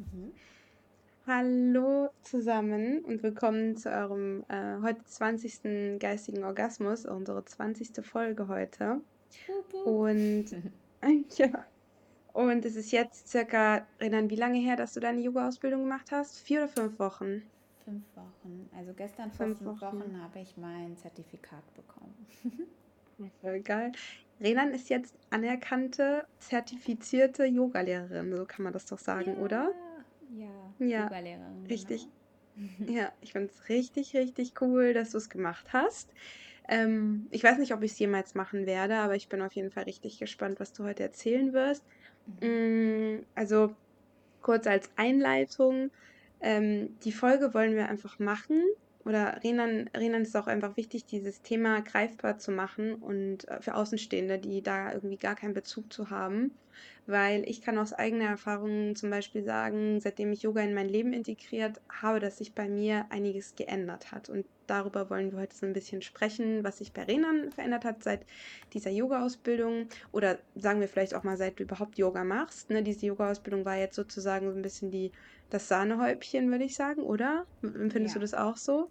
Mhm. 0.00 0.32
Hallo 1.26 2.08
zusammen 2.22 3.04
und 3.04 3.22
willkommen 3.22 3.76
zu 3.76 3.90
eurem 3.90 4.44
äh, 4.48 4.80
heute 4.80 5.04
20. 5.04 5.98
geistigen 5.98 6.42
Orgasmus, 6.42 7.04
unsere 7.04 7.44
20. 7.44 8.02
Folge 8.02 8.48
heute. 8.48 9.02
Und 9.84 10.46
ja, 11.36 11.66
und 12.32 12.64
es 12.64 12.76
ist 12.76 12.92
jetzt 12.92 13.28
circa, 13.28 13.86
Renan, 14.00 14.30
wie 14.30 14.36
lange 14.36 14.58
her, 14.58 14.76
dass 14.76 14.94
du 14.94 15.00
deine 15.00 15.20
Yoga-Ausbildung 15.20 15.82
gemacht 15.82 16.10
hast? 16.12 16.38
Vier 16.38 16.60
oder 16.60 16.68
fünf 16.68 16.98
Wochen? 16.98 17.42
Fünf 17.84 18.04
Wochen. 18.14 18.70
Also 18.74 18.94
gestern 18.94 19.30
vor 19.30 19.46
Fünf 19.48 19.58
fünf 19.58 19.82
Wochen. 19.82 20.00
Wochen 20.00 20.22
habe 20.22 20.38
ich 20.38 20.56
mein 20.56 20.96
Zertifikat 20.96 21.64
bekommen. 21.74 22.26
Voll 23.42 23.60
geil. 23.60 23.92
Renan 24.40 24.72
ist 24.72 24.88
jetzt 24.88 25.14
anerkannte, 25.28 26.26
zertifizierte 26.38 27.44
Yogalehrerin, 27.44 28.34
so 28.34 28.46
kann 28.46 28.62
man 28.62 28.72
das 28.72 28.86
doch 28.86 28.98
sagen, 28.98 29.36
oder? 29.36 29.74
Ja, 30.32 30.74
ja, 30.78 31.04
Yogalehrerin, 31.04 31.64
richtig. 31.68 32.02
genau. 32.02 32.12
Ja, 32.88 33.12
ich 33.20 33.32
finde 33.32 33.48
es 33.48 33.68
richtig, 33.68 34.14
richtig 34.16 34.54
cool, 34.60 34.94
dass 34.94 35.10
du 35.12 35.18
es 35.18 35.28
gemacht 35.30 35.72
hast. 35.72 36.12
Ähm, 36.68 37.28
ich 37.30 37.44
weiß 37.44 37.58
nicht, 37.58 37.74
ob 37.74 37.82
ich 37.82 37.92
es 37.92 37.98
jemals 37.98 38.34
machen 38.34 38.66
werde, 38.66 38.96
aber 38.96 39.16
ich 39.16 39.28
bin 39.28 39.42
auf 39.42 39.54
jeden 39.54 39.70
Fall 39.72 39.84
richtig 39.84 40.18
gespannt, 40.18 40.60
was 40.60 40.72
du 40.72 40.84
heute 40.84 41.02
erzählen 41.04 41.52
wirst. 41.52 41.86
Mhm. 42.26 42.48
Mm, 42.48 43.26
also 43.34 43.76
kurz 44.40 44.66
als 44.66 44.90
Einleitung, 44.96 45.90
ähm, 46.40 46.98
die 47.00 47.12
Folge 47.12 47.54
wollen 47.54 47.76
wir 47.76 47.88
einfach 47.88 48.18
machen. 48.18 48.62
Oder 49.04 49.40
Renan, 49.44 49.88
Renan 49.96 50.22
ist 50.22 50.36
auch 50.36 50.46
einfach 50.46 50.76
wichtig, 50.76 51.06
dieses 51.06 51.42
Thema 51.42 51.80
greifbar 51.82 52.38
zu 52.38 52.52
machen 52.52 52.94
und 52.96 53.48
äh, 53.48 53.60
für 53.62 53.74
Außenstehende, 53.74 54.38
die 54.38 54.62
da 54.62 54.92
irgendwie 54.92 55.18
gar 55.18 55.36
keinen 55.36 55.54
Bezug 55.54 55.92
zu 55.92 56.10
haben. 56.10 56.60
Weil 57.06 57.42
ich 57.48 57.60
kann 57.62 57.78
aus 57.78 57.92
eigener 57.92 58.26
Erfahrung 58.26 58.94
zum 58.96 59.10
Beispiel 59.10 59.42
sagen, 59.42 60.00
seitdem 60.00 60.32
ich 60.32 60.42
Yoga 60.42 60.62
in 60.62 60.74
mein 60.74 60.88
Leben 60.88 61.12
integriert 61.12 61.80
habe, 61.90 62.20
dass 62.20 62.38
sich 62.38 62.54
bei 62.54 62.68
mir 62.68 63.06
einiges 63.10 63.54
geändert 63.54 64.12
hat. 64.12 64.28
Und 64.28 64.46
darüber 64.66 65.10
wollen 65.10 65.32
wir 65.32 65.38
heute 65.40 65.56
so 65.56 65.66
ein 65.66 65.72
bisschen 65.72 66.02
sprechen, 66.02 66.62
was 66.64 66.78
sich 66.78 66.92
bei 66.92 67.02
Renan 67.04 67.50
verändert 67.52 67.84
hat 67.84 68.02
seit 68.04 68.26
dieser 68.72 68.90
Yoga-Ausbildung. 68.90 69.88
Oder 70.12 70.38
sagen 70.54 70.80
wir 70.80 70.88
vielleicht 70.88 71.14
auch 71.14 71.24
mal, 71.24 71.36
seit 71.36 71.58
du 71.58 71.64
überhaupt 71.64 71.98
Yoga 71.98 72.24
machst. 72.24 72.70
Ne? 72.70 72.82
Diese 72.82 73.06
Yoga-Ausbildung 73.06 73.64
war 73.64 73.76
jetzt 73.76 73.96
sozusagen 73.96 74.50
so 74.50 74.56
ein 74.56 74.62
bisschen 74.62 74.90
die, 74.90 75.12
das 75.50 75.68
Sahnehäubchen, 75.68 76.50
würde 76.50 76.64
ich 76.64 76.74
sagen, 76.76 77.02
oder? 77.02 77.46
Empfindest 77.62 78.14
du 78.14 78.18
Ja. 78.18 78.22
das 78.22 78.34
auch 78.34 78.56
so? 78.56 78.90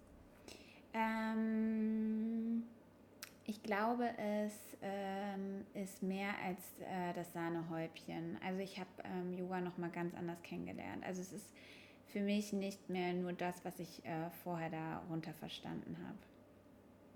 Ähm, 0.92 1.99
ich 3.50 3.62
glaube, 3.64 4.08
es 4.16 4.52
ähm, 4.80 5.66
ist 5.74 6.04
mehr 6.04 6.30
als 6.46 6.58
äh, 6.80 7.12
das 7.14 7.32
Sahnehäubchen. 7.32 8.38
Also 8.46 8.60
ich 8.60 8.78
habe 8.78 8.88
ähm, 9.02 9.36
Yoga 9.36 9.60
noch 9.60 9.76
mal 9.76 9.90
ganz 9.90 10.14
anders 10.14 10.40
kennengelernt. 10.42 11.04
Also 11.04 11.20
es 11.20 11.32
ist 11.32 11.52
für 12.06 12.20
mich 12.20 12.52
nicht 12.52 12.88
mehr 12.88 13.12
nur 13.12 13.32
das, 13.32 13.64
was 13.64 13.80
ich 13.80 14.04
äh, 14.04 14.30
vorher 14.44 14.70
darunter 14.70 15.32
verstanden 15.34 15.96
habe. 16.06 16.18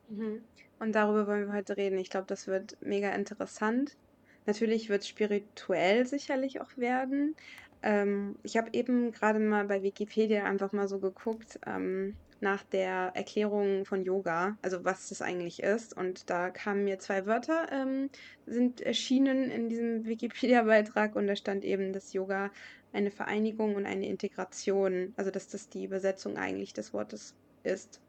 Mhm. 0.08 0.42
Und 0.80 0.92
darüber 0.92 1.28
wollen 1.28 1.46
wir 1.46 1.55
heute 1.55 1.77
reden. 1.77 1.98
Ich 1.98 2.10
glaube, 2.10 2.27
das 2.27 2.48
wird 2.48 2.77
mega 2.80 3.10
interessant. 3.10 3.96
Natürlich 4.44 4.88
wird 4.88 5.02
es 5.02 5.08
spirituell 5.08 6.05
sicherlich 6.05 6.60
auch 6.60 6.77
werden. 6.77 7.36
Ähm, 7.82 8.36
ich 8.42 8.56
habe 8.56 8.70
eben 8.72 9.12
gerade 9.12 9.38
mal 9.38 9.66
bei 9.66 9.84
Wikipedia 9.84 10.44
einfach 10.44 10.72
mal 10.72 10.88
so 10.88 10.98
geguckt, 10.98 11.60
ähm, 11.64 12.16
nach 12.40 12.62
der 12.64 13.12
Erklärung 13.14 13.84
von 13.84 14.02
Yoga, 14.04 14.56
also 14.62 14.84
was 14.84 15.08
das 15.08 15.22
eigentlich 15.22 15.62
ist. 15.62 15.96
Und 15.96 16.30
da 16.30 16.50
kamen 16.50 16.84
mir 16.84 16.98
zwei 16.98 17.27
Wörter, 17.27 17.68
ähm, 17.72 18.10
sind 18.46 18.80
erschienen 18.80 19.50
in 19.50 19.68
diesem 19.68 20.04
Wikipedia-Beitrag 20.06 21.16
und 21.16 21.27
da 21.27 21.36
stand 21.36 21.64
eben, 21.64 21.92
dass 21.92 22.12
Yoga 22.12 22.50
eine 22.92 23.10
Vereinigung 23.10 23.74
und 23.74 23.86
eine 23.86 24.06
Integration, 24.08 25.12
also 25.16 25.30
dass 25.30 25.48
das 25.48 25.68
die 25.68 25.84
Übersetzung 25.84 26.36
eigentlich 26.36 26.72
des 26.72 26.92
Wortes 26.92 27.34
ist. 27.64 28.00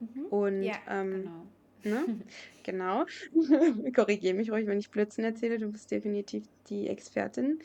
Mhm. 0.00 0.26
Und 0.26 0.62
Ja, 0.62 0.76
ähm, 0.88 1.10
genau. 1.22 1.46
Ne? 1.84 2.04
Genau. 2.64 3.06
Korrigiere 3.94 4.34
mich 4.34 4.50
ruhig, 4.50 4.66
wenn 4.66 4.80
ich 4.80 4.90
Blödsinn 4.90 5.24
erzähle. 5.24 5.58
Du 5.58 5.70
bist 5.70 5.90
definitiv 5.92 6.44
die 6.68 6.88
Expertin. 6.88 7.60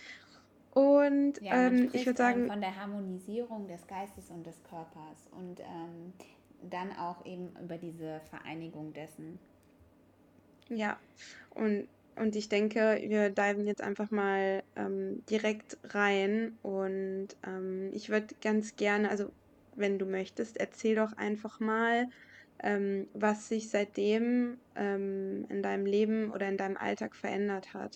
Und 0.71 1.41
Ja, 1.41 1.51
ähm, 1.51 1.89
ich 1.93 2.05
würde 2.05 2.17
sagen, 2.17 2.43
von 2.45 2.61
der 2.61 2.75
Harmonisierung 2.77 3.67
des 3.67 3.85
Geistes 3.87 4.29
und 4.29 4.45
des 4.45 4.63
Körpers 4.63 5.27
und 5.31 5.59
ähm, 5.59 6.13
dann 6.61 6.95
auch 6.95 7.25
eben 7.25 7.53
über 7.61 7.77
diese 7.77 8.21
Vereinigung 8.29 8.93
dessen. 8.93 9.39
ja. 10.69 11.01
Und, 11.49 11.89
und 12.15 12.35
ich 12.35 12.49
denke, 12.49 12.99
wir 13.07 13.29
diven 13.29 13.67
jetzt 13.67 13.81
einfach 13.81 14.11
mal 14.11 14.63
ähm, 14.75 15.23
direkt 15.29 15.79
rein. 15.83 16.57
Und 16.61 17.29
ähm, 17.45 17.91
ich 17.93 18.09
würde 18.09 18.35
ganz 18.41 18.75
gerne, 18.75 19.09
also 19.09 19.33
wenn 19.75 19.99
du 19.99 20.05
möchtest, 20.05 20.57
erzähl 20.57 20.95
doch 20.95 21.13
einfach 21.13 21.59
mal, 21.59 22.07
ähm, 22.59 23.09
was 23.13 23.47
sich 23.47 23.69
seitdem 23.69 24.61
ähm, 24.75 25.45
in 25.49 25.63
deinem 25.63 25.85
Leben 25.85 26.31
oder 26.31 26.47
in 26.49 26.57
deinem 26.57 26.77
Alltag 26.77 27.15
verändert 27.15 27.73
hat. 27.73 27.95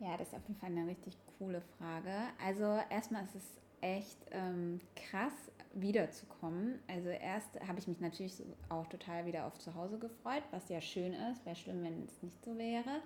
Ja, 0.00 0.16
das 0.16 0.28
ist 0.28 0.34
auf 0.34 0.48
jeden 0.48 0.58
Fall 0.60 0.70
eine 0.70 0.86
richtig 0.86 1.16
coole 1.40 1.62
Frage. 1.78 2.12
Also 2.44 2.64
erstmal 2.90 3.24
ist 3.24 3.34
es 3.34 3.60
echt 3.80 4.18
ähm, 4.30 4.78
krass, 4.94 5.32
wiederzukommen. 5.72 6.80
Also 6.86 7.08
erst 7.08 7.60
habe 7.66 7.78
ich 7.78 7.88
mich 7.88 8.00
natürlich 8.00 8.42
auch 8.68 8.86
total 8.88 9.24
wieder 9.24 9.46
auf 9.46 9.58
zu 9.58 9.74
Hause 9.74 9.98
gefreut, 9.98 10.42
was 10.50 10.68
ja 10.68 10.80
schön 10.80 11.14
ist. 11.14 11.46
Wäre 11.46 11.56
schlimm, 11.56 11.82
wenn 11.82 12.04
es 12.04 12.22
nicht 12.22 12.44
so 12.44 12.58
wäre. 12.58 13.00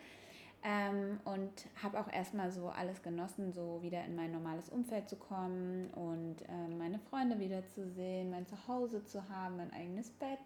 Ähm, 0.64 1.20
und 1.24 1.52
habe 1.82 2.00
auch 2.00 2.10
erstmal 2.10 2.50
so 2.50 2.70
alles 2.70 3.02
genossen, 3.02 3.52
so 3.52 3.82
wieder 3.82 4.02
in 4.04 4.16
mein 4.16 4.32
normales 4.32 4.70
Umfeld 4.70 5.08
zu 5.10 5.16
kommen 5.16 5.90
und 5.90 6.36
ähm, 6.48 6.78
meine 6.78 6.98
Freunde 6.98 7.38
wiederzusehen, 7.38 8.30
mein 8.30 8.46
Zuhause 8.46 9.04
zu 9.04 9.28
haben, 9.28 9.58
mein 9.58 9.70
eigenes 9.74 10.10
Bett 10.10 10.38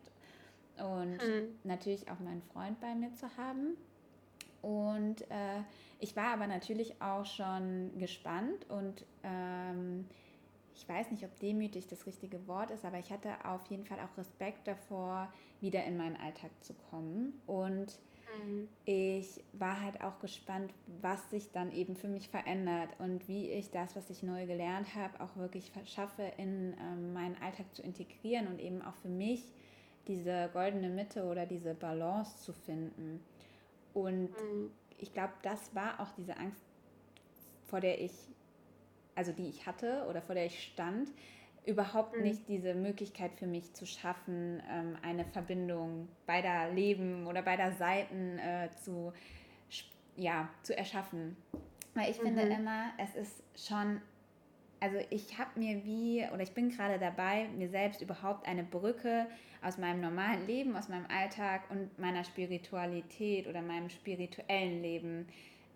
und 0.76 1.22
Hm. 1.22 1.58
natürlich 1.64 2.10
auch 2.10 2.18
meinen 2.18 2.42
Freund 2.52 2.80
bei 2.80 2.94
mir 2.96 3.14
zu 3.14 3.28
haben. 3.36 3.76
Und 4.68 5.22
äh, 5.30 5.62
ich 5.98 6.14
war 6.14 6.34
aber 6.34 6.46
natürlich 6.46 7.00
auch 7.00 7.24
schon 7.24 7.96
gespannt 7.98 8.68
und 8.68 9.06
ähm, 9.22 10.06
ich 10.74 10.86
weiß 10.86 11.10
nicht, 11.10 11.24
ob 11.24 11.38
demütig 11.40 11.86
das 11.86 12.06
richtige 12.06 12.46
Wort 12.46 12.70
ist, 12.70 12.84
aber 12.84 12.98
ich 12.98 13.10
hatte 13.10 13.30
auf 13.46 13.66
jeden 13.68 13.86
Fall 13.86 13.98
auch 14.00 14.18
Respekt 14.18 14.68
davor, 14.68 15.32
wieder 15.60 15.84
in 15.84 15.96
meinen 15.96 16.16
Alltag 16.16 16.50
zu 16.60 16.74
kommen. 16.74 17.40
Und 17.46 17.98
Hm. 18.26 18.68
ich 18.84 19.42
war 19.54 19.80
halt 19.82 20.02
auch 20.02 20.18
gespannt, 20.20 20.74
was 21.00 21.30
sich 21.30 21.50
dann 21.52 21.72
eben 21.72 21.96
für 21.96 22.08
mich 22.08 22.28
verändert 22.28 22.90
und 22.98 23.26
wie 23.26 23.50
ich 23.50 23.70
das, 23.70 23.96
was 23.96 24.10
ich 24.10 24.22
neu 24.22 24.46
gelernt 24.46 24.94
habe, 24.94 25.20
auch 25.22 25.34
wirklich 25.36 25.72
schaffe, 25.86 26.24
in 26.36 26.74
ähm, 26.78 27.14
meinen 27.14 27.36
Alltag 27.42 27.74
zu 27.74 27.82
integrieren 27.82 28.48
und 28.48 28.60
eben 28.60 28.82
auch 28.82 28.96
für 28.96 29.08
mich 29.08 29.42
diese 30.08 30.50
goldene 30.52 30.90
Mitte 30.90 31.24
oder 31.24 31.46
diese 31.46 31.74
Balance 31.74 32.42
zu 32.42 32.52
finden. 32.52 33.20
Und 34.02 34.30
Hm. 34.36 34.70
ich 34.98 35.12
glaube, 35.12 35.32
das 35.42 35.74
war 35.74 36.00
auch 36.00 36.10
diese 36.16 36.36
Angst, 36.36 36.62
vor 37.66 37.80
der 37.80 38.00
ich, 38.00 38.12
also 39.14 39.32
die 39.32 39.48
ich 39.48 39.66
hatte 39.66 40.06
oder 40.08 40.22
vor 40.22 40.34
der 40.34 40.46
ich 40.46 40.62
stand, 40.62 41.10
überhaupt 41.66 42.14
Hm. 42.14 42.22
nicht 42.22 42.48
diese 42.48 42.74
Möglichkeit 42.74 43.32
für 43.34 43.46
mich 43.46 43.74
zu 43.74 43.86
schaffen, 43.86 44.62
ähm, 44.70 44.96
eine 45.02 45.24
Verbindung 45.24 46.08
beider 46.26 46.70
Leben 46.72 47.26
oder 47.26 47.42
beider 47.42 47.72
Seiten 47.72 48.38
äh, 48.38 48.70
zu, 48.82 49.12
ja, 50.16 50.48
zu 50.62 50.76
erschaffen. 50.76 51.36
Weil 51.94 52.10
ich 52.10 52.16
finde 52.16 52.44
Mhm. 52.44 52.52
immer, 52.52 52.90
es 52.98 53.14
ist 53.16 53.42
schon 53.68 54.00
also 54.80 54.98
ich 55.10 55.38
habe 55.38 55.58
mir 55.58 55.84
wie, 55.84 56.24
oder 56.32 56.42
ich 56.42 56.52
bin 56.52 56.70
gerade 56.70 56.98
dabei, 56.98 57.48
mir 57.56 57.68
selbst 57.68 58.00
überhaupt 58.00 58.46
eine 58.46 58.64
Brücke 58.64 59.26
aus 59.62 59.78
meinem 59.78 60.00
normalen 60.00 60.46
Leben, 60.46 60.76
aus 60.76 60.88
meinem 60.88 61.06
Alltag 61.06 61.62
und 61.70 61.98
meiner 61.98 62.24
Spiritualität 62.24 63.46
oder 63.46 63.60
meinem 63.62 63.90
spirituellen 63.90 64.82
Leben 64.82 65.26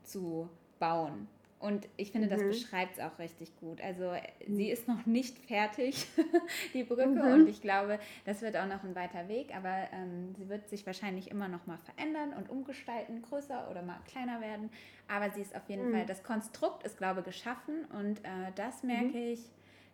zu 0.05 0.49
bauen. 0.79 1.29
Und 1.63 1.89
ich 1.97 2.11
finde, 2.11 2.27
das 2.29 2.43
Mhm. 2.43 2.49
beschreibt 2.49 2.99
es 2.99 3.01
auch 3.01 3.19
richtig 3.21 3.55
gut. 3.57 3.81
Also 3.81 4.13
sie 4.49 4.69
ist 4.69 4.89
noch 4.89 5.07
nicht 5.07 5.39
fertig, 5.39 6.07
die 6.75 6.83
Brücke, 6.83 7.23
und 7.33 7.47
Mhm. 7.47 7.49
ich 7.49 7.61
glaube, 7.61 8.01
das 8.25 8.43
wird 8.43 8.57
auch 8.57 8.67
noch 8.67 8.83
ein 8.83 8.97
weiter 8.97 9.29
Weg, 9.29 9.55
aber 9.55 9.89
ähm, 9.93 10.35
sie 10.35 10.49
wird 10.49 10.69
sich 10.69 10.85
wahrscheinlich 10.87 11.31
immer 11.31 11.47
noch 11.47 11.67
mal 11.67 11.79
verändern 11.79 12.33
und 12.33 12.51
umgestalten, 12.51 13.23
größer 13.23 13.71
oder 13.71 13.83
mal 13.83 14.01
kleiner 14.07 14.41
werden. 14.41 14.71
Aber 15.07 15.31
sie 15.31 15.41
ist 15.41 15.55
auf 15.55 15.69
jeden 15.69 15.89
Fall, 15.89 16.05
Mhm. 16.05 16.07
das 16.07 16.25
Konstrukt 16.25 16.83
ist, 16.85 16.99
glaube 16.99 17.21
ich, 17.21 17.27
geschaffen 17.27 17.85
und 17.87 18.19
äh, 18.25 18.51
das 18.57 18.83
Mhm. 18.89 18.89
merke 18.89 19.19
ich 19.33 19.41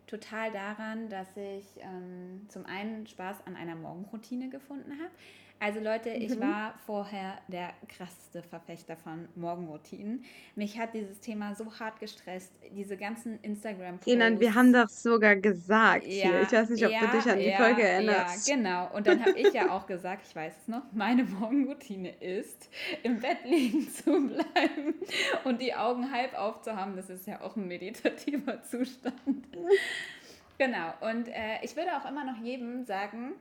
total 0.07 0.51
daran, 0.51 1.07
dass 1.09 1.27
ich 1.37 1.65
ähm, 1.81 2.47
zum 2.49 2.65
einen 2.65 3.05
Spaß 3.05 3.45
an 3.45 3.55
einer 3.55 3.75
Morgenroutine 3.75 4.49
gefunden 4.49 4.93
habe, 4.93 5.11
Also 5.61 5.81
Leute, 5.81 6.09
ich 6.11 6.35
mhm. 6.35 6.41
war 6.41 6.73
vorher 6.85 7.37
der 7.49 7.73
krasseste 7.89 8.41
Verfechter 8.43 8.95
von 8.95 9.27
Morgenroutinen. 9.35 10.23
Mich 10.55 10.79
hat 10.79 10.93
dieses 10.93 11.19
Thema 11.19 11.53
so 11.53 11.77
hart 11.79 11.99
gestresst, 11.99 12.53
diese 12.71 12.95
ganzen 12.95 13.41
Instagram-Posts. 13.41 14.39
Wir 14.39 14.55
haben 14.55 14.71
doch 14.71 14.87
sogar 14.87 15.35
gesagt 15.35 16.05
ja, 16.05 16.29
hier. 16.29 16.41
Ich 16.43 16.51
weiß 16.53 16.69
nicht, 16.69 16.85
ob 16.85 16.91
ja, 16.91 17.01
du 17.01 17.17
dich 17.17 17.29
an 17.29 17.39
die 17.39 17.45
ja, 17.45 17.57
Folge 17.57 17.83
erinnerst. 17.83 18.47
Ja, 18.47 18.55
genau. 18.55 18.89
Und 18.95 19.05
dann 19.05 19.19
habe 19.19 19.37
ich 19.37 19.53
ja 19.53 19.69
auch 19.71 19.85
gesagt, 19.85 20.27
ich 20.29 20.35
weiß 20.35 20.53
es 20.61 20.67
noch, 20.69 20.83
meine 20.93 21.25
Morgenroutine 21.25 22.15
ist, 22.21 22.69
im 23.03 23.19
Bett 23.19 23.39
liegen 23.43 23.89
zu 23.91 24.27
bleiben 24.27 24.95
und 25.43 25.61
die 25.61 25.75
Augen 25.75 26.09
halb 26.09 26.35
aufzuhaben. 26.35 26.95
Das 26.95 27.09
ist 27.09 27.27
ja 27.27 27.41
auch 27.41 27.57
ein 27.57 27.67
meditativer 27.67 28.61
Zustand. 28.63 29.13
Genau. 30.61 30.93
Und 30.99 31.29
äh, 31.29 31.63
ich 31.63 31.77
würde 31.77 31.95
auch 31.95 32.05
immer 32.05 32.25
noch 32.25 32.37
jedem 32.43 32.83
sagen, 32.83 33.35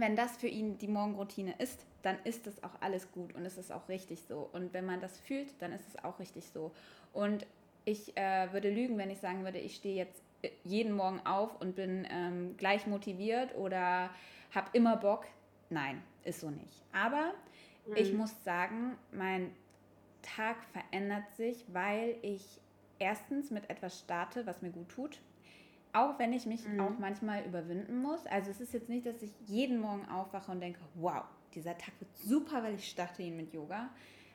wenn 0.00 0.16
das 0.16 0.36
für 0.36 0.48
ihn 0.48 0.78
die 0.78 0.88
Morgenroutine 0.88 1.54
ist, 1.58 1.84
dann 2.02 2.16
ist 2.24 2.46
es 2.46 2.62
auch 2.62 2.80
alles 2.80 3.10
gut 3.12 3.34
und 3.34 3.44
es 3.44 3.58
ist 3.58 3.72
auch 3.72 3.88
richtig 3.88 4.22
so. 4.22 4.48
Und 4.52 4.72
wenn 4.72 4.86
man 4.86 5.00
das 5.00 5.18
fühlt, 5.18 5.48
dann 5.60 5.72
ist 5.72 5.86
es 5.88 6.04
auch 6.04 6.18
richtig 6.18 6.48
so. 6.52 6.72
Und 7.12 7.46
ich 7.84 8.16
äh, 8.16 8.52
würde 8.52 8.70
lügen, 8.70 8.98
wenn 8.98 9.10
ich 9.10 9.18
sagen 9.18 9.44
würde, 9.44 9.58
ich 9.58 9.76
stehe 9.76 9.96
jetzt 9.96 10.22
äh, 10.42 10.50
jeden 10.64 10.92
Morgen 10.92 11.20
auf 11.24 11.60
und 11.60 11.74
bin 11.74 12.06
ähm, 12.10 12.56
gleich 12.56 12.86
motiviert 12.86 13.54
oder 13.56 14.10
habe 14.54 14.68
immer 14.72 14.96
Bock. 14.96 15.26
Nein, 15.70 16.02
ist 16.24 16.40
so 16.40 16.50
nicht. 16.50 16.82
Aber 16.92 17.32
mhm. 17.86 17.96
ich 17.96 18.12
muss 18.12 18.44
sagen, 18.44 18.96
mein 19.12 19.50
Tag 20.22 20.56
verändert 20.72 21.30
sich, 21.36 21.64
weil 21.72 22.16
ich 22.22 22.60
erstens 22.98 23.50
mit 23.50 23.68
etwas 23.70 23.98
starte, 24.00 24.46
was 24.46 24.62
mir 24.62 24.70
gut 24.70 24.88
tut. 24.88 25.20
Auch 25.92 26.18
wenn 26.18 26.32
ich 26.32 26.46
mich 26.46 26.66
mhm. 26.66 26.80
auch 26.80 26.98
manchmal 26.98 27.44
überwinden 27.44 28.02
muss. 28.02 28.26
Also 28.26 28.50
es 28.50 28.60
ist 28.60 28.72
jetzt 28.72 28.88
nicht, 28.88 29.06
dass 29.06 29.22
ich 29.22 29.32
jeden 29.46 29.80
Morgen 29.80 30.06
aufwache 30.08 30.52
und 30.52 30.60
denke, 30.60 30.80
wow, 30.94 31.24
dieser 31.54 31.76
Tag 31.76 31.92
wird 31.98 32.16
super, 32.16 32.62
weil 32.62 32.74
ich 32.74 32.88
starte 32.88 33.22
ihn 33.22 33.36
mit 33.36 33.52
Yoga. 33.52 33.90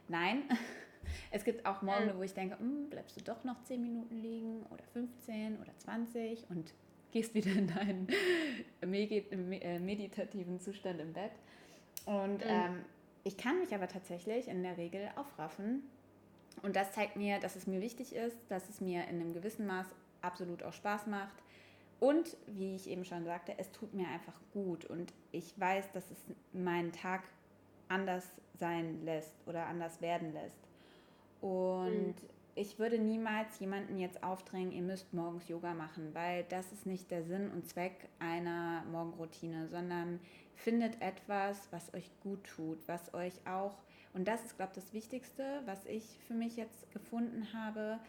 Nein, 0.07 0.43
es 1.31 1.43
gibt 1.43 1.65
auch 1.65 1.81
Morgen, 1.81 2.07
mhm. 2.07 2.17
wo 2.17 2.23
ich 2.23 2.33
denke, 2.33 2.57
hm, 2.57 2.89
bleibst 2.89 3.17
du 3.17 3.21
doch 3.23 3.43
noch 3.43 3.61
10 3.63 3.81
Minuten 3.81 4.15
liegen 4.15 4.63
oder 4.71 4.83
15 4.93 5.59
oder 5.59 5.77
20 5.77 6.49
und 6.49 6.73
gehst 7.11 7.33
wieder 7.35 7.51
in 7.51 7.67
deinen 7.67 8.07
äh, 8.81 9.79
meditativen 9.79 10.59
Zustand 10.59 10.99
im 10.99 11.13
Bett. 11.13 11.31
Und 12.05 12.39
mhm. 12.39 12.49
ähm, 12.49 12.85
ich 13.23 13.37
kann 13.37 13.59
mich 13.59 13.73
aber 13.73 13.87
tatsächlich 13.87 14.47
in 14.47 14.63
der 14.63 14.77
Regel 14.77 15.09
aufraffen. 15.15 15.83
Und 16.61 16.75
das 16.75 16.91
zeigt 16.91 17.15
mir, 17.15 17.39
dass 17.39 17.55
es 17.55 17.67
mir 17.67 17.81
wichtig 17.81 18.15
ist, 18.15 18.37
dass 18.49 18.69
es 18.69 18.79
mir 18.79 19.03
in 19.07 19.21
einem 19.21 19.33
gewissen 19.33 19.65
Maß 19.65 19.87
absolut 20.23 20.63
auch 20.63 20.73
Spaß 20.73 21.07
macht. 21.07 21.35
Und 21.99 22.35
wie 22.47 22.75
ich 22.75 22.89
eben 22.89 23.05
schon 23.05 23.23
sagte, 23.23 23.53
es 23.57 23.71
tut 23.71 23.93
mir 23.93 24.07
einfach 24.07 24.33
gut 24.51 24.83
und 24.85 25.13
ich 25.31 25.57
weiß, 25.57 25.91
dass 25.91 26.09
es 26.11 26.17
meinen 26.51 26.91
Tag 26.91 27.23
anders 27.87 28.27
sein 28.59 29.03
lässt 29.05 29.33
oder 29.45 29.67
anders 29.67 30.01
werden 30.01 30.33
lässt. 30.33 30.57
Und 31.39 32.15
mhm. 32.15 32.29
ich 32.55 32.77
würde 32.77 32.99
niemals 32.99 33.59
jemanden 33.59 33.99
jetzt 33.99 34.21
aufdrängen, 34.23 34.71
ihr 34.71 34.81
müsst 34.81 35.13
morgens 35.13 35.47
Yoga 35.47 35.73
machen, 35.73 36.09
weil 36.13 36.43
das 36.49 36.71
ist 36.73 36.85
nicht 36.85 37.09
der 37.09 37.23
Sinn 37.23 37.49
und 37.51 37.69
Zweck 37.69 38.09
einer 38.19 38.83
Morgenroutine, 38.91 39.67
sondern 39.69 40.19
findet 40.55 41.01
etwas, 41.01 41.69
was 41.71 41.93
euch 41.93 42.09
gut 42.21 42.43
tut, 42.43 42.79
was 42.87 43.13
euch 43.13 43.33
auch, 43.45 43.75
und 44.13 44.27
das 44.27 44.43
ist, 44.45 44.57
glaube 44.57 44.73
ich, 44.75 44.83
das 44.83 44.93
Wichtigste, 44.93 45.61
was 45.65 45.85
ich 45.85 46.03
für 46.27 46.33
mich 46.33 46.55
jetzt 46.55 46.91
gefunden 46.91 47.47
habe, 47.53 47.99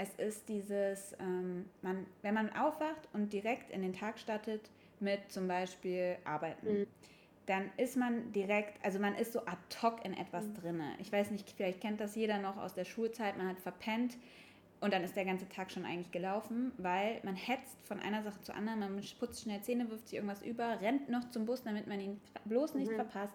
es 0.00 0.14
ist 0.14 0.48
dieses, 0.48 1.14
ähm, 1.20 1.66
man, 1.82 2.06
wenn 2.22 2.32
man 2.32 2.50
aufwacht 2.56 3.08
und 3.12 3.32
direkt 3.34 3.70
in 3.70 3.82
den 3.82 3.92
Tag 3.92 4.18
startet 4.18 4.62
mit 4.98 5.30
zum 5.30 5.46
Beispiel 5.46 6.16
Arbeiten, 6.24 6.80
mhm. 6.80 6.86
dann 7.44 7.70
ist 7.76 7.96
man 7.96 8.32
direkt, 8.32 8.82
also 8.82 8.98
man 8.98 9.14
ist 9.14 9.34
so 9.34 9.40
ad 9.40 9.58
hoc 9.82 10.02
in 10.04 10.14
etwas 10.14 10.46
mhm. 10.46 10.54
drin. 10.54 10.82
Ich 11.00 11.12
weiß 11.12 11.30
nicht, 11.30 11.50
vielleicht 11.50 11.82
kennt 11.82 12.00
das 12.00 12.16
jeder 12.16 12.38
noch 12.38 12.56
aus 12.56 12.72
der 12.72 12.86
Schulzeit, 12.86 13.36
man 13.36 13.48
hat 13.48 13.60
verpennt 13.60 14.16
und 14.80 14.94
dann 14.94 15.04
ist 15.04 15.16
der 15.16 15.26
ganze 15.26 15.46
Tag 15.50 15.70
schon 15.70 15.84
eigentlich 15.84 16.12
gelaufen, 16.12 16.72
weil 16.78 17.20
man 17.22 17.36
hetzt 17.36 17.76
von 17.84 18.00
einer 18.00 18.22
Sache 18.22 18.40
zur 18.40 18.54
anderen, 18.54 18.80
man 18.80 19.02
putzt 19.18 19.42
schnell 19.42 19.60
Zähne, 19.60 19.90
wirft 19.90 20.08
sich 20.08 20.16
irgendwas 20.16 20.40
über, 20.40 20.80
rennt 20.80 21.10
noch 21.10 21.28
zum 21.30 21.44
Bus, 21.44 21.62
damit 21.62 21.86
man 21.86 22.00
ihn 22.00 22.20
bloß 22.46 22.74
nicht 22.74 22.90
mhm. 22.90 22.96
verpasst. 22.96 23.34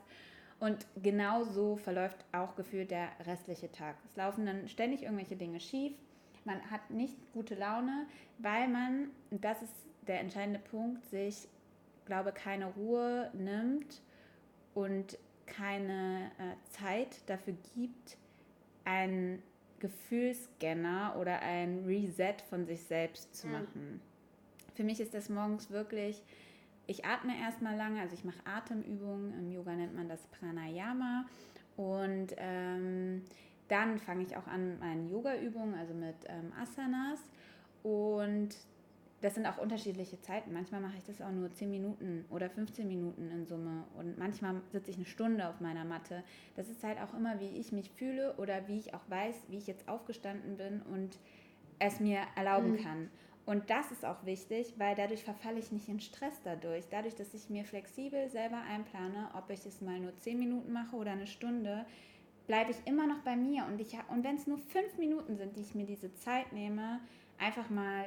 Und 0.60 0.88
genau 1.04 1.44
so 1.44 1.76
verläuft 1.76 2.26
auch 2.32 2.56
gefühlt 2.56 2.90
der 2.90 3.10
restliche 3.28 3.72
Tag. 3.72 3.98
Es 4.06 4.16
laufen 4.16 4.48
dann 4.48 4.68
ständig 4.68 5.04
irgendwelche 5.04 5.36
Dinge 5.36 5.60
schief 5.60 5.94
man 6.45 6.69
hat 6.71 6.89
nicht 6.89 7.18
gute 7.33 7.56
Laune, 7.56 8.06
weil 8.38 8.68
man, 8.68 9.09
das 9.31 9.62
ist 9.62 9.74
der 10.07 10.19
entscheidende 10.19 10.59
Punkt, 10.59 11.06
sich, 11.06 11.47
glaube 12.06 12.31
keine 12.31 12.68
Ruhe 12.68 13.31
nimmt 13.33 14.01
und 14.74 15.18
keine 15.47 16.31
äh, 16.38 16.69
Zeit 16.69 17.27
dafür 17.27 17.56
gibt, 17.75 18.18
einen 18.83 19.42
Gefühlscanner 19.80 21.15
oder 21.19 21.42
ein 21.42 21.83
Reset 21.86 22.36
von 22.50 22.65
sich 22.65 22.83
selbst 22.83 23.36
zu 23.36 23.47
machen. 23.47 23.94
Mhm. 23.94 24.01
Für 24.75 24.83
mich 24.83 25.00
ist 25.00 25.13
das 25.13 25.30
morgens 25.30 25.71
wirklich, 25.71 26.21
ich 26.88 27.06
atme 27.06 27.33
erstmal 27.39 27.75
lange, 27.75 28.01
also 28.01 28.13
ich 28.13 28.24
mache 28.24 28.45
Atemübungen, 28.45 29.33
im 29.39 29.51
Yoga 29.51 29.74
nennt 29.74 29.95
man 29.95 30.07
das 30.07 30.21
Pranayama 30.27 31.25
und 31.77 32.27
ähm, 32.38 33.24
dann 33.68 33.98
fange 34.00 34.24
ich 34.24 34.38
auch 34.38 34.48
an 34.48 34.80
meinen 34.80 35.10
Yoga-Übungen, 35.10 35.76
also 35.76 35.94
mit 35.94 36.16
ähm, 36.28 36.52
Asanas. 36.60 37.20
Und 37.84 38.56
das 39.22 39.34
sind 39.34 39.48
auch 39.48 39.58
unterschiedliche 39.58 40.22
Zeiten. 40.22 40.54
Manchmal 40.54 40.82
mache 40.82 40.98
ich 40.98 41.04
das 41.04 41.22
auch 41.22 41.32
nur 41.32 41.52
10 41.52 41.72
Minuten 41.72 42.26
oder 42.30 42.50
15 42.50 42.88
Minuten 42.88 43.32
in 43.32 43.46
Summe. 43.46 43.86
Und 43.98 44.18
manchmal 44.18 44.62
sitze 44.72 44.92
ich 44.92 44.98
eine 44.98 45.06
Stunde 45.06 45.48
auf 45.48 45.62
meiner 45.62 45.86
Matte. 45.86 46.24
Das 46.56 46.70
ist 46.70 46.84
halt 46.84 47.00
auch 47.00 47.14
immer, 47.16 47.40
wie 47.40 47.58
ich 47.60 47.72
mich 47.72 47.90
fühle 47.92 48.36
oder 48.38 48.68
wie 48.68 48.78
ich 48.78 48.94
auch 48.94 49.10
weiß, 49.10 49.36
wie 49.50 49.58
ich 49.58 49.68
jetzt 49.68 49.88
aufgestanden 49.88 50.58
bin 50.58 50.82
und 50.82 51.18
es 51.80 52.00
mir 52.00 52.20
erlauben 52.36 52.74
mhm. 52.74 52.78
kann. 52.78 53.10
Und 53.46 53.70
das 53.70 53.92
ist 53.92 54.06
auch 54.06 54.26
wichtig, 54.26 54.74
weil 54.78 54.96
dadurch 54.96 55.24
verfalle 55.24 55.60
ich 55.60 55.72
nicht 55.72 55.88
in 55.88 56.00
Stress 56.00 56.42
dadurch. 56.44 56.86
Dadurch, 56.90 57.16
dass 57.16 57.34
ich 57.34 57.50
mir 57.50 57.64
flexibel 57.64 58.28
selber 58.30 58.62
einplane, 58.70 59.30
ob 59.36 59.50
ich 59.52 59.66
es 59.66 59.82
mal 59.82 60.00
nur 60.00 60.16
10 60.18 60.40
Minuten 60.40 60.72
mache 60.72 60.96
oder 60.96 61.12
eine 61.12 61.28
Stunde, 61.28 61.86
bleibe 62.47 62.71
ich 62.71 62.77
immer 62.86 63.07
noch 63.07 63.19
bei 63.19 63.36
mir. 63.36 63.65
Und, 63.65 63.81
und 64.09 64.24
wenn 64.24 64.36
es 64.36 64.47
nur 64.47 64.57
fünf 64.57 64.97
Minuten 64.97 65.38
sind, 65.38 65.56
die 65.56 65.62
ich 65.62 65.75
mir 65.75 65.86
diese 65.86 66.13
Zeit 66.15 66.51
nehme, 66.53 67.00
einfach 67.38 67.69
mal 67.69 68.06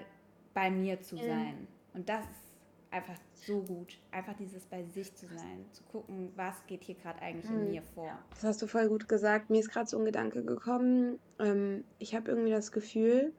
bei 0.54 0.70
mir 0.70 1.00
zu 1.00 1.16
sein. 1.16 1.66
Und 1.94 2.08
das 2.08 2.24
ist 2.24 2.48
einfach 2.90 3.18
so 3.34 3.62
gut. 3.62 3.98
Einfach 4.10 4.34
dieses 4.34 4.64
bei 4.66 4.82
sich 4.84 5.14
zu 5.14 5.26
sein, 5.26 5.64
zu 5.72 5.82
gucken, 5.84 6.32
was 6.36 6.54
geht 6.66 6.84
hier 6.84 6.94
gerade 6.94 7.20
eigentlich 7.20 7.50
mhm. 7.50 7.60
in 7.60 7.70
mir 7.72 7.82
vor. 7.82 8.18
Das 8.30 8.44
hast 8.44 8.62
du 8.62 8.66
voll 8.66 8.88
gut 8.88 9.08
gesagt. 9.08 9.50
Mir 9.50 9.60
ist 9.60 9.70
gerade 9.70 9.88
so 9.88 9.98
ein 9.98 10.04
Gedanke 10.04 10.44
gekommen. 10.44 11.18
Ähm, 11.38 11.84
ich 11.98 12.14
habe 12.14 12.30
irgendwie 12.30 12.50
das 12.50 12.72
Gefühl, 12.72 13.32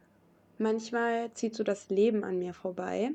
manchmal 0.58 1.34
zieht 1.34 1.56
so 1.56 1.64
das 1.64 1.90
Leben 1.90 2.24
an 2.24 2.40
mir 2.40 2.54
vorbei 2.54 3.12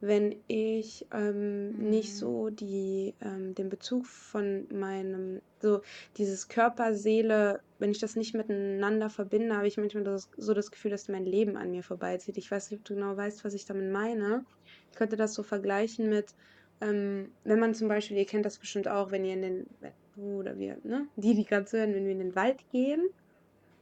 wenn 0.00 0.36
ich 0.46 1.06
ähm, 1.12 1.72
mhm. 1.72 1.90
nicht 1.90 2.14
so 2.14 2.50
die, 2.50 3.14
ähm, 3.22 3.54
den 3.54 3.68
Bezug 3.68 4.06
von 4.06 4.66
meinem, 4.72 5.40
so 5.60 5.80
dieses 6.16 6.48
Körper, 6.48 6.94
Seele, 6.94 7.60
wenn 7.78 7.90
ich 7.90 7.98
das 7.98 8.16
nicht 8.16 8.34
miteinander 8.34 9.08
verbinde, 9.08 9.56
habe 9.56 9.68
ich 9.68 9.78
manchmal 9.78 10.04
das, 10.04 10.28
so 10.36 10.54
das 10.54 10.70
Gefühl, 10.70 10.90
dass 10.90 11.08
mein 11.08 11.24
Leben 11.24 11.56
an 11.56 11.70
mir 11.70 11.82
vorbeizieht. 11.82 12.36
Ich 12.36 12.50
weiß 12.50 12.70
nicht, 12.70 12.80
ob 12.80 12.84
du 12.84 12.94
genau 12.94 13.16
weißt, 13.16 13.44
was 13.44 13.54
ich 13.54 13.64
damit 13.64 13.90
meine. 13.90 14.44
Ich 14.90 14.98
könnte 14.98 15.16
das 15.16 15.34
so 15.34 15.42
vergleichen 15.42 16.08
mit, 16.08 16.34
ähm, 16.80 17.30
wenn 17.44 17.58
man 17.58 17.74
zum 17.74 17.88
Beispiel, 17.88 18.18
ihr 18.18 18.26
kennt 18.26 18.44
das 18.44 18.58
bestimmt 18.58 18.88
auch, 18.88 19.10
wenn 19.10 19.24
ihr 19.24 19.34
in 19.34 19.42
den, 19.42 19.66
du 20.14 20.40
oder 20.40 20.58
wir, 20.58 20.78
ne, 20.84 21.06
die, 21.16 21.34
die 21.34 21.44
gerade 21.44 21.70
hören, 21.72 21.94
wenn 21.94 22.04
wir 22.04 22.12
in 22.12 22.18
den 22.18 22.36
Wald 22.36 22.58
gehen 22.70 23.08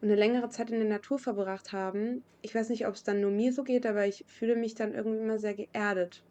und 0.04 0.10
eine 0.10 0.20
längere 0.20 0.50
Zeit 0.50 0.70
in 0.70 0.80
der 0.80 0.88
Natur 0.88 1.18
verbracht 1.18 1.72
haben, 1.72 2.22
ich 2.42 2.54
weiß 2.54 2.68
nicht, 2.68 2.86
ob 2.86 2.92
es 2.94 3.04
dann 3.04 3.22
nur 3.22 3.30
mir 3.30 3.54
so 3.54 3.64
geht, 3.64 3.86
aber 3.86 4.06
ich 4.06 4.26
fühle 4.28 4.54
mich 4.54 4.74
dann 4.74 4.92
irgendwie 4.92 5.16
immer 5.16 5.38
sehr 5.38 5.54
geerdet. 5.54 6.22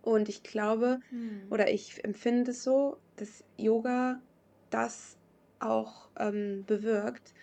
Und 0.00 0.30
ich 0.30 0.42
glaube, 0.42 1.00
hm. 1.10 1.42
oder 1.50 1.70
ich 1.70 2.02
empfinde 2.04 2.52
es 2.52 2.64
so, 2.64 2.96
dass 3.16 3.44
Yoga 3.58 4.22
das 4.70 5.18
auch 5.58 6.08
ähm, 6.18 6.64
bewirkt, 6.66 7.34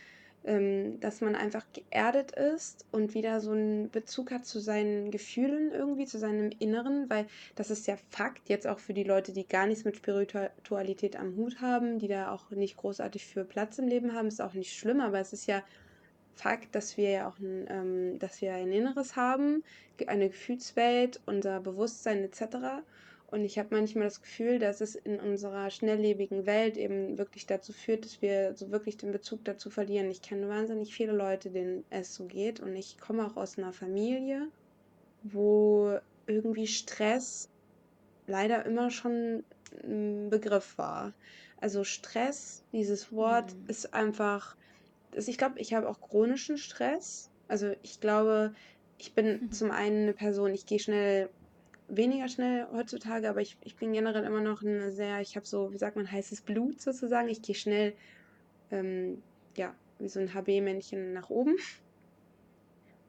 ähm, 0.46 1.00
dass 1.00 1.22
man 1.22 1.36
einfach 1.36 1.66
geerdet 1.74 2.32
ist 2.32 2.86
und 2.92 3.14
wieder 3.14 3.40
so 3.40 3.52
einen 3.52 3.90
Bezug 3.90 4.32
hat 4.32 4.46
zu 4.46 4.60
seinen 4.60 5.12
Gefühlen 5.12 5.72
irgendwie, 5.72 6.06
zu 6.06 6.20
seinem 6.20 6.52
Inneren, 6.60 7.10
weil 7.10 7.28
das 7.56 7.70
ist 7.70 7.88
ja 7.88 7.96
Fakt, 8.10 8.50
jetzt 8.50 8.68
auch 8.68 8.80
für 8.80 8.94
die 8.94 9.04
Leute, 9.04 9.32
die 9.32 9.48
gar 9.48 9.68
nichts 9.68 9.86
mit 9.86 9.96
Spiritualität 9.96 11.16
am 11.16 11.36
Hut 11.36 11.62
haben, 11.62 12.00
die 12.00 12.08
da 12.08 12.32
auch 12.32 12.50
nicht 12.52 12.78
großartig 12.78 13.26
für 13.26 13.46
Platz 13.46 13.78
im 13.80 13.88
Leben 13.88 14.14
haben, 14.14 14.28
ist 14.28 14.42
auch 14.42 14.54
nicht 14.54 14.78
schlimm, 14.78 15.00
aber 15.00 15.20
es 15.20 15.34
ist 15.34 15.48
ja 15.48 15.64
Fakt, 16.36 16.74
dass 16.74 16.98
wir 16.98 17.10
ja 17.10 17.30
auch 17.30 17.38
ein, 17.38 17.68
ähm, 17.70 18.20
dass 18.20 18.42
wir 18.42 18.54
ein 18.54 18.72
Inneres 18.72 19.16
haben, 19.16 19.64
eine 20.08 20.30
Gefühlswelt, 20.30 21.22
unser 21.26 21.60
Bewusstsein 21.60 22.24
etc. 22.24 22.82
Und 23.34 23.46
ich 23.46 23.58
habe 23.58 23.70
manchmal 23.76 24.04
das 24.04 24.22
Gefühl, 24.22 24.60
dass 24.60 24.80
es 24.80 24.94
in 24.94 25.20
unserer 25.20 25.72
schnelllebigen 25.72 26.46
Welt 26.46 26.78
eben 26.78 27.18
wirklich 27.18 27.48
dazu 27.48 27.74
führt, 27.74 28.06
dass 28.06 28.22
wir 28.22 28.56
so 28.56 28.70
wirklich 28.70 28.96
den 28.96 29.12
Bezug 29.12 29.44
dazu 29.44 29.72
verlieren. 29.72 30.12
Ich 30.12 30.22
kenne 30.22 30.48
wahnsinnig 30.50 30.94
viele 30.94 31.14
Leute, 31.14 31.50
denen 31.50 31.84
es 31.90 32.14
so 32.14 32.26
geht. 32.26 32.60
Und 32.60 32.76
ich 32.76 33.00
komme 33.00 33.26
auch 33.26 33.36
aus 33.36 33.58
einer 33.58 33.74
Familie, 33.74 34.50
wo 35.24 35.98
irgendwie 36.28 36.68
Stress 36.68 37.50
leider 38.28 38.68
immer 38.68 38.92
schon 38.92 39.44
ein 39.84 40.30
Begriff 40.30 40.78
war. 40.78 41.14
Also 41.58 41.84
Stress, 41.84 42.64
dieses 42.72 43.12
Wort 43.12 43.56
Mhm. 43.56 43.66
ist 43.68 43.96
einfach, 43.96 44.56
also 45.16 45.32
ich 45.32 45.40
glaube, 45.40 45.60
ich 45.60 45.74
habe 45.74 45.90
auch 45.90 46.02
chronischen 46.02 46.60
Stress. 46.60 47.32
Also 47.48 47.74
ich 47.82 48.00
glaube, 48.00 48.54
ich 49.00 49.16
bin 49.16 49.52
zum 49.52 49.72
einen 49.72 50.04
eine 50.04 50.14
Person, 50.14 50.54
ich 50.54 50.68
gehe 50.68 50.78
schnell, 50.80 51.30
weniger 51.98 52.28
schnell 52.28 52.68
heutzutage, 52.74 53.30
aber 53.30 53.42
ich, 53.42 53.58
ich 53.64 53.76
bin 53.76 53.94
generell 53.94 54.24
immer 54.24 54.42
noch 54.42 54.62
eine 54.64 54.92
sehr, 54.92 55.22
ich 55.22 55.36
habe 55.36 55.46
so, 55.46 55.74
wie 55.74 55.78
sagt 55.78 55.96
man, 55.96 56.12
heißes 56.12 56.42
Blut 56.42 56.82
sozusagen. 56.82 57.30
Ich 57.30 57.42
gehe 57.42 57.56
schnell, 57.56 57.94
ähm, 58.72 59.22
ja, 59.56 59.74
wie 60.00 60.10
so 60.10 60.20
ein 60.20 60.34
HB-Männchen 60.34 61.14
nach 61.14 61.30
oben 61.30 61.56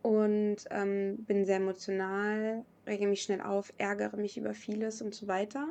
und 0.02 0.56
ähm, 0.70 1.16
bin 1.26 1.46
sehr 1.46 1.56
emotional, 1.56 2.62
rege 2.86 3.06
mich 3.06 3.22
schnell 3.22 3.40
auf, 3.40 3.72
ärgere 3.78 4.18
mich 4.18 4.36
über 4.36 4.52
vieles 4.52 5.00
und 5.00 5.14
so 5.14 5.26
weiter. 5.28 5.68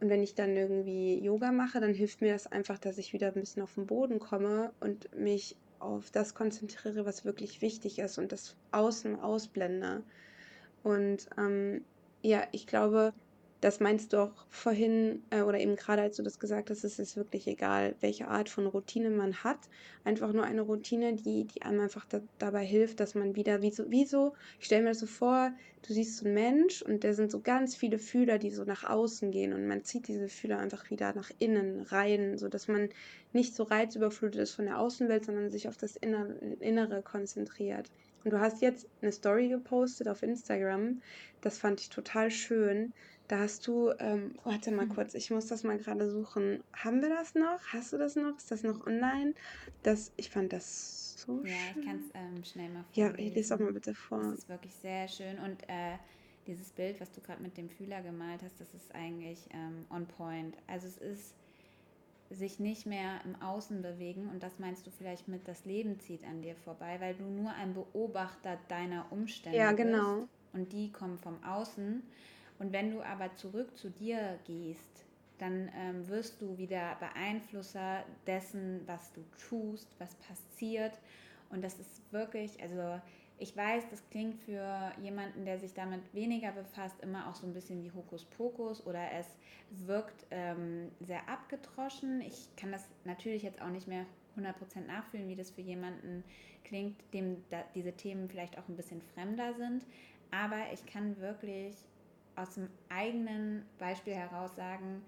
Und 0.00 0.10
wenn 0.10 0.22
ich 0.22 0.34
dann 0.34 0.54
irgendwie 0.54 1.18
Yoga 1.18 1.50
mache, 1.50 1.80
dann 1.80 1.94
hilft 1.94 2.20
mir 2.20 2.32
das 2.32 2.46
einfach, 2.46 2.78
dass 2.78 2.98
ich 2.98 3.14
wieder 3.14 3.28
ein 3.28 3.40
bisschen 3.40 3.62
auf 3.62 3.74
den 3.74 3.86
Boden 3.86 4.18
komme 4.18 4.72
und 4.80 5.14
mich 5.16 5.56
auf 5.78 6.10
das 6.10 6.34
konzentriere, 6.34 7.06
was 7.06 7.24
wirklich 7.24 7.62
wichtig 7.62 7.98
ist 7.98 8.18
und 8.18 8.32
das 8.32 8.54
Außen 8.70 9.18
ausblende. 9.18 10.02
Und 10.82 11.28
ähm, 11.38 11.82
ja, 12.22 12.46
ich 12.52 12.66
glaube, 12.66 13.12
das 13.60 13.78
meinst 13.78 14.12
du 14.12 14.18
auch 14.18 14.46
vorhin 14.48 15.22
äh, 15.30 15.42
oder 15.42 15.58
eben 15.58 15.76
gerade, 15.76 16.02
als 16.02 16.16
du 16.16 16.22
das 16.22 16.38
gesagt 16.38 16.70
hast, 16.70 16.82
es 16.82 16.98
ist 16.98 17.16
wirklich 17.16 17.46
egal, 17.46 17.94
welche 18.00 18.28
Art 18.28 18.48
von 18.48 18.66
Routine 18.66 19.10
man 19.10 19.44
hat. 19.44 19.58
Einfach 20.02 20.32
nur 20.32 20.44
eine 20.44 20.62
Routine, 20.62 21.14
die, 21.14 21.44
die 21.44 21.62
einem 21.62 21.80
einfach 21.80 22.06
da, 22.06 22.20
dabei 22.38 22.64
hilft, 22.64 23.00
dass 23.00 23.14
man 23.14 23.36
wieder, 23.36 23.60
wie 23.60 23.70
so, 23.70 23.90
wie 23.90 24.06
so 24.06 24.32
ich 24.58 24.66
stelle 24.66 24.82
mir 24.82 24.90
das 24.90 25.00
so 25.00 25.06
vor, 25.06 25.52
du 25.86 25.92
siehst 25.92 26.16
so 26.16 26.24
einen 26.24 26.34
Mensch 26.34 26.80
und 26.82 27.04
da 27.04 27.12
sind 27.12 27.30
so 27.30 27.40
ganz 27.40 27.76
viele 27.76 27.98
Fühler, 27.98 28.38
die 28.38 28.50
so 28.50 28.64
nach 28.64 28.84
außen 28.84 29.30
gehen 29.30 29.52
und 29.52 29.66
man 29.66 29.84
zieht 29.84 30.08
diese 30.08 30.28
Fühler 30.28 30.58
einfach 30.58 30.88
wieder 30.90 31.14
nach 31.14 31.30
innen 31.38 31.82
rein, 31.82 32.38
sodass 32.38 32.66
man 32.66 32.88
nicht 33.32 33.54
so 33.54 33.64
reizüberflutet 33.64 34.40
ist 34.40 34.54
von 34.54 34.66
der 34.66 34.78
Außenwelt, 34.78 35.26
sondern 35.26 35.50
sich 35.50 35.68
auf 35.68 35.76
das 35.76 35.96
Innere, 35.96 36.32
Innere 36.60 37.02
konzentriert. 37.02 37.90
Und 38.24 38.32
du 38.32 38.40
hast 38.40 38.60
jetzt 38.62 38.86
eine 39.00 39.12
Story 39.12 39.48
gepostet 39.48 40.08
auf 40.08 40.22
Instagram. 40.22 41.00
Das 41.40 41.58
fand 41.58 41.80
ich 41.80 41.88
total 41.88 42.30
schön. 42.30 42.92
Da 43.28 43.38
hast 43.40 43.66
du, 43.66 43.90
ähm, 43.98 44.36
warte 44.44 44.72
mal 44.72 44.86
Mhm. 44.86 44.88
kurz, 44.88 45.14
ich 45.14 45.30
muss 45.30 45.46
das 45.46 45.62
mal 45.62 45.78
gerade 45.78 46.10
suchen. 46.10 46.62
Haben 46.76 47.00
wir 47.02 47.08
das 47.10 47.34
noch? 47.34 47.60
Hast 47.72 47.92
du 47.92 47.98
das 47.98 48.16
noch? 48.16 48.36
Ist 48.36 48.50
das 48.50 48.62
noch 48.62 48.86
online? 48.86 49.34
Das, 49.82 50.12
ich 50.16 50.30
fand 50.30 50.52
das 50.52 51.14
so 51.18 51.42
Ja, 51.42 51.70
ich 51.70 51.80
kann 51.84 51.96
es 51.98 52.10
schön. 52.10 52.12
ähm, 52.14 52.44
schnell 52.44 52.68
mal 52.70 52.84
Ja, 52.92 53.14
ich 53.18 53.34
lese 53.34 53.54
auch 53.54 53.58
mal 53.60 53.72
vorlesen. 53.72 53.74
bitte 53.74 53.94
Das 54.14 54.30
vor. 54.30 54.32
ist 54.32 54.48
wirklich 54.48 54.74
sehr 54.74 55.08
schön. 55.08 55.38
Und 55.38 55.62
äh, 55.68 55.96
dieses 56.46 56.70
Bild, 56.72 57.00
was 57.00 57.12
du 57.12 57.20
gerade 57.20 57.42
mit 57.42 57.56
dem 57.56 57.68
Fühler 57.70 58.02
gemalt 58.02 58.42
hast, 58.42 58.60
das 58.60 58.74
ist 58.74 58.94
eigentlich 58.94 59.48
ähm, 59.52 59.86
on 59.90 60.06
point. 60.06 60.56
Also 60.66 60.86
es 60.88 60.98
ist 60.98 61.34
sich 62.30 62.60
nicht 62.60 62.86
mehr 62.86 63.20
im 63.24 63.40
Außen 63.42 63.82
bewegen 63.82 64.28
und 64.30 64.42
das 64.42 64.58
meinst 64.58 64.86
du 64.86 64.90
vielleicht 64.90 65.28
mit, 65.28 65.48
das 65.48 65.64
Leben 65.64 65.98
zieht 66.00 66.24
an 66.24 66.42
dir 66.42 66.56
vorbei, 66.56 67.00
weil 67.00 67.14
du 67.14 67.24
nur 67.24 67.52
ein 67.52 67.74
Beobachter 67.74 68.58
deiner 68.68 69.10
Ja, 69.50 69.72
Umstände 69.72 69.72
genau. 69.72 70.26
bist 70.26 70.28
und 70.52 70.72
die 70.72 70.92
kommen 70.92 71.18
vom 71.18 71.42
Außen. 71.44 72.02
Und 72.58 72.72
wenn 72.72 72.90
du 72.90 73.02
aber 73.02 73.34
zurück 73.34 73.76
zu 73.76 73.90
dir 73.90 74.38
gehst, 74.46 75.06
dann 75.38 75.70
ähm, 75.74 76.06
wirst 76.08 76.40
du 76.42 76.58
wieder 76.58 76.96
Beeinflusser 77.00 78.04
dessen, 78.26 78.82
was 78.86 79.12
du 79.12 79.24
tust, 79.48 79.88
was 79.98 80.14
passiert. 80.16 80.98
Und 81.50 81.62
das 81.64 81.78
ist 81.78 82.12
wirklich, 82.12 82.62
also 82.62 83.00
ich 83.40 83.56
weiß, 83.56 83.84
das 83.90 84.08
klingt 84.10 84.36
für 84.36 84.92
jemanden, 85.02 85.46
der 85.46 85.58
sich 85.58 85.72
damit 85.72 86.14
weniger 86.14 86.52
befasst, 86.52 87.00
immer 87.00 87.26
auch 87.28 87.34
so 87.34 87.46
ein 87.46 87.54
bisschen 87.54 87.82
wie 87.82 87.90
Hokuspokus 87.90 88.86
oder 88.86 89.12
es 89.12 89.26
wirkt 89.70 90.26
ähm, 90.30 90.90
sehr 91.00 91.26
abgedroschen. 91.28 92.20
Ich 92.20 92.48
kann 92.56 92.70
das 92.70 92.86
natürlich 93.04 93.42
jetzt 93.42 93.60
auch 93.62 93.70
nicht 93.70 93.88
mehr 93.88 94.04
100% 94.36 94.86
nachfühlen, 94.86 95.28
wie 95.28 95.36
das 95.36 95.50
für 95.50 95.62
jemanden 95.62 96.22
klingt, 96.64 96.96
dem 97.14 97.42
diese 97.74 97.92
Themen 97.92 98.28
vielleicht 98.28 98.58
auch 98.58 98.68
ein 98.68 98.76
bisschen 98.76 99.00
fremder 99.14 99.54
sind. 99.54 99.86
Aber 100.30 100.60
ich 100.72 100.84
kann 100.86 101.18
wirklich 101.18 101.74
aus 102.36 102.54
dem 102.54 102.68
eigenen 102.90 103.64
Beispiel 103.78 104.14
heraus 104.14 104.54
sagen, 104.54 105.02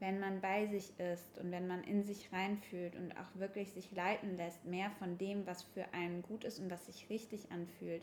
wenn 0.00 0.20
man 0.20 0.40
bei 0.40 0.66
sich 0.66 0.92
ist 0.98 1.38
und 1.38 1.50
wenn 1.50 1.66
man 1.66 1.82
in 1.84 2.04
sich 2.04 2.32
reinfühlt 2.32 2.96
und 2.96 3.12
auch 3.12 3.38
wirklich 3.38 3.72
sich 3.72 3.90
leiten 3.92 4.36
lässt, 4.36 4.64
mehr 4.64 4.90
von 4.98 5.18
dem, 5.18 5.46
was 5.46 5.62
für 5.62 5.84
einen 5.92 6.22
gut 6.22 6.44
ist 6.44 6.58
und 6.60 6.70
was 6.70 6.86
sich 6.86 7.08
richtig 7.10 7.50
anfühlt 7.50 8.02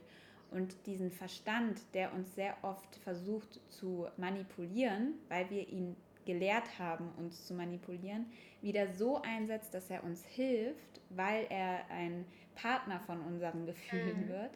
und 0.52 0.76
diesen 0.86 1.12
Verstand, 1.12 1.82
der 1.94 2.14
uns 2.14 2.36
sehr 2.36 2.56
oft 2.64 2.96
versucht 2.98 3.60
zu 3.70 4.08
manipulieren, 4.18 5.16
weil 5.30 5.50
wir 5.50 5.68
ihn 5.70 5.96
gelehrt 6.26 6.80
haben, 6.80 7.12
uns 7.18 7.46
zu 7.46 7.54
manipulieren, 7.54 8.26
wieder 8.62 8.88
so 8.94 9.22
einsetzt, 9.22 9.74
dass 9.74 9.90
er 9.90 10.04
uns 10.04 10.24
hilft, 10.26 11.02
weil 11.10 11.46
er 11.50 11.90
ein 11.90 12.26
Partner 12.56 13.00
von 13.02 13.20
unseren 13.22 13.66
Gefühlen 13.66 14.28
Mhm. 14.28 14.30
wird, 14.30 14.52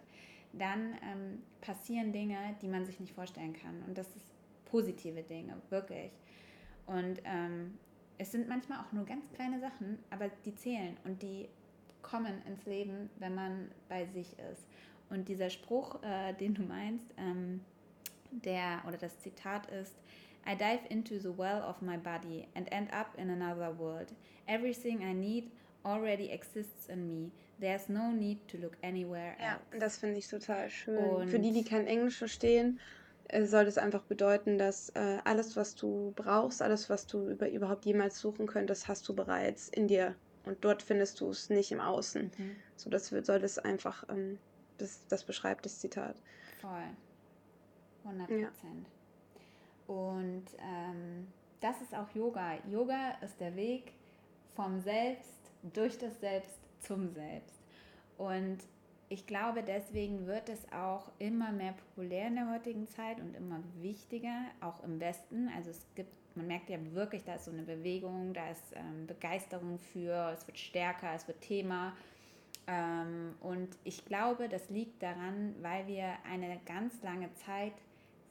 dann 0.53 0.93
ähm, 1.03 1.43
passieren 1.61 2.13
Dinge, 2.13 2.37
die 2.61 2.67
man 2.67 2.85
sich 2.85 2.99
nicht 2.99 3.13
vorstellen 3.13 3.53
kann. 3.53 3.83
Und 3.83 3.97
das 3.97 4.07
ist 4.15 4.33
positive 4.65 5.23
Dinge, 5.23 5.61
wirklich. 5.69 6.11
Und 6.87 7.21
ähm, 7.25 7.77
es 8.17 8.31
sind 8.31 8.47
manchmal 8.49 8.79
auch 8.79 8.91
nur 8.91 9.05
ganz 9.05 9.29
kleine 9.33 9.59
Sachen, 9.59 9.99
aber 10.09 10.29
die 10.45 10.55
zählen 10.55 10.97
und 11.03 11.21
die 11.21 11.47
kommen 12.01 12.41
ins 12.47 12.65
Leben, 12.65 13.09
wenn 13.19 13.35
man 13.35 13.69
bei 13.89 14.05
sich 14.05 14.31
ist. 14.51 14.65
Und 15.09 15.27
dieser 15.27 15.49
Spruch, 15.49 16.01
äh, 16.03 16.33
den 16.33 16.53
du 16.53 16.63
meinst, 16.63 17.05
ähm, 17.17 17.61
der 18.31 18.81
oder 18.87 18.97
das 18.97 19.19
Zitat 19.19 19.67
ist, 19.71 19.95
I 20.49 20.55
dive 20.55 20.87
into 20.89 21.17
the 21.19 21.37
well 21.37 21.61
of 21.61 21.81
my 21.81 21.97
body 21.97 22.47
and 22.55 22.71
end 22.71 22.91
up 22.93 23.07
in 23.17 23.29
another 23.29 23.77
world. 23.77 24.13
Everything 24.47 25.01
I 25.01 25.13
need 25.13 25.51
already 25.83 26.29
exists 26.29 26.87
in 26.87 27.07
me. 27.07 27.31
There's 27.59 27.89
no 27.89 28.11
need 28.11 28.47
to 28.49 28.57
look 28.57 28.77
anywhere 28.81 29.35
Ja, 29.41 29.53
else. 29.53 29.79
das 29.79 29.97
finde 29.97 30.19
ich 30.19 30.27
total 30.27 30.69
schön. 30.69 31.27
Für 31.27 31.39
die, 31.39 31.51
die 31.51 31.59
Und 31.59 31.69
kein 31.69 31.87
Englisch 31.87 32.17
verstehen, 32.17 32.79
soll 33.45 33.65
das 33.65 33.77
einfach 33.77 34.03
bedeuten, 34.03 34.57
dass 34.57 34.89
äh, 34.89 35.19
alles, 35.25 35.55
was 35.55 35.75
du 35.75 36.13
brauchst, 36.15 36.61
alles, 36.61 36.89
was 36.89 37.07
du 37.07 37.29
über, 37.29 37.49
überhaupt 37.49 37.85
jemals 37.85 38.19
suchen 38.19 38.47
könntest, 38.47 38.87
hast 38.87 39.07
du 39.09 39.15
bereits 39.15 39.69
in 39.69 39.87
dir. 39.87 40.15
Und 40.45 40.63
dort 40.63 40.81
findest 40.81 41.19
du 41.21 41.29
es 41.29 41.49
nicht 41.49 41.71
im 41.71 41.81
Außen. 41.81 42.31
mhm, 42.37 42.63
So, 42.75 42.89
das 42.89 43.11
wird, 43.11 43.25
soll 43.25 43.39
das 43.39 43.59
einfach, 43.59 44.05
ähm, 44.09 44.39
das, 44.77 45.07
das 45.07 45.23
beschreibt 45.25 45.65
das 45.65 45.79
Zitat. 45.79 46.21
voll, 46.61 46.95
100 48.03 48.29
Ja. 48.29 48.37
Prozent. 48.39 48.87
Und 49.87 50.45
ähm, 50.59 51.27
das 51.61 51.81
ist 51.81 51.93
auch 51.93 52.09
Yoga. 52.13 52.55
Yoga 52.69 53.11
ist 53.21 53.39
der 53.39 53.55
Weg 53.55 53.93
vom 54.55 54.79
Selbst 54.81 55.51
durch 55.73 55.97
das 55.97 56.19
Selbst 56.19 56.59
zum 56.79 57.09
Selbst. 57.13 57.55
Und 58.17 58.59
ich 59.09 59.25
glaube, 59.25 59.63
deswegen 59.63 60.27
wird 60.27 60.49
es 60.49 60.71
auch 60.71 61.11
immer 61.17 61.51
mehr 61.51 61.73
populär 61.73 62.27
in 62.27 62.35
der 62.35 62.51
heutigen 62.51 62.87
Zeit 62.87 63.19
und 63.19 63.35
immer 63.35 63.61
wichtiger, 63.81 64.45
auch 64.59 64.83
im 64.83 64.99
Westen. 64.99 65.49
Also 65.55 65.69
es 65.69 65.85
gibt, 65.95 66.11
man 66.35 66.47
merkt 66.47 66.69
ja 66.69 66.77
wirklich, 66.93 67.23
da 67.23 67.35
ist 67.35 67.45
so 67.45 67.51
eine 67.51 67.63
Bewegung, 67.63 68.33
da 68.33 68.49
ist 68.49 68.63
ähm, 68.75 69.07
Begeisterung 69.07 69.79
für, 69.79 70.31
es 70.33 70.45
wird 70.45 70.59
stärker, 70.59 71.13
es 71.15 71.27
wird 71.27 71.39
Thema. 71.39 71.95
Ähm, 72.67 73.35
und 73.39 73.69
ich 73.85 74.03
glaube, 74.03 74.49
das 74.49 74.69
liegt 74.69 75.01
daran, 75.01 75.55
weil 75.61 75.87
wir 75.87 76.13
eine 76.29 76.59
ganz 76.65 77.01
lange 77.01 77.33
Zeit 77.35 77.73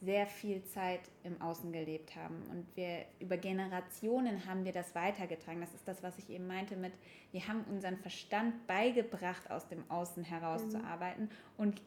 sehr 0.06 0.26
viel 0.26 0.64
Zeit 0.64 1.00
im 1.24 1.42
Außen 1.42 1.72
gelebt 1.72 2.14
haben. 2.14 2.36
Und 2.50 2.64
wir 2.76 3.04
über 3.18 3.36
Generationen 3.36 4.46
haben 4.46 4.64
wir 4.64 4.72
das 4.72 4.94
weitergetragen. 4.94 5.60
Das 5.60 5.74
ist 5.74 5.86
das, 5.86 6.00
was 6.02 6.16
ich 6.18 6.30
eben 6.30 6.46
meinte 6.46 6.76
mit, 6.76 6.92
wir 7.32 7.46
haben 7.48 7.64
unseren 7.68 7.98
Verstand 7.98 8.66
beigebracht, 8.68 9.50
aus 9.50 9.68
dem 9.68 9.82
Außen 9.90 10.22
heraus 10.22 10.62
Mhm. 10.64 11.28
und 11.58 11.82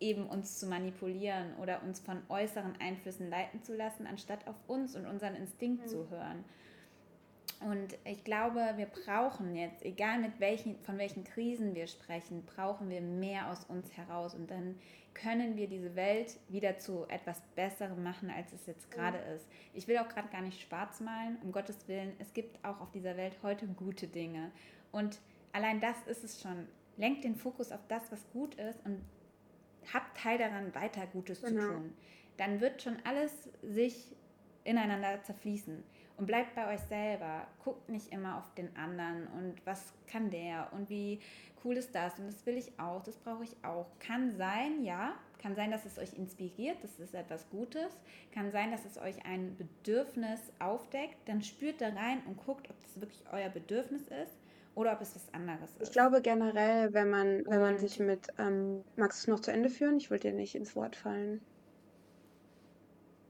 eben 0.00 0.26
uns 0.26 0.58
zu 0.58 0.66
manipulieren 0.66 1.54
oder 1.60 1.82
uns 1.82 2.00
von 2.00 2.22
äußeren 2.28 2.74
Einflüssen 2.80 3.28
leiten 3.28 3.62
zu 3.62 3.76
lassen, 3.76 4.06
anstatt 4.06 4.48
auf 4.48 4.56
uns 4.66 4.96
und 4.96 5.06
unseren 5.06 5.36
Instinkt 5.36 5.82
Mhm. 5.84 5.88
zu 5.88 6.08
hören. 6.10 6.44
Und 7.70 7.96
ich 8.04 8.24
glaube, 8.24 8.74
wir 8.76 8.86
brauchen 8.86 9.54
jetzt, 9.54 9.84
egal 9.84 10.18
mit 10.18 10.40
welchen, 10.40 10.78
von 10.82 10.98
welchen 10.98 11.24
Krisen 11.24 11.74
wir 11.74 11.86
sprechen, 11.86 12.44
brauchen 12.44 12.88
wir 12.90 13.00
mehr 13.00 13.50
aus 13.50 13.64
uns 13.64 13.96
heraus. 13.96 14.34
Und 14.34 14.50
dann 14.50 14.76
können 15.14 15.56
wir 15.56 15.68
diese 15.68 15.94
Welt 15.94 16.38
wieder 16.48 16.78
zu 16.78 17.06
etwas 17.08 17.40
Besserem 17.54 18.02
machen, 18.02 18.30
als 18.30 18.52
es 18.52 18.66
jetzt 18.66 18.90
gerade 18.90 19.18
ist. 19.34 19.46
Ich 19.74 19.86
will 19.86 19.98
auch 19.98 20.08
gerade 20.08 20.28
gar 20.28 20.40
nicht 20.42 20.60
schwarz 20.60 21.00
malen, 21.00 21.36
um 21.42 21.52
Gottes 21.52 21.86
Willen. 21.88 22.12
Es 22.18 22.32
gibt 22.32 22.64
auch 22.64 22.80
auf 22.80 22.90
dieser 22.92 23.16
Welt 23.16 23.36
heute 23.42 23.66
gute 23.66 24.06
Dinge. 24.06 24.50
Und 24.90 25.20
allein 25.52 25.80
das 25.80 25.96
ist 26.06 26.24
es 26.24 26.40
schon. 26.40 26.66
Lenkt 26.96 27.24
den 27.24 27.36
Fokus 27.36 27.72
auf 27.72 27.86
das, 27.88 28.10
was 28.12 28.28
gut 28.32 28.54
ist 28.56 28.84
und 28.84 29.00
habt 29.92 30.16
Teil 30.16 30.38
daran, 30.38 30.74
weiter 30.74 31.06
Gutes 31.06 31.40
zu 31.40 31.46
Genau. 31.54 31.72
tun. 31.72 31.92
Dann 32.36 32.60
wird 32.60 32.82
schon 32.82 32.96
alles 33.04 33.48
sich 33.62 34.14
ineinander 34.64 35.22
zerfließen. 35.22 35.82
Und 36.22 36.26
bleibt 36.26 36.54
bei 36.54 36.72
euch 36.72 36.80
selber. 36.82 37.48
Guckt 37.64 37.88
nicht 37.88 38.12
immer 38.12 38.38
auf 38.38 38.54
den 38.54 38.76
anderen 38.76 39.26
und 39.36 39.56
was 39.64 39.92
kann 40.06 40.30
der 40.30 40.68
und 40.72 40.88
wie 40.88 41.18
cool 41.64 41.76
ist 41.76 41.92
das 41.96 42.16
und 42.16 42.28
das 42.28 42.46
will 42.46 42.56
ich 42.56 42.78
auch, 42.78 43.02
das 43.02 43.16
brauche 43.16 43.42
ich 43.42 43.56
auch. 43.64 43.86
Kann 43.98 44.30
sein, 44.30 44.84
ja, 44.84 45.16
Kann 45.40 45.56
sein, 45.56 45.72
dass 45.72 45.84
es 45.84 45.98
euch 45.98 46.12
inspiriert, 46.12 46.76
das 46.80 47.00
ist 47.00 47.12
etwas 47.16 47.50
Gutes. 47.50 47.98
Kann 48.32 48.52
sein, 48.52 48.70
dass 48.70 48.84
es 48.84 48.98
euch 48.98 49.16
ein 49.26 49.56
Bedürfnis 49.56 50.38
aufdeckt. 50.60 51.16
Dann 51.26 51.42
spürt 51.42 51.80
da 51.80 51.88
rein 51.88 52.22
und 52.28 52.36
guckt, 52.46 52.70
ob 52.70 52.80
das 52.80 53.00
wirklich 53.00 53.24
euer 53.32 53.48
Bedürfnis 53.48 54.02
ist 54.02 54.38
oder 54.76 54.92
ob 54.92 55.00
es 55.00 55.16
was 55.16 55.34
anderes 55.34 55.70
ist. 55.80 55.88
Ich 55.88 55.90
glaube 55.90 56.22
generell, 56.22 56.94
wenn 56.94 57.10
man, 57.10 57.44
wenn 57.46 57.60
man 57.60 57.78
sich 57.78 57.98
mit, 57.98 58.28
ähm, 58.38 58.84
magst 58.94 59.18
du 59.18 59.22
es 59.22 59.26
noch 59.26 59.40
zu 59.40 59.50
Ende 59.50 59.70
führen? 59.70 59.96
Ich 59.96 60.08
wollte 60.08 60.30
dir 60.30 60.36
nicht 60.36 60.54
ins 60.54 60.76
Wort 60.76 60.94
fallen. 60.94 61.40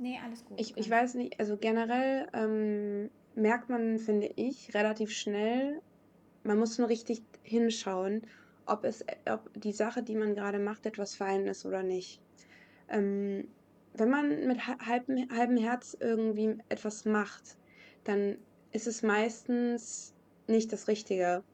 Nee, 0.03 0.19
alles 0.25 0.45
gut. 0.45 0.61
Ich, 0.61 0.77
ich 0.77 0.91
weiß 0.91 1.15
nicht, 1.15 1.39
also 1.39 1.57
generell 1.57 2.27
ähm, 2.33 3.09
merkt 3.37 3.69
man, 3.69 4.01
finde 4.01 4.33
ich, 4.35 4.75
relativ 4.75 5.13
schnell, 5.13 5.81
man 6.43 6.59
muss 6.59 6.77
nur 6.77 6.89
richtig 6.89 7.23
hinschauen, 7.45 8.23
ob 8.67 8.83
es, 8.83 9.05
ob 9.31 9.49
die 9.55 9.71
Sache, 9.71 10.03
die 10.03 10.17
man 10.17 10.35
gerade 10.35 10.59
macht, 10.59 10.87
etwas 10.87 11.15
fein 11.15 11.47
ist 11.47 11.65
oder 11.65 11.85
nicht. 11.85 12.21
Ähm, 12.89 13.47
wenn 13.95 14.11
man 14.11 14.49
mit 14.49 14.67
halbem, 14.67 15.29
halbem 15.31 15.57
Herz 15.57 15.97
irgendwie 16.01 16.57
etwas 16.69 17.05
macht, 17.05 17.57
dann 18.03 18.39
ist 18.73 18.89
es 18.89 19.05
meistens 19.05 20.15
nicht 20.49 20.73
das 20.73 20.89
Richtige. 20.89 21.45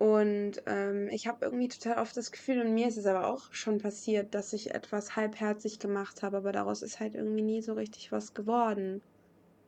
Und 0.00 0.62
ähm, 0.64 1.10
ich 1.10 1.26
habe 1.26 1.44
irgendwie 1.44 1.68
total 1.68 1.98
oft 1.98 2.16
das 2.16 2.32
Gefühl, 2.32 2.62
und 2.62 2.72
mir 2.72 2.88
ist 2.88 2.96
es 2.96 3.04
aber 3.04 3.26
auch 3.26 3.52
schon 3.52 3.76
passiert, 3.76 4.34
dass 4.34 4.54
ich 4.54 4.74
etwas 4.74 5.14
halbherzig 5.14 5.78
gemacht 5.78 6.22
habe, 6.22 6.38
aber 6.38 6.52
daraus 6.52 6.80
ist 6.80 7.00
halt 7.00 7.14
irgendwie 7.14 7.42
nie 7.42 7.60
so 7.60 7.74
richtig 7.74 8.10
was 8.10 8.32
geworden. 8.32 9.02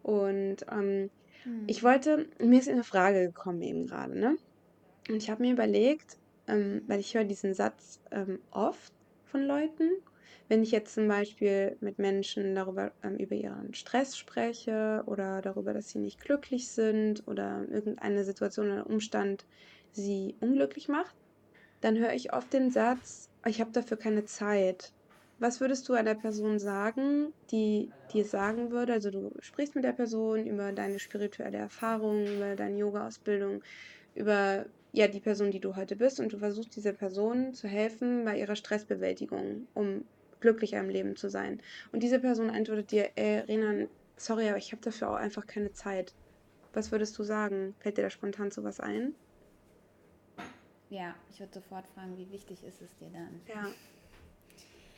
Und 0.03 0.65
ähm, 0.71 1.11
hm. 1.43 1.65
ich 1.67 1.83
wollte, 1.83 2.31
mir 2.41 2.59
ist 2.59 2.71
eine 2.71 2.83
Frage 2.83 3.27
gekommen 3.27 3.61
eben 3.61 3.87
gerade, 3.87 4.19
ne? 4.19 4.39
Und 5.11 5.17
ich 5.17 5.29
habe 5.29 5.43
mir 5.43 5.53
überlegt, 5.53 6.17
ähm, 6.49 6.81
weil 6.87 7.01
ich 7.01 7.15
höre 7.15 7.25
diesen 7.25 7.53
Satz 7.53 8.01
ähm, 8.11 8.39
oft 8.53 8.95
von 9.27 9.43
Leuten, 9.43 9.91
wenn 10.49 10.63
ich 10.63 10.71
jetzt 10.71 10.95
zum 10.95 11.09
Beispiel 11.09 11.77
mit 11.81 11.99
Menschen 11.99 12.55
darüber 12.55 12.93
ähm, 13.03 13.19
über 13.19 13.35
ihren 13.35 13.75
Stress 13.75 14.17
spreche 14.17 15.03
oder 15.05 15.43
darüber, 15.43 15.75
dass 15.75 15.91
sie 15.91 15.99
nicht 15.99 16.23
glücklich 16.23 16.71
sind 16.71 17.23
oder 17.29 17.67
irgendeine 17.69 18.25
Situation 18.25 18.73
oder 18.73 18.87
Umstand 18.87 19.45
sie 19.93 20.35
unglücklich 20.41 20.89
macht, 20.89 21.15
dann 21.81 21.99
höre 21.99 22.13
ich 22.13 22.33
oft 22.33 22.53
den 22.53 22.71
Satz, 22.71 23.29
ich 23.47 23.61
habe 23.61 23.73
dafür 23.73 23.97
keine 23.97 24.25
Zeit. 24.25 24.93
Was 25.39 25.61
würdest 25.61 25.89
du 25.89 25.95
einer 25.95 26.15
Person 26.15 26.61
sagen, 26.61 27.33
die 27.51 27.91
dir 28.13 28.25
sagen 28.25 28.71
würde, 28.71 28.93
also 28.93 29.11
du 29.11 29.33
sprichst 29.41 29.75
mit 29.75 29.85
der 29.85 29.93
Person 29.93 30.47
über 30.47 30.71
deine 30.73 31.01
spirituelle 31.01 31.59
Erfahrung, 31.59 32.27
über 32.27 32.55
deine 32.55 32.79
Yoga-Ausbildung, 32.79 33.63
über 34.15 34.67
ja, 34.93 35.09
die 35.09 35.21
Person, 35.21 35.51
die 35.51 35.59
du 35.59 35.75
heute 35.75 35.97
bist 35.97 36.21
und 36.21 36.33
du 36.33 36.39
versuchst 36.39 36.77
dieser 36.77 36.93
Person 36.93 37.55
zu 37.55 37.67
helfen 37.67 38.25
bei 38.25 38.39
ihrer 38.39 38.57
Stressbewältigung, 38.57 39.67
um 39.75 40.05
glücklicher 40.41 40.79
im 40.79 40.91
Leben 40.91 41.17
zu 41.17 41.31
sein. 41.31 41.61
Und 41.93 42.03
diese 42.03 42.21
Person 42.21 42.51
antwortet 42.51 42.91
dir, 42.91 43.11
ey, 43.17 43.39
Renan, 43.41 43.89
sorry, 44.17 44.49
aber 44.49 44.59
ich 44.59 44.73
habe 44.73 44.83
dafür 44.83 45.11
auch 45.11 45.17
einfach 45.17 45.47
keine 45.47 45.73
Zeit. 45.73 46.15
Was 46.75 46.93
würdest 46.93 47.19
du 47.19 47.23
sagen? 47.23 47.75
Fällt 47.81 47.97
dir 47.97 48.03
da 48.03 48.11
spontan 48.11 48.51
sowas 48.51 48.81
ein? 48.81 49.15
Ja, 50.93 51.15
ich 51.31 51.41
würde 51.41 51.55
sofort 51.55 51.87
fragen, 51.89 52.19
wie 52.19 52.31
wichtig 52.31 52.63
ist 52.63 52.83
es 52.83 52.95
dir 52.99 53.09
dann? 53.09 53.41
Ja. 53.49 53.67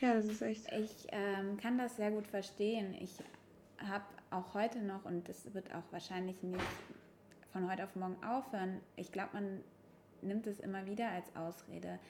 Ja, 0.00 0.14
das 0.14 0.26
ist 0.26 0.42
echt. 0.42 0.70
Ich 0.72 1.06
ähm, 1.12 1.56
kann 1.56 1.78
das 1.78 1.94
sehr 1.94 2.10
gut 2.10 2.26
verstehen. 2.26 2.94
Ich 3.00 3.12
habe 3.78 4.04
auch 4.30 4.54
heute 4.54 4.80
noch, 4.80 5.04
und 5.04 5.28
das 5.28 5.54
wird 5.54 5.72
auch 5.72 5.84
wahrscheinlich 5.92 6.42
nicht 6.42 6.60
von 7.52 7.70
heute 7.70 7.84
auf 7.84 7.94
morgen 7.94 8.16
aufhören, 8.24 8.80
ich 8.96 9.12
glaube, 9.12 9.30
man 9.34 9.60
nimmt 10.20 10.48
es 10.48 10.58
immer 10.58 10.84
wieder 10.86 11.10
als 11.10 11.24
Ausrede. 11.36 12.00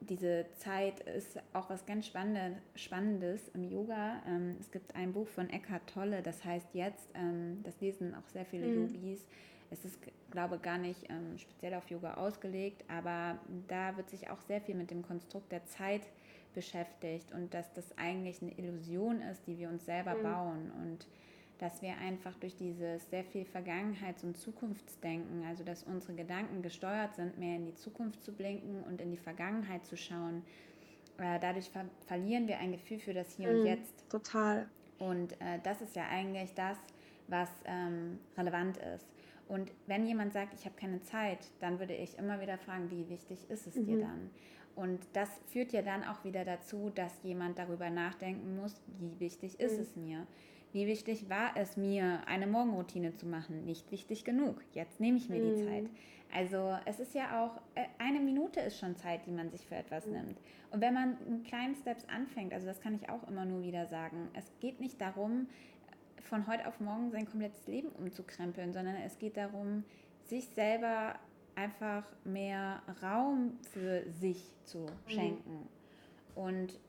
Diese 0.00 0.44
Zeit 0.58 1.00
ist 1.00 1.40
auch 1.54 1.70
was 1.70 1.86
ganz 1.86 2.06
Spannendes 2.06 3.48
im 3.54 3.64
Yoga. 3.64 4.22
Ähm, 4.26 4.56
es 4.60 4.70
gibt 4.70 4.94
ein 4.94 5.14
Buch 5.14 5.28
von 5.28 5.48
Eckhart 5.48 5.86
Tolle, 5.86 6.22
das 6.22 6.44
heißt 6.44 6.74
jetzt, 6.74 7.08
ähm, 7.14 7.62
das 7.62 7.80
lesen 7.80 8.14
auch 8.14 8.28
sehr 8.28 8.44
viele 8.44 8.66
mhm. 8.66 8.94
Yogis 8.94 9.26
es 9.70 9.84
ist, 9.84 9.98
glaube 10.30 10.56
ich, 10.56 10.62
gar 10.62 10.78
nicht 10.78 11.08
ähm, 11.08 11.38
speziell 11.38 11.74
auf 11.74 11.88
Yoga 11.90 12.14
ausgelegt, 12.14 12.84
aber 12.88 13.38
da 13.68 13.96
wird 13.96 14.10
sich 14.10 14.30
auch 14.30 14.40
sehr 14.42 14.60
viel 14.60 14.74
mit 14.74 14.90
dem 14.90 15.02
Konstrukt 15.02 15.50
der 15.52 15.64
Zeit 15.66 16.02
beschäftigt 16.54 17.32
und 17.32 17.54
dass 17.54 17.72
das 17.72 17.96
eigentlich 17.96 18.42
eine 18.42 18.52
Illusion 18.58 19.20
ist, 19.22 19.46
die 19.46 19.58
wir 19.58 19.68
uns 19.68 19.84
selber 19.84 20.14
mhm. 20.14 20.22
bauen 20.22 20.72
und 20.82 21.06
dass 21.58 21.82
wir 21.82 21.96
einfach 21.98 22.34
durch 22.36 22.56
dieses 22.56 23.08
sehr 23.10 23.22
viel 23.22 23.44
Vergangenheits- 23.44 24.24
und 24.24 24.36
Zukunftsdenken, 24.36 25.44
also 25.44 25.62
dass 25.62 25.82
unsere 25.82 26.14
Gedanken 26.14 26.62
gesteuert 26.62 27.14
sind, 27.14 27.38
mehr 27.38 27.56
in 27.56 27.66
die 27.66 27.74
Zukunft 27.74 28.24
zu 28.24 28.32
blinken 28.32 28.82
und 28.84 29.00
in 29.00 29.10
die 29.10 29.18
Vergangenheit 29.18 29.84
zu 29.84 29.96
schauen. 29.96 30.42
Äh, 31.18 31.38
dadurch 31.38 31.68
ver 31.68 31.84
verlieren 32.06 32.48
wir 32.48 32.58
ein 32.58 32.72
Gefühl 32.72 32.98
für 32.98 33.12
das 33.12 33.36
Hier 33.36 33.52
mhm, 33.52 33.60
und 33.60 33.66
Jetzt. 33.66 34.08
Total. 34.08 34.68
Und 34.98 35.32
äh, 35.34 35.58
das 35.62 35.82
ist 35.82 35.94
ja 35.94 36.08
eigentlich 36.08 36.54
das, 36.54 36.78
was 37.28 37.50
ähm, 37.66 38.18
relevant 38.38 38.78
ist. 38.78 39.06
Und 39.50 39.72
wenn 39.88 40.06
jemand 40.06 40.32
sagt, 40.32 40.54
ich 40.54 40.64
habe 40.64 40.76
keine 40.76 41.02
Zeit, 41.02 41.38
dann 41.58 41.80
würde 41.80 41.92
ich 41.92 42.16
immer 42.16 42.40
wieder 42.40 42.56
fragen, 42.56 42.88
wie 42.88 43.08
wichtig 43.08 43.50
ist 43.50 43.66
es 43.66 43.74
mhm. 43.74 43.84
dir 43.84 44.00
dann? 44.02 44.30
Und 44.76 45.00
das 45.12 45.28
führt 45.46 45.72
ja 45.72 45.82
dann 45.82 46.04
auch 46.04 46.22
wieder 46.22 46.44
dazu, 46.44 46.92
dass 46.94 47.12
jemand 47.24 47.58
darüber 47.58 47.90
nachdenken 47.90 48.56
muss, 48.56 48.80
wie 49.00 49.18
wichtig 49.18 49.58
ist 49.58 49.76
mhm. 49.76 49.82
es 49.82 49.96
mir? 49.96 50.26
Wie 50.72 50.86
wichtig 50.86 51.28
war 51.28 51.50
es 51.56 51.76
mir, 51.76 52.20
eine 52.26 52.46
Morgenroutine 52.46 53.16
zu 53.16 53.26
machen? 53.26 53.64
Nicht 53.64 53.90
wichtig 53.90 54.24
genug. 54.24 54.62
Jetzt 54.72 55.00
nehme 55.00 55.18
ich 55.18 55.28
mir 55.28 55.42
mhm. 55.42 55.56
die 55.56 55.64
Zeit. 55.64 55.90
Also 56.32 56.76
es 56.86 57.00
ist 57.00 57.12
ja 57.16 57.44
auch, 57.44 57.56
äh, 57.74 57.86
eine 57.98 58.20
Minute 58.20 58.60
ist 58.60 58.78
schon 58.78 58.94
Zeit, 58.94 59.26
die 59.26 59.32
man 59.32 59.50
sich 59.50 59.66
für 59.66 59.74
etwas 59.74 60.06
mhm. 60.06 60.12
nimmt. 60.12 60.40
Und 60.70 60.80
wenn 60.80 60.94
man 60.94 61.16
in 61.26 61.42
kleinen 61.42 61.74
Steps 61.74 62.04
anfängt, 62.08 62.52
also 62.52 62.68
das 62.68 62.80
kann 62.80 62.94
ich 62.94 63.08
auch 63.08 63.26
immer 63.26 63.44
nur 63.44 63.62
wieder 63.62 63.86
sagen, 63.86 64.28
es 64.34 64.44
geht 64.60 64.78
nicht 64.78 65.00
darum, 65.00 65.48
von 66.22 66.46
heute 66.46 66.66
auf 66.66 66.80
morgen 66.80 67.10
sein 67.10 67.26
komplettes 67.26 67.66
Leben 67.66 67.88
umzukrempeln, 67.88 68.72
sondern 68.72 68.96
es 68.96 69.18
geht 69.18 69.36
darum, 69.36 69.84
sich 70.24 70.48
selber 70.48 71.18
einfach 71.54 72.04
mehr 72.24 72.82
Raum 73.02 73.58
für 73.72 74.04
sich 74.10 74.54
zu 74.64 74.78
mhm. 74.78 75.10
schenken. 75.10 75.54
Mhm. 75.54 76.42
Und 76.42 76.80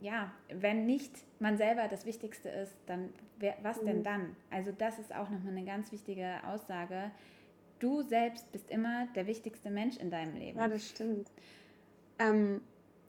ja, 0.00 0.30
wenn 0.48 0.86
nicht 0.86 1.12
man 1.38 1.56
selber 1.56 1.88
das 1.88 2.06
Wichtigste 2.06 2.48
ist, 2.48 2.76
dann 2.86 3.10
wer, 3.38 3.56
was 3.62 3.80
mhm. 3.82 3.86
denn 3.86 4.02
dann? 4.02 4.36
Also 4.50 4.72
das 4.72 4.98
ist 4.98 5.14
auch 5.14 5.28
nochmal 5.30 5.52
eine 5.52 5.64
ganz 5.64 5.92
wichtige 5.92 6.42
Aussage. 6.46 7.10
Du 7.78 8.02
selbst 8.02 8.50
bist 8.52 8.70
immer 8.70 9.06
der 9.14 9.26
wichtigste 9.26 9.70
Mensch 9.70 9.96
in 9.96 10.10
deinem 10.10 10.36
Leben. 10.36 10.58
Ja, 10.58 10.68
das 10.68 10.88
stimmt. 10.88 11.30
Ähm, 12.18 12.62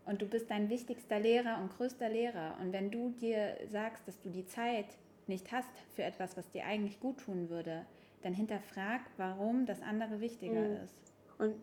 und 0.06 0.22
du 0.22 0.26
bist 0.26 0.50
dein 0.50 0.70
wichtigster 0.70 1.20
Lehrer 1.20 1.60
und 1.62 1.76
größter 1.76 2.10
Lehrer. 2.10 2.58
Und 2.62 2.72
wenn 2.72 2.92
du 2.92 3.12
dir 3.12 3.58
sagst, 3.68 4.08
dass 4.08 4.20
du 4.22 4.30
die 4.30 4.46
Zeit 4.46 4.86
nicht 5.30 5.52
hast 5.52 5.70
für 5.96 6.04
etwas, 6.04 6.38
was 6.38 6.50
dir 6.52 6.66
eigentlich 6.66 7.00
gut 7.00 7.20
tun 7.20 7.50
würde, 7.50 7.86
dann 8.22 8.34
hinterfrag, 8.34 9.02
warum 9.18 9.66
das 9.66 9.82
andere 9.82 10.20
wichtiger 10.20 10.62
mhm. 10.62 10.84
ist. 10.84 10.96
Und, 11.38 11.56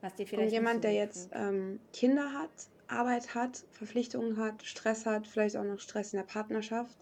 was 0.00 0.14
dir 0.14 0.26
vielleicht 0.26 0.48
und 0.48 0.52
jemand, 0.52 0.84
der 0.84 0.94
jetzt 0.94 1.30
ähm, 1.34 1.78
Kinder 1.92 2.32
hat, 2.32 2.50
Arbeit 2.88 3.34
hat, 3.34 3.64
Verpflichtungen 3.72 4.38
hat, 4.38 4.62
Stress 4.62 5.04
hat, 5.04 5.26
vielleicht 5.26 5.56
auch 5.56 5.64
noch 5.64 5.78
Stress 5.78 6.14
in 6.14 6.18
der 6.18 6.24
Partnerschaft, 6.24 6.96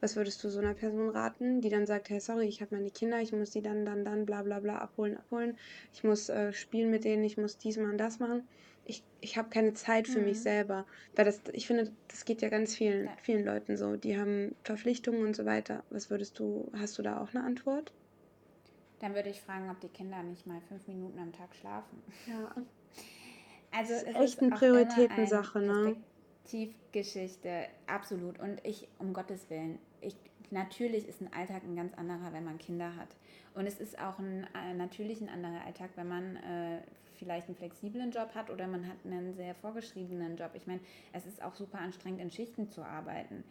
was 0.00 0.16
würdest 0.16 0.42
du 0.42 0.48
so 0.48 0.58
einer 0.58 0.74
Person 0.74 1.08
raten, 1.10 1.60
die 1.60 1.70
dann 1.70 1.86
sagt, 1.86 2.10
hey, 2.10 2.18
sorry, 2.18 2.46
ich 2.46 2.60
habe 2.60 2.74
meine 2.74 2.90
Kinder, 2.90 3.20
ich 3.20 3.32
muss 3.32 3.50
die 3.50 3.62
dann, 3.62 3.86
dann, 3.86 4.04
dann, 4.04 4.26
bla 4.26 4.42
bla 4.42 4.58
bla 4.58 4.78
abholen, 4.78 5.16
abholen, 5.16 5.56
ich 5.92 6.02
muss 6.02 6.28
äh, 6.28 6.52
spielen 6.52 6.90
mit 6.90 7.04
denen, 7.04 7.22
ich 7.22 7.38
muss 7.38 7.58
dies 7.58 7.76
machen, 7.76 7.96
das 7.96 8.18
machen 8.18 8.42
ich, 8.84 9.02
ich 9.20 9.36
habe 9.36 9.48
keine 9.48 9.74
Zeit 9.74 10.08
für 10.08 10.18
mhm. 10.18 10.26
mich 10.26 10.40
selber. 10.40 10.84
Weil 11.14 11.24
das, 11.24 11.40
ich 11.52 11.66
finde, 11.66 11.92
das 12.08 12.24
geht 12.24 12.42
ja 12.42 12.48
ganz 12.48 12.74
vielen, 12.74 13.06
ja. 13.06 13.12
vielen 13.22 13.44
Leuten 13.44 13.76
so. 13.76 13.96
Die 13.96 14.18
haben 14.18 14.54
Verpflichtungen 14.64 15.24
und 15.24 15.36
so 15.36 15.44
weiter. 15.44 15.84
Was 15.90 16.10
würdest 16.10 16.38
du, 16.38 16.70
hast 16.76 16.98
du 16.98 17.02
da 17.02 17.20
auch 17.20 17.34
eine 17.34 17.44
Antwort? 17.44 17.92
Dann 19.00 19.14
würde 19.14 19.30
ich 19.30 19.40
fragen, 19.40 19.68
ob 19.70 19.80
die 19.80 19.88
Kinder 19.88 20.22
nicht 20.22 20.46
mal 20.46 20.60
fünf 20.68 20.86
Minuten 20.86 21.18
am 21.18 21.32
Tag 21.32 21.54
schlafen. 21.54 22.02
Ja. 22.26 22.54
Also 23.74 23.94
es 23.94 24.02
ist 24.02 24.16
echt 24.16 24.42
eine 24.42 24.50
Prioritätensache, 24.50 25.58
ne? 25.60 25.96
Tiefgeschichte, 26.44 27.68
absolut. 27.86 28.38
Und 28.38 28.60
ich, 28.64 28.86
um 28.98 29.14
Gottes 29.14 29.48
Willen, 29.48 29.78
ich, 30.02 30.14
natürlich 30.50 31.08
ist 31.08 31.22
ein 31.22 31.32
Alltag 31.32 31.62
ein 31.64 31.74
ganz 31.74 31.94
anderer, 31.94 32.34
wenn 32.34 32.44
man 32.44 32.58
Kinder 32.58 32.94
hat. 32.96 33.08
Und 33.54 33.66
es 33.66 33.80
ist 33.80 33.98
auch 33.98 34.18
ein, 34.18 34.46
äh, 34.54 34.74
natürlich 34.74 35.22
ein 35.22 35.30
anderer 35.30 35.64
Alltag, 35.64 35.88
wenn 35.96 36.08
man 36.08 36.36
äh, 36.36 36.82
vielleicht 37.22 37.46
einen 37.46 37.56
flexiblen 37.56 38.10
Job 38.10 38.34
hat 38.34 38.50
oder 38.50 38.66
man 38.66 38.86
hat 38.88 38.96
einen 39.04 39.32
sehr 39.34 39.54
vorgeschriebenen 39.54 40.36
Job. 40.36 40.50
Ich 40.54 40.66
meine, 40.66 40.80
es 41.12 41.24
ist 41.24 41.40
auch 41.40 41.54
super 41.54 41.78
anstrengend, 41.78 42.20
in 42.20 42.30
Schichten 42.30 42.68
zu 42.68 42.82
arbeiten. 42.82 43.44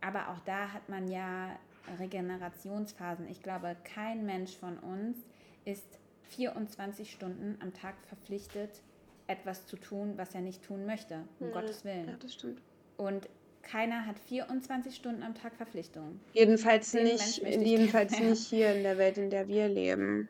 Aber 0.00 0.28
auch 0.28 0.38
da 0.44 0.72
hat 0.72 0.88
man 0.88 1.08
ja 1.08 1.58
Regenerationsphasen. 1.98 3.28
Ich 3.28 3.42
glaube, 3.42 3.76
kein 3.82 4.24
Mensch 4.26 4.56
von 4.56 4.78
uns 4.78 5.16
ist 5.64 5.98
24 6.28 7.10
Stunden 7.10 7.58
am 7.60 7.74
Tag 7.74 7.94
verpflichtet, 8.06 8.80
etwas 9.26 9.66
zu 9.66 9.76
tun, 9.76 10.12
was 10.16 10.34
er 10.34 10.40
nicht 10.40 10.62
tun 10.62 10.86
möchte, 10.86 11.24
um 11.40 11.48
ja, 11.48 11.52
Gottes 11.52 11.84
Willen. 11.84 12.08
Ja, 12.08 12.14
das 12.20 12.34
stimmt. 12.34 12.62
Und 12.96 13.28
keiner 13.62 14.06
hat 14.06 14.20
24 14.20 14.94
Stunden 14.94 15.24
am 15.24 15.34
Tag 15.34 15.56
Verpflichtungen. 15.56 16.20
Jedenfalls 16.32 16.94
nicht, 16.94 17.38
jedenfalls 17.38 18.18
nicht 18.20 18.46
hier 18.46 18.72
in 18.74 18.84
der 18.84 18.98
Welt, 18.98 19.18
in 19.18 19.30
der 19.30 19.48
wir 19.48 19.68
leben. 19.68 20.28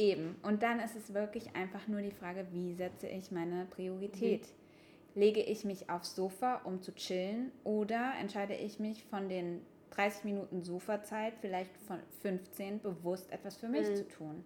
Eben. 0.00 0.36
Und 0.42 0.62
dann 0.62 0.80
ist 0.80 0.96
es 0.96 1.12
wirklich 1.12 1.54
einfach 1.54 1.86
nur 1.86 2.00
die 2.00 2.10
Frage, 2.10 2.46
wie 2.52 2.72
setze 2.72 3.06
ich 3.06 3.30
meine 3.30 3.66
Priorität? 3.66 4.42
Mhm. 4.42 5.20
lege 5.20 5.40
ich 5.40 5.64
mich 5.64 5.90
aufs 5.90 6.14
Sofa, 6.14 6.62
um 6.64 6.80
zu 6.80 6.94
chillen, 6.94 7.52
oder 7.64 8.12
entscheide 8.18 8.54
ich 8.54 8.78
mich 8.78 9.04
von 9.04 9.28
den 9.28 9.60
30 9.90 10.24
Minuten 10.24 10.62
Sofazeit, 10.62 11.34
vielleicht 11.40 11.76
von 11.86 11.98
15, 12.22 12.80
bewusst 12.80 13.30
etwas 13.30 13.56
für 13.56 13.68
mich 13.68 13.88
mhm. 13.90 13.96
zu 13.96 14.08
tun. 14.08 14.44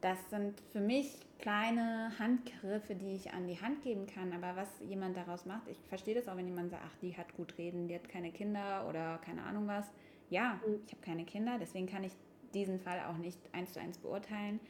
Das 0.00 0.18
sind 0.30 0.60
für 0.72 0.80
mich 0.80 1.18
kleine 1.38 2.12
Handgriffe, 2.18 2.94
die 2.94 3.14
ich 3.14 3.32
an 3.32 3.46
die 3.46 3.60
Hand 3.60 3.82
geben 3.82 4.06
kann. 4.06 4.32
Aber 4.32 4.56
was 4.56 4.68
jemand 4.88 5.16
daraus 5.16 5.44
macht, 5.44 5.68
ich 5.68 5.78
verstehe 5.88 6.14
das 6.14 6.28
auch, 6.28 6.36
wenn 6.36 6.46
jemand 6.46 6.70
sagt, 6.70 6.82
ach, 6.86 6.96
die 7.02 7.16
hat 7.16 7.34
gut 7.34 7.58
reden, 7.58 7.88
die 7.88 7.94
hat 7.94 8.08
keine 8.08 8.32
Kinder 8.32 8.86
oder 8.88 9.18
keine 9.18 9.42
Ahnung 9.42 9.66
was. 9.66 9.86
Ja, 10.30 10.60
mhm. 10.66 10.80
ich 10.86 10.92
habe 10.92 11.02
keine 11.04 11.24
Kinder, 11.24 11.58
deswegen 11.60 11.86
kann 11.86 12.04
ich 12.04 12.12
diesen 12.54 12.80
Fall 12.80 13.00
auch 13.08 13.16
nicht 13.16 13.38
eins 13.52 13.72
zu 13.72 13.80
eins 13.80 13.98
beurteilen. 13.98 14.60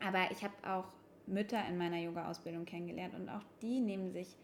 Aber 0.00 0.30
ich 0.30 0.44
habe 0.44 0.54
auch 0.62 0.86
Mütter 1.26 1.62
in 1.68 1.76
meiner 1.76 1.98
Yoga-Ausbildung 1.98 2.64
kennengelernt 2.64 3.14
und 3.14 3.28
auch 3.28 3.42
die 3.62 3.80
nehmen 3.80 4.12
sich, 4.12 4.36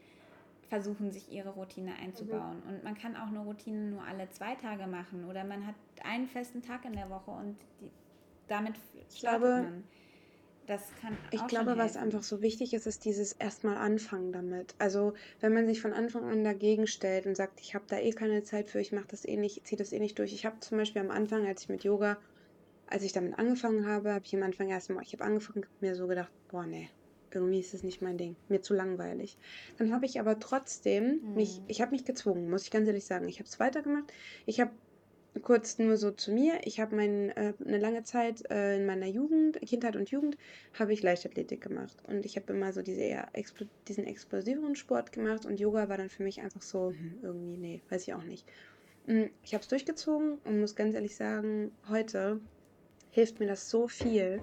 versuchen 0.68 1.10
sich 1.10 1.30
ihre 1.30 1.50
Routine 1.50 1.94
einzubauen. 2.02 2.62
Mhm. 2.64 2.70
Und 2.70 2.84
man 2.84 2.94
kann 2.96 3.16
auch 3.16 3.28
eine 3.28 3.40
Routine 3.40 3.90
nur 3.90 4.02
alle 4.02 4.28
zwei 4.30 4.54
Tage 4.56 4.86
machen 4.86 5.24
oder 5.28 5.44
man 5.44 5.66
hat 5.66 5.74
einen 6.04 6.26
festen 6.26 6.62
Tag 6.62 6.84
in 6.84 6.94
der 6.94 7.10
Woche 7.10 7.30
und 7.30 7.56
die, 7.80 7.90
damit 8.48 8.76
startet 8.76 9.12
ich 9.12 9.20
glaube, 9.20 9.62
man. 9.62 9.84
Das 10.66 10.82
kann 11.00 11.16
ich 11.32 11.44
glaube, 11.48 11.76
was 11.76 11.96
einfach 11.96 12.22
so 12.22 12.40
wichtig 12.40 12.72
ist, 12.72 12.86
ist 12.86 13.04
dieses 13.04 13.32
erstmal 13.32 13.76
anfangen 13.76 14.32
damit. 14.32 14.76
Also 14.78 15.14
wenn 15.40 15.52
man 15.52 15.66
sich 15.66 15.80
von 15.80 15.92
Anfang 15.92 16.24
an 16.24 16.44
dagegen 16.44 16.86
stellt 16.86 17.26
und 17.26 17.36
sagt, 17.36 17.60
ich 17.60 17.74
habe 17.74 17.84
da 17.88 17.98
eh 17.98 18.12
keine 18.12 18.44
Zeit 18.44 18.70
für, 18.70 18.80
ich 18.80 18.92
mache 18.92 19.08
das 19.08 19.24
eh 19.24 19.36
nicht, 19.36 19.66
ziehe 19.66 19.76
das 19.76 19.92
eh 19.92 19.98
nicht 19.98 20.20
durch. 20.20 20.32
Ich 20.32 20.46
habe 20.46 20.60
zum 20.60 20.78
Beispiel 20.78 21.02
am 21.02 21.10
Anfang, 21.10 21.46
als 21.46 21.62
ich 21.62 21.68
mit 21.68 21.82
Yoga 21.82 22.16
als 22.92 23.02
ich 23.02 23.12
damit 23.12 23.38
angefangen 23.38 23.86
habe, 23.86 24.12
habe 24.12 24.24
ich 24.24 24.34
am 24.34 24.42
Anfang 24.42 24.68
erstmal, 24.68 25.02
ich 25.02 25.12
habe 25.14 25.24
angefangen, 25.24 25.66
mir 25.80 25.94
so 25.94 26.06
gedacht, 26.06 26.30
boah, 26.50 26.66
nee, 26.66 26.90
irgendwie 27.30 27.60
ist 27.60 27.72
das 27.72 27.82
nicht 27.82 28.02
mein 28.02 28.18
Ding, 28.18 28.36
mir 28.48 28.60
zu 28.60 28.74
langweilig. 28.74 29.38
Dann 29.78 29.92
habe 29.92 30.04
ich 30.04 30.20
aber 30.20 30.38
trotzdem 30.38 31.20
mhm. 31.22 31.34
mich, 31.34 31.62
ich 31.68 31.80
habe 31.80 31.92
mich 31.92 32.04
gezwungen, 32.04 32.50
muss 32.50 32.64
ich 32.64 32.70
ganz 32.70 32.86
ehrlich 32.86 33.06
sagen. 33.06 33.28
Ich 33.28 33.38
habe 33.38 33.48
es 33.48 33.58
weitergemacht. 33.58 34.12
Ich 34.44 34.60
habe 34.60 34.72
kurz 35.40 35.78
nur 35.78 35.96
so 35.96 36.10
zu 36.10 36.32
mir, 36.32 36.60
ich 36.64 36.78
habe 36.78 36.94
äh, 37.02 37.54
eine 37.64 37.78
lange 37.78 38.02
Zeit 38.02 38.50
äh, 38.50 38.76
in 38.76 38.84
meiner 38.84 39.06
Jugend, 39.06 39.58
Kindheit 39.62 39.96
und 39.96 40.10
Jugend, 40.10 40.36
habe 40.78 40.92
ich 40.92 41.02
Leichtathletik 41.02 41.62
gemacht. 41.62 41.96
Und 42.06 42.26
ich 42.26 42.36
habe 42.36 42.52
immer 42.52 42.72
so 42.74 42.82
diese 42.82 43.00
eher 43.00 43.28
expl 43.32 43.66
diesen 43.88 44.04
explosiveren 44.04 44.76
Sport 44.76 45.12
gemacht 45.12 45.46
und 45.46 45.58
Yoga 45.58 45.88
war 45.88 45.96
dann 45.96 46.10
für 46.10 46.22
mich 46.22 46.42
einfach 46.42 46.60
so, 46.60 46.90
hm, 46.90 47.20
irgendwie, 47.22 47.56
nee, 47.56 47.82
weiß 47.88 48.02
ich 48.02 48.12
auch 48.12 48.24
nicht. 48.24 48.46
Hm, 49.06 49.30
ich 49.42 49.54
habe 49.54 49.62
es 49.62 49.68
durchgezogen 49.68 50.38
und 50.44 50.60
muss 50.60 50.76
ganz 50.76 50.94
ehrlich 50.94 51.16
sagen, 51.16 51.72
heute 51.88 52.40
hilft 53.12 53.38
mir 53.38 53.46
das 53.46 53.70
so 53.70 53.86
viel. 53.86 54.42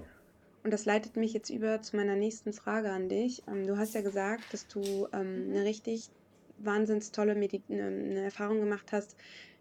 Und 0.63 0.71
das 0.71 0.85
leitet 0.85 1.17
mich 1.17 1.33
jetzt 1.33 1.49
über 1.49 1.81
zu 1.81 1.95
meiner 1.97 2.15
nächsten 2.15 2.53
Frage 2.53 2.91
an 2.91 3.09
dich. 3.09 3.43
Ähm, 3.47 3.67
du 3.67 3.77
hast 3.77 3.93
ja 3.93 4.01
gesagt, 4.01 4.53
dass 4.53 4.67
du 4.67 5.07
ähm, 5.11 5.47
mhm. 5.47 5.55
eine 5.55 5.65
richtig 5.65 6.09
wahnsinns 6.57 7.11
tolle 7.11 7.35
Medi 7.35 7.61
eine, 7.69 7.87
eine 7.87 8.21
Erfahrung 8.21 8.59
gemacht 8.59 8.91
hast 8.91 9.15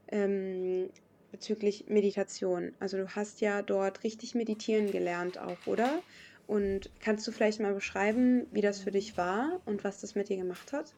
ähm, 0.08 0.90
bezüglich 1.30 1.86
Meditation. 1.88 2.72
Also 2.80 2.96
du 2.96 3.08
hast 3.08 3.40
ja 3.40 3.62
dort 3.62 4.04
richtig 4.04 4.34
meditieren 4.34 4.90
gelernt 4.90 5.38
auch, 5.38 5.66
oder? 5.66 6.02
Und 6.46 6.90
kannst 7.00 7.26
du 7.26 7.32
vielleicht 7.32 7.60
mal 7.60 7.74
beschreiben, 7.74 8.46
wie 8.52 8.62
das 8.62 8.80
für 8.80 8.90
dich 8.90 9.16
war 9.16 9.60
und 9.66 9.84
was 9.84 10.00
das 10.00 10.14
mit 10.14 10.28
dir 10.30 10.38
gemacht 10.38 10.72
hat? 10.72 10.94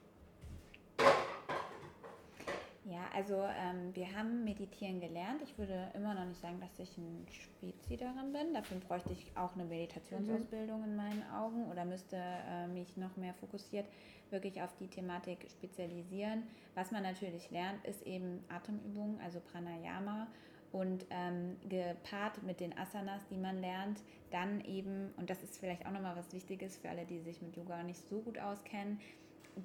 Ja, 2.84 3.09
also 3.20 3.34
ähm, 3.34 3.94
wir 3.94 4.16
haben 4.16 4.44
Meditieren 4.44 4.98
gelernt. 4.98 5.42
Ich 5.42 5.58
würde 5.58 5.90
immer 5.94 6.14
noch 6.14 6.24
nicht 6.24 6.40
sagen, 6.40 6.58
dass 6.58 6.78
ich 6.78 6.96
ein 6.96 7.26
Spezi 7.30 7.98
darin 7.98 8.32
bin. 8.32 8.54
Dafür 8.54 8.78
bräuchte 8.78 9.12
ich 9.12 9.30
auch 9.36 9.54
eine 9.54 9.64
Meditationsausbildung 9.64 10.78
mhm. 10.78 10.84
in 10.84 10.96
meinen 10.96 11.22
Augen 11.30 11.70
oder 11.70 11.84
müsste 11.84 12.16
äh, 12.16 12.66
mich 12.68 12.96
noch 12.96 13.16
mehr 13.16 13.34
fokussiert 13.34 13.84
wirklich 14.30 14.62
auf 14.62 14.74
die 14.76 14.88
Thematik 14.88 15.46
spezialisieren. 15.50 16.44
Was 16.74 16.92
man 16.92 17.02
natürlich 17.02 17.50
lernt, 17.50 17.84
ist 17.84 18.06
eben 18.06 18.42
Atemübungen, 18.48 19.20
also 19.20 19.40
Pranayama 19.40 20.28
und 20.72 21.04
ähm, 21.10 21.56
gepaart 21.68 22.42
mit 22.42 22.60
den 22.60 22.76
Asanas, 22.78 23.26
die 23.28 23.36
man 23.36 23.58
lernt, 23.58 24.00
dann 24.30 24.64
eben, 24.64 25.12
und 25.16 25.28
das 25.28 25.42
ist 25.42 25.58
vielleicht 25.58 25.84
auch 25.84 25.90
nochmal 25.90 26.16
was 26.16 26.32
Wichtiges 26.32 26.76
für 26.78 26.88
alle, 26.88 27.04
die 27.04 27.18
sich 27.18 27.42
mit 27.42 27.56
Yoga 27.56 27.82
nicht 27.82 28.08
so 28.08 28.20
gut 28.20 28.38
auskennen, 28.38 29.00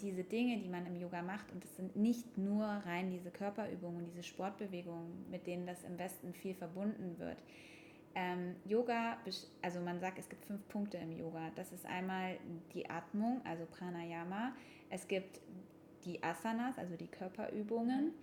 diese 0.01 0.23
Dinge, 0.23 0.57
die 0.57 0.69
man 0.69 0.85
im 0.85 0.95
Yoga 0.95 1.21
macht, 1.21 1.51
und 1.51 1.63
es 1.63 1.75
sind 1.75 1.95
nicht 1.95 2.37
nur 2.37 2.65
rein 2.65 3.11
diese 3.11 3.31
Körperübungen, 3.31 4.05
diese 4.05 4.23
Sportbewegungen, 4.23 5.29
mit 5.29 5.47
denen 5.47 5.65
das 5.65 5.83
im 5.83 5.97
Westen 5.97 6.33
viel 6.33 6.53
verbunden 6.53 7.17
wird. 7.19 7.37
Ähm, 8.15 8.55
Yoga, 8.63 9.17
also 9.61 9.81
man 9.81 9.99
sagt, 9.99 10.17
es 10.17 10.29
gibt 10.29 10.45
fünf 10.45 10.65
Punkte 10.69 10.97
im 10.97 11.11
Yoga. 11.11 11.51
Das 11.55 11.73
ist 11.73 11.85
einmal 11.85 12.37
die 12.73 12.89
Atmung, 12.89 13.41
also 13.43 13.65
Pranayama. 13.65 14.53
Es 14.89 15.07
gibt 15.07 15.41
die 16.05 16.23
Asanas, 16.23 16.77
also 16.77 16.95
die 16.95 17.07
Körperübungen. 17.07 18.13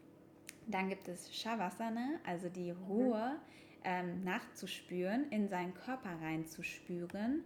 Dann 0.66 0.88
gibt 0.88 1.08
es 1.08 1.34
Shavasana, 1.34 2.20
also 2.24 2.48
die 2.48 2.72
mhm. 2.72 2.84
Ruhe 2.88 3.36
ähm, 3.84 4.24
nachzuspüren, 4.24 5.28
in 5.30 5.48
seinen 5.48 5.74
Körper 5.74 6.10
reinzuspüren. 6.22 7.44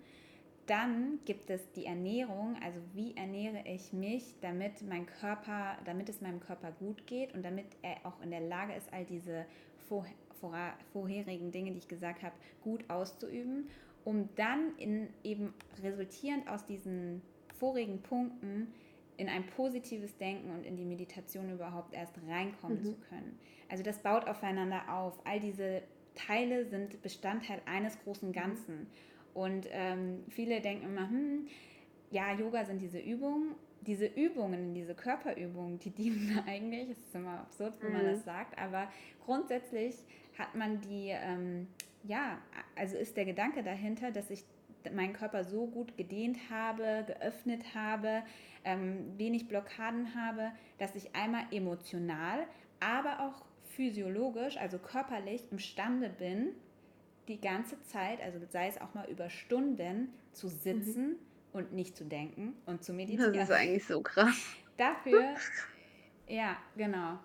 Dann 0.66 1.20
gibt 1.24 1.48
es 1.50 1.70
die 1.72 1.86
Ernährung, 1.86 2.56
also 2.62 2.80
wie 2.92 3.16
ernähre 3.16 3.62
ich 3.66 3.92
mich, 3.92 4.34
damit 4.40 4.82
mein 4.82 5.06
Körper, 5.06 5.78
damit 5.84 6.08
es 6.08 6.20
meinem 6.20 6.40
Körper 6.40 6.72
gut 6.72 7.06
geht 7.06 7.34
und 7.34 7.44
damit 7.44 7.66
er 7.82 8.04
auch 8.04 8.20
in 8.20 8.30
der 8.30 8.40
Lage 8.40 8.74
ist, 8.74 8.92
all 8.92 9.04
diese 9.04 9.46
vor, 9.88 10.04
vor, 10.40 10.56
vorherigen 10.92 11.52
Dinge, 11.52 11.70
die 11.70 11.78
ich 11.78 11.88
gesagt 11.88 12.22
habe, 12.22 12.34
gut 12.62 12.88
auszuüben, 12.90 13.70
um 14.04 14.28
dann 14.34 14.76
in 14.76 15.08
eben 15.22 15.54
resultierend 15.82 16.48
aus 16.48 16.64
diesen 16.64 17.22
vorigen 17.58 18.02
Punkten 18.02 18.72
in 19.16 19.28
ein 19.28 19.46
positives 19.46 20.16
Denken 20.18 20.50
und 20.50 20.64
in 20.64 20.76
die 20.76 20.84
Meditation 20.84 21.50
überhaupt 21.50 21.94
erst 21.94 22.14
reinkommen 22.28 22.78
mhm. 22.78 22.84
zu 22.84 22.94
können. 23.08 23.38
Also 23.68 23.82
das 23.82 23.98
baut 23.98 24.28
aufeinander 24.28 24.82
auf. 24.92 25.18
All 25.24 25.40
diese 25.40 25.82
Teile 26.14 26.66
sind 26.66 27.02
Bestandteil 27.02 27.62
eines 27.66 27.98
großen 28.02 28.32
Ganzen. 28.32 28.80
Mhm. 28.80 28.86
Und 29.36 29.68
ähm, 29.70 30.24
viele 30.30 30.62
denken 30.62 30.86
immer, 30.86 31.10
hm, 31.10 31.46
ja, 32.10 32.32
Yoga 32.32 32.64
sind 32.64 32.80
diese 32.80 32.98
Übungen. 32.98 33.54
Diese 33.82 34.06
Übungen, 34.06 34.72
diese 34.72 34.94
Körperübungen, 34.94 35.78
die 35.78 35.90
dienen 35.94 36.42
eigentlich, 36.46 36.88
es 36.88 36.98
ist 36.98 37.14
immer 37.14 37.40
absurd, 37.40 37.74
wenn 37.80 37.90
mhm. 37.90 37.96
man 37.98 38.06
das 38.06 38.24
sagt, 38.24 38.58
aber 38.58 38.88
grundsätzlich 39.24 39.94
hat 40.38 40.54
man 40.54 40.80
die, 40.80 41.10
ähm, 41.10 41.68
ja, 42.02 42.38
also 42.74 42.96
ist 42.96 43.16
der 43.18 43.26
Gedanke 43.26 43.62
dahinter, 43.62 44.10
dass 44.10 44.30
ich 44.30 44.42
meinen 44.94 45.12
Körper 45.12 45.44
so 45.44 45.66
gut 45.66 45.98
gedehnt 45.98 46.38
habe, 46.48 47.04
geöffnet 47.06 47.74
habe, 47.74 48.22
ähm, 48.64 49.18
wenig 49.18 49.48
Blockaden 49.48 50.14
habe, 50.14 50.52
dass 50.78 50.94
ich 50.94 51.14
einmal 51.14 51.44
emotional, 51.50 52.46
aber 52.80 53.20
auch 53.20 53.44
physiologisch, 53.64 54.56
also 54.56 54.78
körperlich 54.78 55.52
imstande 55.52 56.08
bin, 56.08 56.54
die 57.28 57.40
ganze 57.40 57.80
Zeit, 57.82 58.20
also 58.20 58.38
sei 58.48 58.68
es 58.68 58.80
auch 58.80 58.94
mal 58.94 59.08
über 59.08 59.30
Stunden, 59.30 60.12
zu 60.32 60.48
sitzen 60.48 61.08
mhm. 61.08 61.16
und 61.52 61.72
nicht 61.72 61.96
zu 61.96 62.04
denken 62.04 62.54
und 62.66 62.84
zu 62.84 62.92
meditieren. 62.92 63.32
Das 63.32 63.50
ist 63.50 63.54
eigentlich 63.54 63.86
so 63.86 64.02
krass. 64.02 64.36
Dafür, 64.76 65.34
ja, 66.28 66.56
genau. 66.76 67.18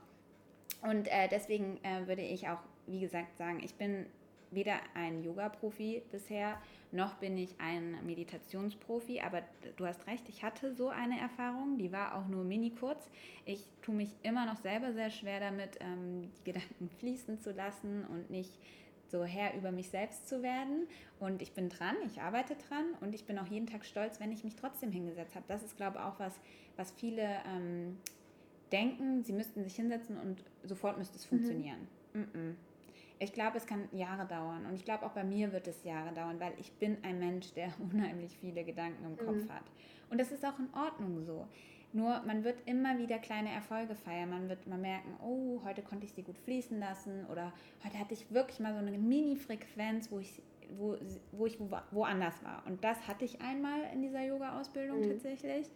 Und 0.81 1.07
äh, 1.07 1.27
deswegen 1.29 1.79
äh, 1.83 2.07
würde 2.07 2.21
ich 2.21 2.47
auch, 2.47 2.59
wie 2.87 2.99
gesagt, 2.99 3.37
sagen, 3.37 3.61
ich 3.63 3.75
bin 3.75 4.05
weder 4.51 4.79
ein 4.93 5.23
Yoga-Profi 5.23 6.03
bisher, 6.11 6.57
noch 6.91 7.15
bin 7.15 7.37
ich 7.37 7.55
ein 7.59 8.05
Meditationsprofi, 8.05 9.21
aber 9.21 9.41
du 9.77 9.85
hast 9.85 10.05
recht, 10.07 10.27
ich 10.27 10.43
hatte 10.43 10.73
so 10.73 10.89
eine 10.89 11.19
Erfahrung, 11.19 11.77
die 11.77 11.91
war 11.91 12.15
auch 12.15 12.27
nur 12.27 12.43
mini 12.43 12.71
kurz. 12.71 13.09
Ich 13.45 13.65
tue 13.81 13.95
mich 13.95 14.09
immer 14.23 14.45
noch 14.45 14.57
selber 14.57 14.91
sehr 14.91 15.09
schwer 15.09 15.39
damit, 15.39 15.77
ähm, 15.79 16.29
die 16.37 16.43
Gedanken 16.43 16.89
fließen 16.99 17.39
zu 17.39 17.51
lassen 17.51 18.05
und 18.07 18.29
nicht 18.29 18.51
so 19.12 19.24
Herr 19.24 19.56
über 19.56 19.71
mich 19.71 19.89
selbst 19.89 20.28
zu 20.28 20.41
werden. 20.41 20.88
Und 21.19 21.41
ich 21.41 21.52
bin 21.52 21.69
dran, 21.69 21.95
ich 22.06 22.21
arbeite 22.21 22.56
dran 22.56 22.86
und 23.02 23.13
ich 23.13 23.26
bin 23.26 23.38
auch 23.38 23.47
jeden 23.47 23.67
Tag 23.67 23.86
stolz, 23.86 24.19
wenn 24.19 24.32
ich 24.32 24.43
mich 24.43 24.56
trotzdem 24.56 24.91
hingesetzt 24.91 25.36
habe. 25.36 25.45
Das 25.47 25.62
ist, 25.63 25.78
glaube 25.78 25.97
ich, 25.97 26.04
auch 26.04 26.19
was, 26.19 26.39
was 26.78 26.91
viele 26.91 27.38
ähm, 27.47 27.97
denken, 28.71 29.24
sie 29.24 29.34
müssten 29.34 29.63
sich 29.63 29.76
hinsetzen 29.76 30.17
und 30.17 30.43
sofort 30.63 30.97
müsste 30.97 31.17
es 31.17 31.26
mhm. 31.26 31.36
funktionieren. 31.36 31.88
Mhm. 32.13 32.56
Ich 33.19 33.34
glaube, 33.34 33.58
es 33.58 33.67
kann 33.67 33.88
Jahre 33.91 34.26
dauern 34.26 34.65
und 34.65 34.74
ich 34.74 34.84
glaube, 34.84 35.06
auch 35.06 35.12
bei 35.12 35.24
mir 35.24 35.52
wird 35.52 35.67
es 35.67 35.84
Jahre 35.84 36.12
dauern, 36.12 36.39
weil 36.39 36.54
ich 36.58 36.71
bin 36.74 36.97
ein 37.04 37.19
Mensch, 37.19 37.54
der 37.54 37.71
unheimlich 37.80 38.36
viele 38.39 38.63
Gedanken 38.63 39.06
im 39.06 39.17
Kopf 39.17 39.43
mhm. 39.43 39.54
hat. 39.54 39.63
Und 40.10 40.19
das 40.19 40.32
ist 40.32 40.45
auch 40.45 40.58
in 40.58 40.74
Ordnung 40.74 41.24
so. 41.24 41.47
Nur 41.93 42.21
man 42.21 42.43
wird 42.43 42.58
immer 42.65 42.97
wieder 42.97 43.19
kleine 43.19 43.49
Erfolge 43.49 43.95
feiern. 43.95 44.30
Man 44.30 44.49
wird 44.49 44.65
mal 44.67 44.77
merken, 44.77 45.15
oh, 45.21 45.62
heute 45.65 45.82
konnte 45.82 46.06
ich 46.06 46.13
sie 46.13 46.23
gut 46.23 46.38
fließen 46.38 46.80
lassen 46.80 47.25
oder 47.30 47.51
heute 47.84 47.99
hatte 47.99 48.13
ich 48.13 48.32
wirklich 48.32 48.60
mal 48.60 48.73
so 48.73 48.80
eine 48.80 48.97
Mini-Frequenz, 48.97 50.12
wo 50.12 50.19
ich, 50.19 50.41
wo, 50.77 50.95
wo 51.32 51.45
ich 51.45 51.60
wo, 51.60 51.69
woanders 51.91 52.41
war. 52.43 52.63
Und 52.65 52.84
das 52.84 53.08
hatte 53.08 53.25
ich 53.25 53.41
einmal 53.41 53.82
in 53.93 54.01
dieser 54.01 54.23
Yoga-Ausbildung 54.23 55.01
mhm. 55.01 55.10
tatsächlich. 55.10 55.67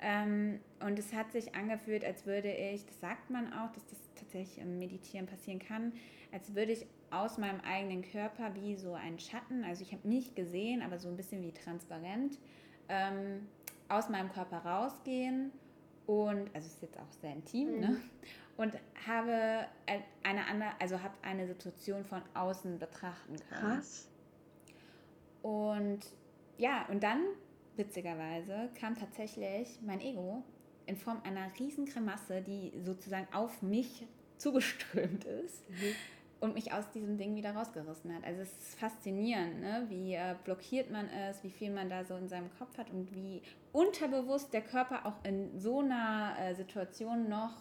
Ähm, 0.00 0.58
und 0.84 0.98
es 0.98 1.12
hat 1.14 1.30
sich 1.30 1.54
angefühlt, 1.54 2.04
als 2.04 2.26
würde 2.26 2.52
ich, 2.52 2.84
das 2.84 3.00
sagt 3.00 3.30
man 3.30 3.52
auch, 3.52 3.70
dass 3.70 3.86
das 3.86 3.98
tatsächlich 4.16 4.58
im 4.58 4.80
Meditieren 4.80 5.26
passieren 5.26 5.60
kann, 5.60 5.92
als 6.32 6.56
würde 6.56 6.72
ich 6.72 6.86
aus 7.12 7.38
meinem 7.38 7.60
eigenen 7.60 8.02
Körper 8.02 8.52
wie 8.56 8.74
so 8.74 8.94
ein 8.94 9.20
Schatten, 9.20 9.62
also 9.62 9.82
ich 9.82 9.92
habe 9.92 10.08
mich 10.08 10.34
gesehen, 10.34 10.82
aber 10.82 10.98
so 10.98 11.08
ein 11.08 11.16
bisschen 11.16 11.42
wie 11.42 11.52
transparent, 11.52 12.38
ähm, 12.88 13.46
aus 13.92 14.08
meinem 14.08 14.32
Körper 14.32 14.58
rausgehen 14.58 15.52
und 16.06 16.50
also 16.54 16.66
ist 16.66 16.82
jetzt 16.82 16.98
auch 16.98 17.12
sehr 17.20 17.32
intim, 17.32 17.74
mhm. 17.74 17.80
ne? 17.80 18.00
Und 18.56 18.74
habe 19.06 19.66
eine 20.22 20.46
andere, 20.46 20.70
also 20.78 21.02
habe 21.02 21.14
eine 21.22 21.46
Situation 21.46 22.04
von 22.04 22.20
außen 22.34 22.78
betrachten 22.78 23.36
können. 23.48 23.76
Krass. 23.76 24.08
Und 25.40 26.00
ja, 26.58 26.86
und 26.90 27.02
dann, 27.02 27.22
witzigerweise, 27.76 28.68
kam 28.78 28.94
tatsächlich 28.94 29.80
mein 29.80 30.00
Ego 30.00 30.44
in 30.86 30.96
Form 30.96 31.22
einer 31.24 31.50
riesen 31.58 31.86
Kremasse, 31.86 32.42
die 32.42 32.72
sozusagen 32.84 33.26
auf 33.32 33.62
mich 33.62 34.06
zugeströmt 34.36 35.24
ist. 35.24 35.68
Mhm 35.70 35.94
und 36.42 36.54
mich 36.54 36.72
aus 36.72 36.90
diesem 36.90 37.18
Ding 37.18 37.36
wieder 37.36 37.52
rausgerissen 37.52 38.12
hat. 38.12 38.24
Also 38.24 38.42
es 38.42 38.50
ist 38.50 38.78
faszinierend, 38.78 39.60
ne? 39.60 39.86
wie 39.88 40.14
äh, 40.14 40.34
blockiert 40.44 40.90
man 40.90 41.08
ist, 41.30 41.44
wie 41.44 41.50
viel 41.50 41.70
man 41.70 41.88
da 41.88 42.04
so 42.04 42.16
in 42.16 42.28
seinem 42.28 42.50
Kopf 42.58 42.76
hat 42.78 42.90
und 42.90 43.14
wie 43.14 43.42
unterbewusst 43.70 44.52
der 44.52 44.62
Körper 44.62 45.06
auch 45.06 45.24
in 45.24 45.56
so 45.56 45.78
einer 45.78 46.34
äh, 46.40 46.54
Situation 46.54 47.28
noch 47.28 47.52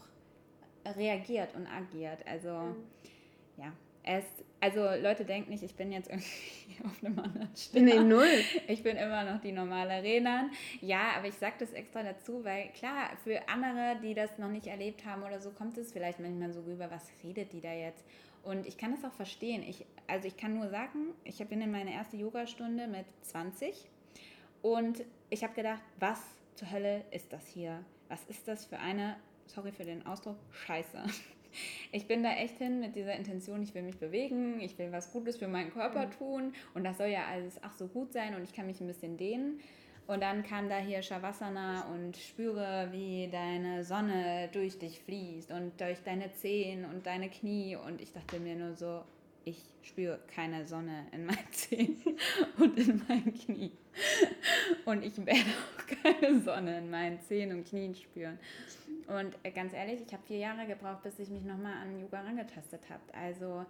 reagiert 0.83 1.53
und 1.55 1.67
agiert. 1.67 2.25
Also 2.25 2.49
mhm. 2.49 2.83
ja, 3.57 3.71
es, 4.01 4.25
also 4.59 4.79
Leute 4.99 5.25
denken 5.25 5.51
nicht, 5.51 5.61
ich 5.61 5.75
bin 5.75 5.91
jetzt 5.91 6.09
irgendwie 6.09 6.83
auf 6.83 7.03
einem 7.03 7.19
anderen 7.19 7.55
Stern. 7.55 7.85
Nee, 7.85 7.99
null. 7.99 8.43
Ich 8.67 8.81
bin 8.81 8.97
immer 8.97 9.23
noch 9.23 9.41
die 9.41 9.51
normale 9.51 10.01
Renan. 10.01 10.49
Ja, 10.81 11.11
aber 11.17 11.27
ich 11.27 11.35
sage 11.35 11.53
das 11.59 11.71
extra 11.73 12.01
dazu, 12.01 12.43
weil 12.43 12.69
klar, 12.69 13.11
für 13.23 13.47
andere, 13.47 13.99
die 14.01 14.15
das 14.15 14.39
noch 14.39 14.49
nicht 14.49 14.65
erlebt 14.65 15.05
haben 15.05 15.21
oder 15.21 15.39
so, 15.39 15.51
kommt 15.51 15.77
es 15.77 15.91
vielleicht 15.91 16.19
manchmal 16.19 16.51
so 16.51 16.61
rüber, 16.61 16.89
was 16.89 17.11
redet 17.23 17.53
die 17.53 17.61
da 17.61 17.73
jetzt? 17.73 18.03
Und 18.43 18.65
ich 18.65 18.77
kann 18.77 18.91
das 18.91 19.03
auch 19.03 19.13
verstehen. 19.13 19.63
Ich, 19.63 19.85
also 20.07 20.27
ich 20.27 20.37
kann 20.37 20.55
nur 20.55 20.69
sagen, 20.69 21.13
ich 21.23 21.37
bin 21.47 21.61
in 21.61 21.71
meine 21.71 21.93
erste 21.93 22.17
Yogastunde 22.17 22.87
mit 22.87 23.05
20 23.21 23.89
und 24.61 25.03
ich 25.29 25.43
habe 25.43 25.53
gedacht, 25.53 25.81
was 25.99 26.19
zur 26.55 26.71
Hölle 26.71 27.03
ist 27.11 27.31
das 27.33 27.47
hier? 27.47 27.83
Was 28.09 28.23
ist 28.25 28.47
das 28.47 28.65
für 28.65 28.79
eine, 28.79 29.15
sorry 29.47 29.71
für 29.71 29.85
den 29.85 30.05
Ausdruck, 30.05 30.37
Scheiße? 30.51 31.03
Ich 31.91 32.07
bin 32.07 32.23
da 32.23 32.31
echt 32.31 32.59
hin 32.59 32.79
mit 32.79 32.95
dieser 32.95 33.13
Intention, 33.13 33.61
ich 33.61 33.75
will 33.75 33.81
mich 33.81 33.97
bewegen, 33.97 34.61
ich 34.61 34.77
will 34.77 34.89
was 34.93 35.11
Gutes 35.11 35.35
für 35.35 35.49
meinen 35.49 35.69
Körper 35.69 36.05
mhm. 36.05 36.11
tun 36.11 36.53
und 36.73 36.85
das 36.85 36.97
soll 36.97 37.07
ja 37.07 37.25
alles 37.25 37.59
ach 37.61 37.73
so 37.73 37.87
gut 37.87 38.13
sein 38.13 38.35
und 38.35 38.43
ich 38.45 38.53
kann 38.53 38.67
mich 38.67 38.79
ein 38.79 38.87
bisschen 38.87 39.17
dehnen. 39.17 39.59
Und 40.07 40.21
dann 40.21 40.43
kam 40.43 40.67
da 40.67 40.77
hier 40.77 41.01
Shavasana 41.01 41.85
und 41.93 42.17
spüre, 42.17 42.89
wie 42.91 43.29
deine 43.31 43.83
Sonne 43.83 44.49
durch 44.51 44.77
dich 44.77 44.99
fließt 44.99 45.51
und 45.51 45.79
durch 45.79 46.01
deine 46.03 46.33
Zehen 46.33 46.85
und 46.85 47.05
deine 47.05 47.29
Knie. 47.29 47.77
Und 47.77 48.01
ich 48.01 48.11
dachte 48.11 48.39
mir 48.39 48.55
nur 48.55 48.75
so, 48.75 49.03
ich 49.45 49.57
spüre 49.83 50.19
keine 50.27 50.67
Sonne 50.67 51.07
in 51.11 51.25
meinen 51.25 51.47
Zehen 51.51 51.97
und 52.57 52.77
in 52.77 53.01
meinen 53.07 53.33
Knien. 53.33 53.71
Und 54.85 55.03
ich 55.03 55.17
werde 55.25 55.39
auch 55.39 56.03
keine 56.03 56.39
Sonne 56.41 56.79
in 56.79 56.89
meinen 56.89 57.19
Zehen 57.21 57.51
und 57.51 57.65
Knien 57.67 57.95
spüren. 57.95 58.37
Und 59.07 59.37
äh, 59.43 59.51
ganz 59.51 59.73
ehrlich, 59.73 60.01
ich 60.05 60.13
habe 60.13 60.23
vier 60.25 60.37
Jahre 60.37 60.65
gebraucht, 60.65 61.03
bis 61.03 61.19
ich 61.19 61.29
mich 61.29 61.43
nochmal 61.43 61.73
an 61.81 61.99
Yoga 61.99 62.21
rangetastet 62.21 62.81
habe. 62.89 63.01
Also 63.13 63.65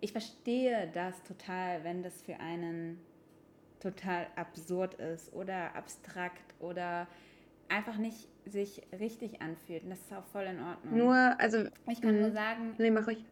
ich 0.00 0.12
verstehe 0.12 0.90
das 0.94 1.22
total, 1.24 1.84
wenn 1.84 2.02
das 2.02 2.22
für 2.22 2.38
einen 2.40 2.98
total 3.80 4.26
absurd 4.36 4.94
ist 4.94 5.32
oder 5.32 5.74
abstrakt 5.74 6.54
oder 6.60 7.06
einfach 7.68 7.96
nicht 7.96 8.28
sich 8.44 8.82
richtig 8.98 9.40
anfühlt. 9.40 9.84
Und 9.84 9.90
das 9.90 10.00
ist 10.00 10.12
auch 10.12 10.24
voll 10.26 10.44
in 10.44 10.60
Ordnung. 10.60 10.96
Nur, 10.96 11.14
also. 11.38 11.64
Ich 11.88 12.00
kann 12.00 12.18
nur 12.20 12.30
mhm. 12.30 12.34
sagen. 12.34 12.74
Nee, 12.78 12.90
mach 12.90 13.08
ich. 13.08 13.24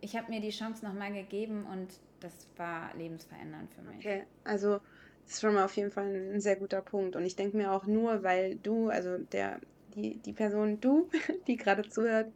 Ich 0.00 0.16
habe 0.16 0.30
mir 0.30 0.40
die 0.40 0.50
Chance 0.50 0.84
nochmal 0.84 1.12
gegeben 1.12 1.64
und 1.64 1.88
das 2.20 2.48
war 2.56 2.94
lebensverändernd 2.94 3.72
für 3.72 3.82
mich. 3.82 3.98
Okay, 3.98 4.24
also 4.44 4.80
das 5.24 5.34
ist 5.34 5.40
schon 5.40 5.54
mal 5.54 5.64
auf 5.64 5.76
jeden 5.76 5.90
Fall 5.90 6.04
ein 6.04 6.40
sehr 6.40 6.56
guter 6.56 6.82
Punkt. 6.82 7.16
Und 7.16 7.24
ich 7.24 7.36
denke 7.36 7.56
mir 7.56 7.72
auch 7.72 7.86
nur, 7.86 8.22
weil 8.22 8.56
du, 8.56 8.88
also 8.88 9.16
der, 9.18 9.60
die, 9.94 10.18
die 10.18 10.32
Person, 10.32 10.80
du, 10.80 11.08
die 11.46 11.56
gerade 11.56 11.88
zuhört, 11.88 12.30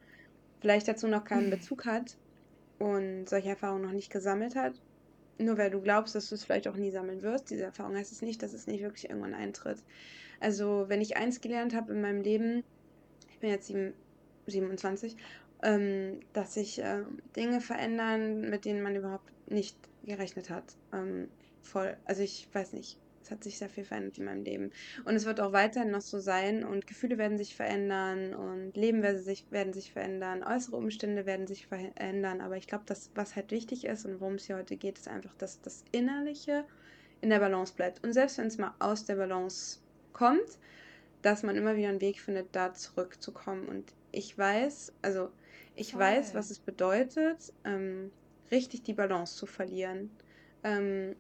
vielleicht 0.61 0.89
dazu 0.89 1.09
noch 1.09 1.25
keinen 1.25 1.51
Bezug 1.51 1.85
hat 1.85 2.17
und 2.79 3.29
solche 3.29 3.51
Erfahrungen 3.51 3.83
noch 3.83 3.93
nicht 3.93 4.11
gesammelt 4.11 4.55
hat, 4.57 4.81
nur 5.39 5.59
weil 5.59 5.71
du 5.71 5.81
glaubst, 5.81 6.15
dass 6.15 6.29
du 6.29 6.35
es 6.35 6.45
vielleicht 6.45 6.69
auch 6.69 6.77
nie 6.77 6.91
sammeln 6.91 7.23
wirst, 7.23 7.51
diese 7.51 7.65
Erfahrung 7.65 7.97
heißt 7.97 8.13
es 8.13 8.23
nicht, 8.23 8.43
dass 8.43 8.53
es 8.53 8.67
nicht 8.67 8.83
wirklich 8.83 9.09
irgendwann 9.09 9.35
eintritt. 9.35 9.83
Also, 10.41 10.85
wenn 10.89 11.01
ich 11.01 11.17
eins 11.17 11.41
gelernt 11.41 11.75
habe 11.75 11.93
in 11.93 12.01
meinem 12.01 12.23
Leben, 12.23 12.65
ich 13.31 13.39
bin 13.39 13.51
jetzt 13.51 13.67
sieben, 13.67 13.93
27, 14.47 15.17
ähm, 15.63 16.21
dass 16.33 16.55
sich 16.55 16.81
äh, 16.81 17.03
Dinge 17.37 17.61
verändern, 17.61 18.49
mit 18.49 18.65
denen 18.65 18.83
man 18.83 18.97
überhaupt 18.97 19.31
nicht 19.51 19.77
gerechnet 20.05 20.51
hat. 20.51 20.77
Ähm, 20.93 21.29
voll. 21.63 21.97
Also 22.05 22.23
ich 22.23 22.49
weiß 22.53 22.73
nicht, 22.73 22.99
es 23.29 23.31
hat 23.31 23.45
sich 23.45 23.59
sehr 23.59 23.69
viel 23.69 23.85
verändert 23.85 24.19
in 24.19 24.25
meinem 24.25 24.43
Leben. 24.43 24.71
Und 25.05 25.15
es 25.15 25.27
wird 25.27 25.41
auch 25.41 25.53
weiterhin 25.53 25.91
noch 25.91 26.01
so 26.01 26.19
sein 26.19 26.65
und 26.65 26.87
Gefühle 26.87 27.19
werden 27.19 27.37
sich 27.37 27.55
verändern 27.55 28.35
und 28.35 28.75
Leben 28.75 29.03
werden 29.03 29.23
sich, 29.23 29.45
werden 29.51 29.75
sich 29.75 29.93
verändern, 29.93 30.43
äußere 30.43 30.77
Umstände 30.77 31.27
werden 31.27 31.47
sich 31.47 31.67
verändern. 31.67 32.41
Aber 32.41 32.57
ich 32.57 32.67
glaube, 32.67 32.85
das, 32.87 33.11
was 33.15 33.37
halt 33.37 33.51
wichtig 33.51 33.85
ist 33.85 34.07
und 34.07 34.21
worum 34.21 34.35
es 34.35 34.47
hier 34.47 34.57
heute 34.57 34.77
geht, 34.77 34.99
ist 34.99 35.09
einfach, 35.09 35.35
dass 35.35 35.61
das 35.61 35.85
Innerliche 35.93 36.65
in 37.21 37.29
der 37.29 37.39
Balance 37.39 37.75
bleibt. 37.75 38.03
Und 38.03 38.15
selbst 38.15 38.39
wenn 38.39 38.47
es 38.47 38.57
mal 38.57 38.75
aus 38.79 39.05
der 39.05 39.17
Balance 39.17 39.81
kommt, 40.15 40.59
dass 41.21 41.43
man 41.43 41.57
immer 41.57 41.77
wieder 41.77 41.89
einen 41.91 42.01
Weg 42.01 42.21
findet, 42.21 42.49
da 42.53 42.73
zurückzukommen. 42.73 43.69
Und 43.69 43.93
ich 44.11 44.39
weiß, 44.39 44.95
also 45.03 45.31
ich 45.77 45.91
Toll. 45.91 46.01
weiß, 46.01 46.35
was 46.35 46.51
es 46.51 46.61
bedeutet, 46.61 47.53
ähm, 47.65 48.11
richtig 48.51 48.85
die 48.85 48.95
Balance 48.95 49.37
zu 49.37 49.45
verlieren. 49.45 50.11
Ähm, 50.65 51.15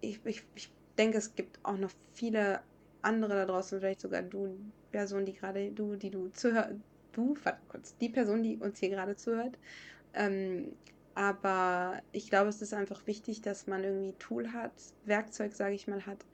ich, 0.00 0.20
ich, 0.24 0.42
ich 0.54 0.70
denke, 0.96 1.18
es 1.18 1.34
gibt 1.34 1.58
auch 1.62 1.76
noch 1.76 1.90
viele 2.12 2.60
andere 3.02 3.34
da 3.34 3.46
draußen, 3.46 3.80
vielleicht 3.80 4.00
sogar 4.00 4.22
du, 4.22 4.58
Person, 4.90 5.24
die 5.24 5.34
gerade, 5.34 5.70
du, 5.70 5.96
die 5.96 6.10
du 6.10 6.28
zuhörst, 6.28 6.74
du, 7.12 7.36
warte 7.42 7.60
kurz, 7.68 7.96
die 7.98 8.08
Person, 8.08 8.42
die 8.42 8.56
uns 8.56 8.78
hier 8.78 8.90
gerade 8.90 9.16
zuhört. 9.16 9.58
Ähm, 10.14 10.72
aber 11.14 12.00
ich 12.12 12.28
glaube, 12.28 12.48
es 12.48 12.60
ist 12.60 12.74
einfach 12.74 13.06
wichtig, 13.06 13.40
dass 13.40 13.66
man 13.66 13.84
irgendwie 13.84 14.14
Tool 14.18 14.52
hat, 14.52 14.72
Werkzeug, 15.04 15.52
sage 15.54 15.74
ich 15.74 15.86
mal, 15.86 16.06
hat, 16.06 16.24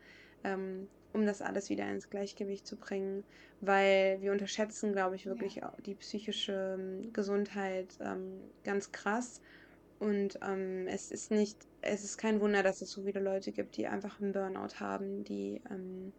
ähm, 0.45 0.89
um 1.13 1.27
das 1.27 1.43
alles 1.43 1.71
wieder 1.71 1.91
ins 1.91 2.09
Gleichgewicht 2.09 2.67
zu 2.67 2.77
bringen, 2.77 3.25
weil 3.61 4.21
wir 4.21 4.33
unterschätzen, 4.33 4.93
glaube 4.93 5.17
ich, 5.17 5.27
wirklich 5.27 5.57
ja. 5.57 5.73
die 5.85 5.95
psychische 5.97 6.79
ähm, 6.79 7.13
Gesundheit 7.13 7.89
ähm, 8.01 8.41
ganz 8.65 8.93
krass. 8.93 9.43
Und 10.01 10.39
ähm, 10.43 10.87
es 10.89 11.11
ist 11.11 11.31
nicht, 11.31 11.59
es 11.83 12.05
ist 12.05 12.17
kein 12.17 12.41
Wunder, 12.41 12.63
dass 12.63 12.81
es 12.81 12.91
so 12.91 13.03
viele 13.03 13.21
Leute 13.21 13.53
gibt, 13.53 13.77
die 13.77 13.87
einfach 13.87 14.19
einen 14.19 14.33
Burnout 14.33 14.81
haben, 14.81 15.25
die, 15.25 15.61
ähm, 15.71 16.15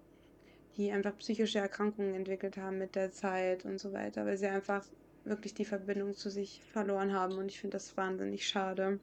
die 0.78 0.92
einfach 0.92 1.18
psychische 1.18 1.58
Erkrankungen 1.58 2.14
entwickelt 2.14 2.58
haben 2.58 2.78
mit 2.78 2.96
der 2.96 3.12
Zeit 3.12 3.66
und 3.66 3.80
so 3.80 3.92
weiter, 3.92 4.24
weil 4.28 4.38
sie 4.38 4.46
einfach 4.46 4.86
wirklich 5.24 5.56
die 5.56 5.66
Verbindung 5.66 6.14
zu 6.14 6.30
sich 6.30 6.62
verloren 6.72 7.12
haben. 7.12 7.34
Und 7.40 7.48
ich 7.48 7.60
finde 7.60 7.76
das 7.76 7.98
wahnsinnig 7.98 8.48
schade. 8.48 9.00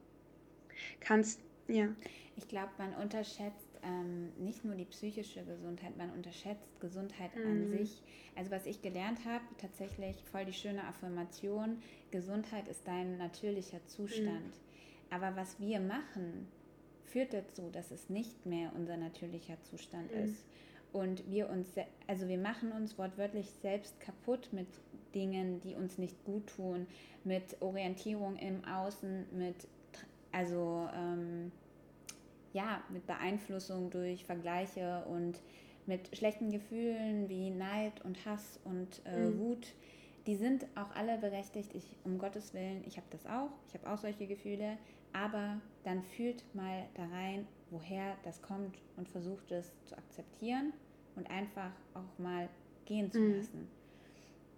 Kannst, 1.01 1.41
ja. 1.67 1.89
Ich 2.37 2.47
glaube, 2.47 2.71
man 2.77 2.93
unterschätzt 2.93 3.67
ähm, 3.83 4.31
nicht 4.37 4.63
nur 4.63 4.75
die 4.75 4.85
psychische 4.85 5.43
Gesundheit, 5.43 5.97
man 5.97 6.09
unterschätzt 6.11 6.79
Gesundheit 6.79 7.35
mhm. 7.35 7.45
an 7.45 7.67
sich. 7.67 8.01
Also 8.37 8.49
was 8.51 8.65
ich 8.65 8.81
gelernt 8.81 9.25
habe, 9.25 9.43
tatsächlich 9.57 10.15
voll 10.31 10.45
die 10.45 10.53
schöne 10.53 10.85
Affirmation, 10.85 11.81
Gesundheit 12.11 12.69
ist 12.69 12.87
dein 12.87 13.17
natürlicher 13.17 13.85
Zustand. 13.87 14.45
Mhm. 14.45 14.68
Aber 15.09 15.35
was 15.35 15.59
wir 15.59 15.79
machen, 15.79 16.47
führt 17.05 17.33
dazu, 17.33 17.69
dass 17.71 17.91
es 17.91 18.09
nicht 18.09 18.45
mehr 18.45 18.71
unser 18.75 18.97
natürlicher 18.97 19.59
Zustand 19.63 20.11
mhm. 20.11 20.23
ist. 20.23 20.45
Und 20.91 21.29
wir 21.29 21.49
uns, 21.49 21.67
also 22.07 22.27
wir 22.27 22.37
machen 22.37 22.71
uns 22.71 22.97
wortwörtlich 22.97 23.49
selbst 23.61 23.99
kaputt 23.99 24.49
mit 24.51 24.67
Dingen, 25.13 25.61
die 25.61 25.75
uns 25.75 25.97
nicht 25.97 26.23
gut 26.23 26.47
tun, 26.47 26.87
mit 27.23 27.61
Orientierung 27.61 28.37
im 28.37 28.63
Außen, 28.65 29.25
mit, 29.37 29.67
also, 30.31 30.87
ähm, 30.95 31.51
ja, 32.53 32.81
mit 32.89 33.05
Beeinflussung 33.05 33.91
durch 33.91 34.25
Vergleiche 34.25 35.03
und 35.05 35.39
mit 35.85 36.15
schlechten 36.15 36.51
Gefühlen 36.51 37.29
wie 37.29 37.51
Neid 37.51 38.03
und 38.03 38.25
Hass 38.25 38.59
und 38.63 39.01
äh, 39.05 39.25
mhm. 39.25 39.39
Wut. 39.39 39.67
Die 40.25 40.35
sind 40.35 40.65
auch 40.75 40.95
alle 40.95 41.17
berechtigt. 41.17 41.73
Ich, 41.73 41.95
um 42.03 42.17
Gottes 42.19 42.53
Willen, 42.53 42.83
ich 42.87 42.97
habe 42.97 43.07
das 43.11 43.25
auch. 43.25 43.49
Ich 43.67 43.73
habe 43.73 43.91
auch 43.91 43.97
solche 43.97 44.27
Gefühle 44.27 44.77
aber 45.13 45.59
dann 45.83 46.03
fühlt 46.03 46.43
mal 46.53 46.87
da 46.95 47.05
rein, 47.07 47.47
woher 47.69 48.15
das 48.23 48.41
kommt 48.41 48.77
und 48.97 49.07
versucht 49.07 49.51
es 49.51 49.71
zu 49.85 49.97
akzeptieren 49.97 50.73
und 51.15 51.29
einfach 51.29 51.71
auch 51.93 52.19
mal 52.19 52.49
gehen 52.85 53.11
zu 53.11 53.19
mhm. 53.19 53.35
lassen. 53.35 53.67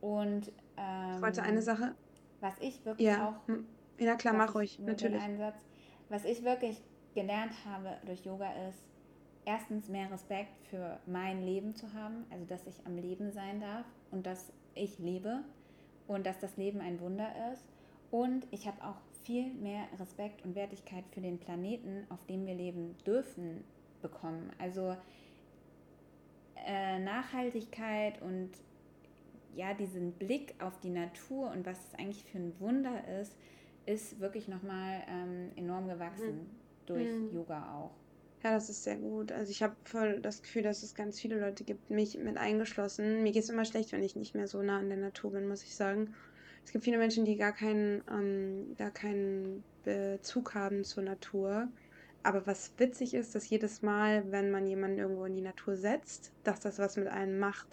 Und 0.01 0.51
ähm, 0.77 1.15
ich 1.15 1.21
wollte 1.21 1.43
eine 1.43 1.61
Sache. 1.61 1.95
Was 2.39 2.57
ich 2.59 2.83
wirklich 2.85 3.07
ja. 3.07 3.29
auch. 3.29 3.47
Hm. 3.47 3.67
Ja, 3.99 4.15
klar, 4.15 4.33
mach 4.33 4.55
ruhig, 4.55 4.79
natürlich. 4.79 5.21
Satz, 5.37 5.63
was 6.09 6.25
ich 6.25 6.43
wirklich 6.43 6.81
gelernt 7.13 7.53
habe 7.65 7.97
durch 8.05 8.25
Yoga 8.25 8.51
ist, 8.67 8.79
erstens 9.45 9.89
mehr 9.89 10.11
Respekt 10.11 10.65
für 10.67 10.99
mein 11.05 11.43
Leben 11.43 11.75
zu 11.75 11.93
haben, 11.93 12.25
also 12.31 12.45
dass 12.45 12.65
ich 12.65 12.85
am 12.85 12.97
Leben 12.97 13.31
sein 13.31 13.61
darf 13.61 13.85
und 14.09 14.25
dass 14.25 14.51
ich 14.73 14.97
lebe 14.97 15.43
und 16.07 16.25
dass 16.25 16.39
das 16.39 16.57
Leben 16.57 16.81
ein 16.81 16.99
Wunder 16.99 17.29
ist. 17.53 17.63
Und 18.09 18.47
ich 18.51 18.67
habe 18.67 18.83
auch 18.83 18.97
viel 19.23 19.53
mehr 19.53 19.87
Respekt 19.99 20.43
und 20.45 20.55
Wertigkeit 20.55 21.03
für 21.11 21.21
den 21.21 21.37
Planeten, 21.37 22.05
auf 22.09 22.25
dem 22.25 22.45
wir 22.45 22.55
leben 22.55 22.95
dürfen, 23.05 23.63
bekommen. 24.01 24.51
Also 24.57 24.95
äh, 26.65 26.99
Nachhaltigkeit 26.99 28.21
und 28.21 28.49
ja, 29.55 29.73
diesen 29.73 30.13
Blick 30.13 30.55
auf 30.59 30.79
die 30.79 30.89
Natur 30.89 31.51
und 31.51 31.65
was 31.65 31.87
es 31.87 31.99
eigentlich 31.99 32.23
für 32.23 32.37
ein 32.37 32.53
Wunder 32.59 33.03
ist, 33.21 33.35
ist 33.85 34.19
wirklich 34.19 34.47
nochmal 34.47 35.01
ähm, 35.09 35.51
enorm 35.55 35.87
gewachsen 35.87 36.37
mhm. 36.37 36.49
durch 36.85 37.11
mhm. 37.11 37.33
Yoga 37.33 37.75
auch. 37.75 37.91
Ja, 38.43 38.53
das 38.53 38.69
ist 38.69 38.83
sehr 38.83 38.97
gut. 38.97 39.31
Also 39.31 39.51
ich 39.51 39.61
habe 39.61 39.75
voll 39.83 40.19
das 40.19 40.41
Gefühl, 40.41 40.63
dass 40.63 40.81
es 40.81 40.95
ganz 40.95 41.19
viele 41.19 41.39
Leute 41.39 41.63
gibt, 41.63 41.91
mich 41.91 42.17
mit 42.17 42.37
eingeschlossen. 42.37 43.21
Mir 43.21 43.31
geht 43.33 43.43
es 43.43 43.49
immer 43.49 43.65
schlecht, 43.65 43.91
wenn 43.91 44.03
ich 44.03 44.15
nicht 44.15 44.33
mehr 44.33 44.47
so 44.47 44.63
nah 44.63 44.79
an 44.79 44.89
der 44.89 44.97
Natur 44.97 45.31
bin, 45.31 45.47
muss 45.47 45.63
ich 45.63 45.75
sagen. 45.75 46.13
Es 46.65 46.71
gibt 46.71 46.83
viele 46.83 46.97
Menschen, 46.97 47.25
die 47.25 47.37
gar 47.37 47.51
keinen, 47.51 48.03
ähm, 48.09 48.75
gar 48.77 48.91
keinen 48.91 49.63
Bezug 49.83 50.53
haben 50.55 50.83
zur 50.83 51.03
Natur. 51.03 51.67
Aber 52.23 52.45
was 52.45 52.73
witzig 52.77 53.13
ist, 53.13 53.33
dass 53.33 53.49
jedes 53.49 53.81
Mal, 53.81 54.31
wenn 54.31 54.51
man 54.51 54.67
jemanden 54.67 54.99
irgendwo 54.99 55.25
in 55.25 55.35
die 55.35 55.41
Natur 55.41 55.75
setzt, 55.75 56.31
dass 56.43 56.59
das 56.59 56.77
was 56.77 56.97
mit 56.97 57.07
einem 57.07 57.39
macht. 57.39 57.67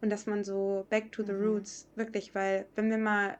Und 0.00 0.10
dass 0.10 0.26
man 0.26 0.44
so 0.44 0.86
back 0.90 1.10
to 1.10 1.22
the 1.22 1.32
mhm. 1.32 1.44
roots, 1.44 1.88
wirklich, 1.96 2.34
weil 2.34 2.66
wenn 2.76 2.90
wir 2.90 2.98
mal 2.98 3.38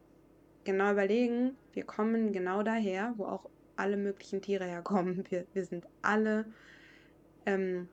genau 0.64 0.92
überlegen, 0.92 1.56
wir 1.72 1.84
kommen 1.84 2.32
genau 2.32 2.62
daher, 2.62 3.14
wo 3.16 3.26
auch 3.26 3.48
alle 3.76 3.96
möglichen 3.96 4.42
Tiere 4.42 4.64
herkommen. 4.64 5.24
Wir, 5.30 5.46
wir 5.54 5.64
sind 5.64 5.86
alle 6.02 6.46
ähm, 7.46 7.88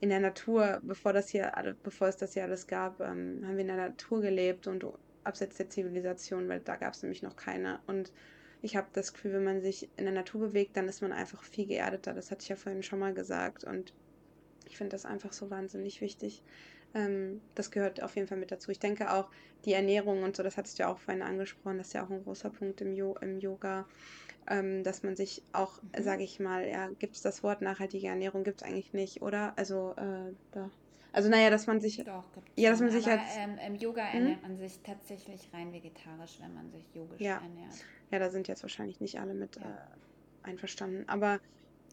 in 0.00 0.08
der 0.08 0.18
Natur, 0.18 0.80
bevor 0.82 1.12
das 1.12 1.28
hier, 1.28 1.52
bevor 1.84 2.08
es 2.08 2.16
das 2.16 2.34
hier 2.34 2.42
alles 2.42 2.66
gab, 2.66 3.00
ähm, 3.00 3.42
haben 3.46 3.54
wir 3.54 3.60
in 3.60 3.68
der 3.68 3.76
Natur 3.76 4.20
gelebt 4.20 4.66
und 4.66 4.84
abseits 5.24 5.56
der 5.56 5.70
Zivilisation, 5.70 6.48
weil 6.48 6.60
da 6.60 6.76
gab 6.76 6.94
es 6.94 7.02
nämlich 7.02 7.22
noch 7.22 7.36
keine. 7.36 7.80
Und 7.86 8.12
ich 8.60 8.76
habe 8.76 8.88
das 8.92 9.12
Gefühl, 9.12 9.34
wenn 9.34 9.44
man 9.44 9.62
sich 9.62 9.88
in 9.96 10.04
der 10.04 10.14
Natur 10.14 10.40
bewegt, 10.40 10.76
dann 10.76 10.88
ist 10.88 11.02
man 11.02 11.12
einfach 11.12 11.42
viel 11.42 11.66
geerdeter. 11.66 12.14
Das 12.14 12.30
hatte 12.30 12.42
ich 12.42 12.48
ja 12.48 12.56
vorhin 12.56 12.82
schon 12.82 12.98
mal 12.98 13.14
gesagt. 13.14 13.64
Und 13.64 13.92
ich 14.68 14.76
finde 14.76 14.90
das 14.90 15.04
einfach 15.04 15.32
so 15.32 15.50
wahnsinnig 15.50 16.00
wichtig. 16.00 16.42
Ähm, 16.94 17.40
das 17.54 17.70
gehört 17.70 18.02
auf 18.02 18.16
jeden 18.16 18.28
Fall 18.28 18.38
mit 18.38 18.50
dazu. 18.50 18.70
Ich 18.70 18.78
denke 18.78 19.12
auch, 19.12 19.30
die 19.64 19.72
Ernährung 19.72 20.22
und 20.22 20.36
so, 20.36 20.42
das 20.42 20.56
hattest 20.56 20.78
du 20.78 20.82
ja 20.84 20.88
auch 20.88 20.98
vorhin 20.98 21.22
angesprochen, 21.22 21.78
das 21.78 21.88
ist 21.88 21.92
ja 21.94 22.04
auch 22.04 22.10
ein 22.10 22.22
großer 22.22 22.50
Punkt 22.50 22.80
im, 22.80 22.94
jo 22.94 23.16
im 23.20 23.38
Yoga 23.38 23.86
ähm, 24.48 24.82
dass 24.82 25.02
man 25.02 25.16
sich 25.16 25.42
auch, 25.52 25.80
mhm. 25.82 26.02
sage 26.02 26.22
ich 26.22 26.40
mal, 26.40 26.66
ja, 26.68 26.88
gibt 26.98 27.16
es 27.16 27.22
das 27.22 27.42
Wort 27.42 27.62
nachhaltige 27.62 28.08
Ernährung, 28.08 28.44
gibt 28.44 28.62
es 28.62 28.68
eigentlich 28.68 28.92
nicht, 28.92 29.22
oder? 29.22 29.52
Also, 29.56 29.94
äh, 29.96 30.32
da. 30.52 30.70
Also, 31.12 31.28
naja, 31.28 31.50
dass 31.50 31.66
man 31.66 31.80
sich. 31.80 31.98
Doch, 31.98 32.24
ja, 32.56 32.70
dass 32.70 32.80
man 32.80 32.90
sich 32.90 33.06
Aber, 33.06 33.20
als, 33.20 33.36
ähm, 33.36 33.58
Im 33.66 33.74
Yoga 33.76 34.10
hm? 34.12 34.20
ernährt 34.20 34.42
man 34.42 34.56
sich 34.56 34.80
tatsächlich 34.82 35.48
rein 35.52 35.72
vegetarisch, 35.72 36.38
wenn 36.40 36.54
man 36.54 36.70
sich 36.70 36.84
yogisch 36.94 37.20
ja. 37.20 37.34
ernährt. 37.34 37.84
Ja, 38.10 38.18
da 38.18 38.30
sind 38.30 38.48
jetzt 38.48 38.62
wahrscheinlich 38.62 39.00
nicht 39.00 39.20
alle 39.20 39.34
mit 39.34 39.56
ja. 39.56 39.62
äh, 39.62 40.48
einverstanden. 40.48 41.08
Aber. 41.08 41.40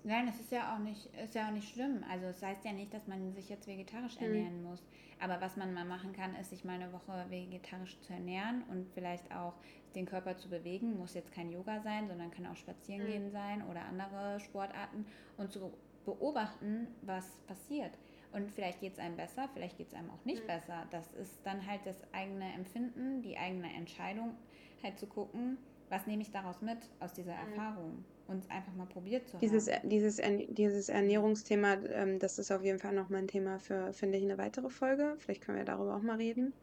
Nein, 0.06 0.30
es 0.30 0.40
ist 0.40 0.52
ja 0.54 0.74
auch 0.74 0.80
nicht, 0.80 1.10
ist 1.22 1.36
ja 1.36 1.48
auch 1.48 1.52
nicht 1.52 1.74
schlimm. 1.74 2.06
Also 2.10 2.28
es 2.28 2.42
heißt 2.42 2.64
ja 2.64 2.72
nicht, 2.72 2.94
dass 2.94 3.06
man 3.08 3.34
sich 3.34 3.50
jetzt 3.50 3.68
vegetarisch 3.68 4.18
hm. 4.18 4.28
ernähren 4.28 4.64
muss. 4.64 4.82
Aber 5.20 5.42
was 5.42 5.58
man 5.58 5.74
mal 5.74 5.84
machen 5.84 6.14
kann, 6.14 6.34
ist, 6.36 6.52
sich 6.52 6.64
mal 6.64 6.76
eine 6.76 6.94
Woche 6.94 7.26
vegetarisch 7.28 8.00
zu 8.00 8.14
ernähren 8.14 8.64
und 8.70 8.88
vielleicht 8.94 9.30
auch 9.36 9.54
den 9.96 10.06
Körper 10.06 10.38
zu 10.38 10.50
bewegen. 10.50 10.98
Muss 10.98 11.14
jetzt 11.14 11.34
kein 11.34 11.50
Yoga 11.52 11.82
sein, 11.82 12.08
sondern 12.08 12.32
kann 12.32 12.46
auch 12.46 12.56
spazieren 12.56 13.26
mhm. 13.26 13.32
sein 13.32 13.68
oder 13.70 13.82
andere 13.82 14.40
Sportarten 14.40 15.06
und 15.36 15.52
zu 15.52 15.74
beobachten, 16.06 16.88
was 17.02 17.26
passiert. 17.48 17.92
Und 18.32 18.52
vielleicht 18.52 18.80
geht 18.80 18.94
es 18.94 19.00
einem 19.00 19.16
besser, 19.16 19.50
vielleicht 19.54 19.78
geht 19.78 19.88
es 19.88 19.94
einem 19.94 20.10
auch 20.12 20.24
nicht 20.24 20.44
mhm. 20.44 20.48
besser. 20.48 20.88
Das 20.92 21.14
ist 21.14 21.40
dann 21.44 21.66
halt 21.66 21.82
das 21.86 21.98
eigene 22.14 22.54
Empfinden, 22.54 23.22
die 23.22 23.38
eigene 23.38 23.74
Entscheidung, 23.74 24.36
halt 24.84 25.00
zu 25.00 25.08
gucken, 25.08 25.58
was 25.90 26.06
nehme 26.06 26.22
ich 26.22 26.32
daraus 26.32 26.62
mit 26.62 26.78
aus 27.00 27.14
dieser 27.14 27.34
mhm. 27.34 27.52
Erfahrung 27.52 28.06
und 28.28 28.50
einfach 28.52 28.74
mal 28.76 28.86
probiert 28.86 29.28
zu 29.28 29.38
dieses, 29.38 29.72
haben. 29.72 29.90
Dieses, 29.90 30.22
dieses 30.50 30.90
Ernährungsthema, 30.90 31.74
ähm, 31.92 32.20
das 32.20 32.38
ist 32.38 32.52
auf 32.52 32.64
jeden 32.64 32.80
Fall 32.80 32.94
noch 32.94 33.10
mal 33.10 33.18
ein 33.18 33.28
Thema 33.28 33.60
für, 33.60 33.92
finde 33.94 34.18
ich, 34.20 34.24
eine 34.24 34.38
weitere 34.38 34.70
Folge. 34.70 35.16
Vielleicht 35.18 35.42
können 35.42 35.58
wir 35.58 35.66
darüber 35.66 35.96
auch 35.96 36.02
mal 36.02 36.18
reden. 36.18 36.54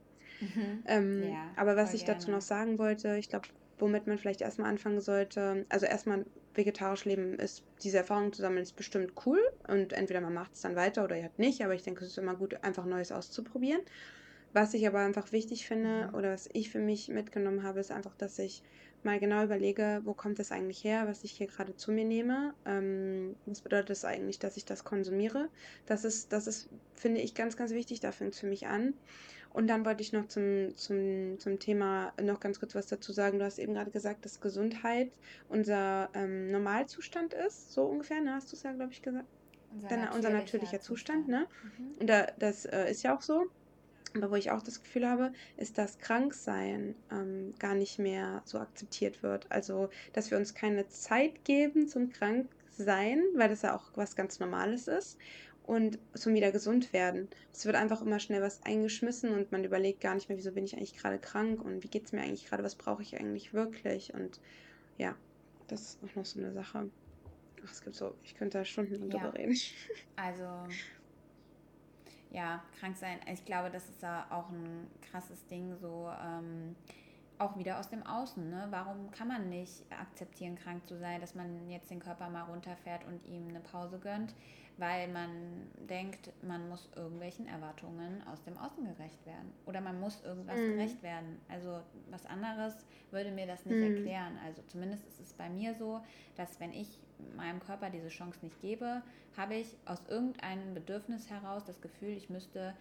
Mhm. 0.41 0.83
Ähm, 0.87 1.23
ja, 1.25 1.51
aber 1.57 1.77
was 1.77 1.95
ich 1.95 2.05
gerne. 2.05 2.21
dazu 2.21 2.31
noch 2.31 2.41
sagen 2.41 2.79
wollte, 2.79 3.17
ich 3.17 3.29
glaube, 3.29 3.49
womit 3.79 4.07
man 4.07 4.19
vielleicht 4.19 4.41
erstmal 4.41 4.71
anfangen 4.71 5.01
sollte, 5.01 5.67
also 5.69 5.87
erstmal 5.87 6.25
vegetarisch 6.57 7.05
leben 7.05 7.39
ist, 7.39 7.63
diese 7.83 7.99
Erfahrung 7.99 8.33
zu 8.33 8.41
sammeln, 8.41 8.63
ist 8.63 8.77
bestimmt 8.77 9.13
cool 9.27 9.41
und 9.69 9.93
entweder 9.93 10.21
man 10.21 10.35
macht 10.35 10.55
es 10.55 10.63
dann 10.63 10.77
weiter 10.77 11.05
oder 11.05 11.17
ihr 11.17 11.31
nicht, 11.37 11.63
aber 11.63 11.75
ich 11.75 11.83
denke, 11.83 12.05
es 12.05 12.13
ist 12.13 12.19
immer 12.19 12.35
gut, 12.35 12.63
einfach 12.63 12.85
Neues 12.85 13.13
auszuprobieren. 13.13 13.81
Was 14.53 14.73
ich 14.73 14.87
aber 14.87 15.01
einfach 15.01 15.33
wichtig 15.33 15.67
finde 15.67 16.09
mhm. 16.09 16.15
oder 16.15 16.33
was 16.33 16.49
ich 16.53 16.71
für 16.71 16.79
mich 16.79 17.09
mitgenommen 17.09 17.63
habe, 17.63 17.81
ist 17.81 17.91
einfach, 17.91 18.15
dass 18.15 18.39
ich 18.39 18.63
mal 19.03 19.19
genau 19.19 19.45
überlege, 19.45 20.01
wo 20.05 20.15
kommt 20.15 20.39
das 20.39 20.51
eigentlich 20.51 20.83
her, 20.83 21.07
was 21.07 21.25
ich 21.25 21.33
hier 21.33 21.47
gerade 21.47 21.77
zu 21.77 21.93
mir 21.93 22.05
nehme. 22.05 22.55
Ähm, 22.65 23.37
was 23.45 23.61
bedeutet 23.61 23.91
das 23.91 24.05
eigentlich, 24.05 24.39
dass 24.39 24.57
ich 24.57 24.65
das 24.65 24.85
konsumiere? 24.85 25.49
Das 25.85 26.05
ist, 26.05 26.33
das 26.33 26.47
ist, 26.47 26.69
finde 26.95 27.21
ich, 27.21 27.35
ganz, 27.35 27.57
ganz 27.57 27.73
wichtig. 27.73 28.01
Da 28.01 28.13
fängt 28.13 28.33
es 28.35 28.41
für 28.41 28.47
mich 28.47 28.67
an. 28.67 28.95
Und 29.57 29.69
dann 29.69 29.87
wollte 29.87 30.03
ich 30.03 30.13
noch 30.13 30.29
zum, 30.29 30.77
zum, 30.77 31.39
zum 31.39 31.59
Thema 31.59 32.13
noch 32.21 32.41
ganz 32.41 32.61
kurz 32.61 32.75
was 32.75 32.89
dazu 32.89 33.15
sagen. 33.15 33.39
Du 33.39 33.45
hast 33.47 33.59
eben 33.59 33.73
gerade 33.73 33.91
gesagt, 33.91 34.27
dass 34.27 34.43
Gesundheit 34.43 35.11
unser 35.49 36.11
ähm, 36.13 36.51
Normalzustand 36.51 37.33
ist, 37.33 37.73
so 37.73 37.85
ungefähr, 37.85 38.21
ne? 38.21 38.35
Hast 38.35 38.53
du 38.53 38.57
es 38.57 38.65
ja, 38.65 38.73
glaube 38.73 38.93
ich, 38.93 39.01
gesagt? 39.01 39.25
Unser, 39.73 39.89
Dann, 39.89 40.01
natürlicher, 40.01 40.17
unser 40.17 40.39
natürlicher 40.39 40.81
Zustand, 40.83 41.25
Zustand 41.25 41.29
ne? 41.29 41.47
Mhm. 41.79 42.01
Und 42.01 42.07
da, 42.07 42.27
das 42.39 42.67
äh, 42.67 42.91
ist 42.91 43.03
ja 43.03 43.17
auch 43.17 43.23
so. 43.23 43.47
Aber 44.15 44.31
wo 44.31 44.35
ich 44.35 44.51
auch 44.51 44.63
das 44.63 44.83
Gefühl 44.83 45.09
habe, 45.09 45.33
ist, 45.57 45.79
dass 45.79 45.99
Kranksein 46.01 46.95
ähm, 47.11 47.55
gar 47.59 47.75
nicht 47.75 47.99
mehr 47.99 48.43
so 48.45 48.59
akzeptiert 48.59 49.23
wird. 49.23 49.47
Also, 49.51 49.89
dass 50.13 50.31
wir 50.31 50.37
uns 50.37 50.53
keine 50.53 50.87
Zeit 50.89 51.47
geben 51.47 51.89
zum 51.89 52.11
Kranksein, 52.11 53.23
weil 53.35 53.49
das 53.49 53.63
ja 53.63 53.75
auch 53.75 53.85
was 53.95 54.17
ganz 54.17 54.39
Normales 54.39 54.87
ist 54.87 55.17
und 55.67 55.99
zum 56.15 56.35
wieder 56.35 56.53
gesund 56.53 56.93
werden. 56.93 57.29
Es 57.53 57.67
wird 57.67 57.77
einfach 57.77 58.01
immer 58.01 58.21
schnell 58.21 58.43
was 58.43 58.63
eingeschmissen 58.63 59.33
und 59.33 59.53
man 59.53 59.65
überlegt 59.65 60.01
gar 60.01 60.15
nicht 60.15 60.29
mehr, 60.29 60.39
wieso 60.39 60.53
bin 60.53 60.65
ich 60.65 60.77
eigentlich 60.77 60.97
gerade 60.97 61.19
krank 61.19 61.63
und 61.63 61.83
wie 61.83 61.89
geht 61.89 62.07
es 62.07 62.13
mir 62.13 62.23
eigentlich 62.23 62.47
gerade, 62.47 62.63
was 62.63 62.77
brauche 62.77 63.03
ich 63.03 63.19
eigentlich 63.19 63.53
wirklich 63.53 64.15
und 64.15 64.41
ja, 64.99 65.15
das 65.67 65.83
ist 65.83 65.99
auch 66.05 66.15
noch 66.15 66.25
so 66.25 66.39
eine 66.39 66.53
Sache. 66.53 66.91
Ach, 67.65 67.73
es 67.73 67.83
gibt 67.83 67.97
so, 67.97 68.15
ich 68.23 68.37
könnte 68.37 68.59
da 68.59 68.65
Stunden 68.65 69.11
drüber 69.11 69.35
reden. 69.35 69.57
Also 70.17 70.45
ja, 72.31 72.63
krank 72.79 72.97
sein. 72.97 73.19
Ich 73.33 73.45
glaube, 73.45 73.71
das 73.71 73.89
ist 73.89 74.03
da 74.03 74.27
auch 74.31 74.51
ein 74.51 74.87
krasses 75.11 75.47
Ding, 75.47 75.77
so 75.77 76.11
ähm, 76.23 76.77
auch 77.39 77.57
wieder 77.59 77.79
aus 77.79 77.89
dem 77.89 78.03
Außen. 78.03 78.51
Ne? 78.51 78.67
Warum 78.71 79.11
kann 79.11 79.29
man 79.29 79.49
nicht 79.49 79.85
akzeptieren, 79.91 80.57
krank 80.57 80.87
zu 80.87 80.99
sein, 80.99 81.21
dass 81.21 81.35
man 81.35 81.69
jetzt 81.71 81.91
den 81.91 82.01
Körper 82.01 82.29
mal 82.29 82.43
runterfährt 82.43 83.05
und 83.07 83.25
ihm 83.27 83.49
eine 83.49 83.61
Pause 83.61 83.99
gönnt? 83.99 84.35
Weil 84.79 85.09
man 85.09 85.31
denkt, 85.89 86.31
man 86.43 86.69
muss 86.69 86.91
irgendwelchen 86.95 87.47
Erwartungen 87.47 88.23
aus 88.27 88.43
dem 88.43 88.59
Außen 88.59 88.85
gerecht 88.85 89.25
werden 89.25 89.53
oder 89.65 89.81
man 89.81 89.99
muss 89.99 90.23
irgendwas 90.23 90.59
mhm. 90.59 90.73
gerecht 90.73 91.03
werden. 91.03 91.41
Also 91.49 91.81
was 92.11 92.27
anderes 92.27 92.75
würde 93.11 93.31
mir 93.31 93.47
das 93.47 93.65
nicht 93.65 93.79
mhm. 93.79 93.97
erklären. 93.97 94.39
Also 94.45 94.63
zumindest 94.67 95.07
ist 95.07 95.21
es 95.21 95.33
bei 95.33 95.49
mir 95.49 95.75
so, 95.75 96.01
dass 96.37 96.61
wenn 96.61 96.73
ich 96.73 96.99
meinem 97.37 97.61
Körper 97.61 97.89
diese 97.89 98.09
Chance 98.09 98.39
nicht 98.43 98.61
gebe, 98.61 99.03
habe 99.37 99.55
ich 99.55 99.77
aus 99.87 100.03
irgendeinem 100.09 100.75
Bedürfnis 100.75 101.31
heraus 101.31 101.65
das 101.65 101.81
Gefühl, 101.81 102.11
ich 102.11 102.29
müsste 102.29 102.75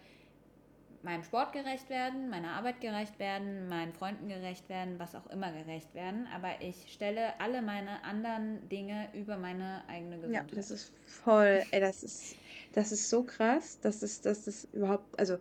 meinem 1.06 1.22
Sport 1.22 1.52
gerecht 1.52 1.88
werden, 1.88 2.28
meiner 2.28 2.50
Arbeit 2.50 2.80
gerecht 2.80 3.18
werden, 3.18 3.68
meinen 3.68 3.92
Freunden 3.92 4.28
gerecht 4.28 4.68
werden, 4.68 4.98
was 4.98 5.14
auch 5.14 5.26
immer 5.28 5.52
gerecht 5.52 5.94
werden. 5.94 6.26
Aber 6.34 6.48
ich 6.60 6.92
stelle 6.92 7.40
alle 7.40 7.62
meine 7.62 8.02
anderen 8.02 8.68
Dinge 8.68 9.08
über 9.14 9.38
meine 9.38 9.82
eigene 9.88 10.16
Gesundheit. 10.16 10.50
Ja, 10.50 10.56
das 10.56 10.70
ist 10.70 10.92
voll, 11.06 11.62
ey, 11.70 11.80
das 11.80 12.02
ist, 12.02 12.36
das 12.72 12.90
ist 12.90 13.08
so 13.08 13.22
krass, 13.22 13.78
dass 13.80 14.02
es, 14.02 14.20
dass 14.20 14.44
das 14.44 14.64
überhaupt, 14.72 15.18
also 15.18 15.38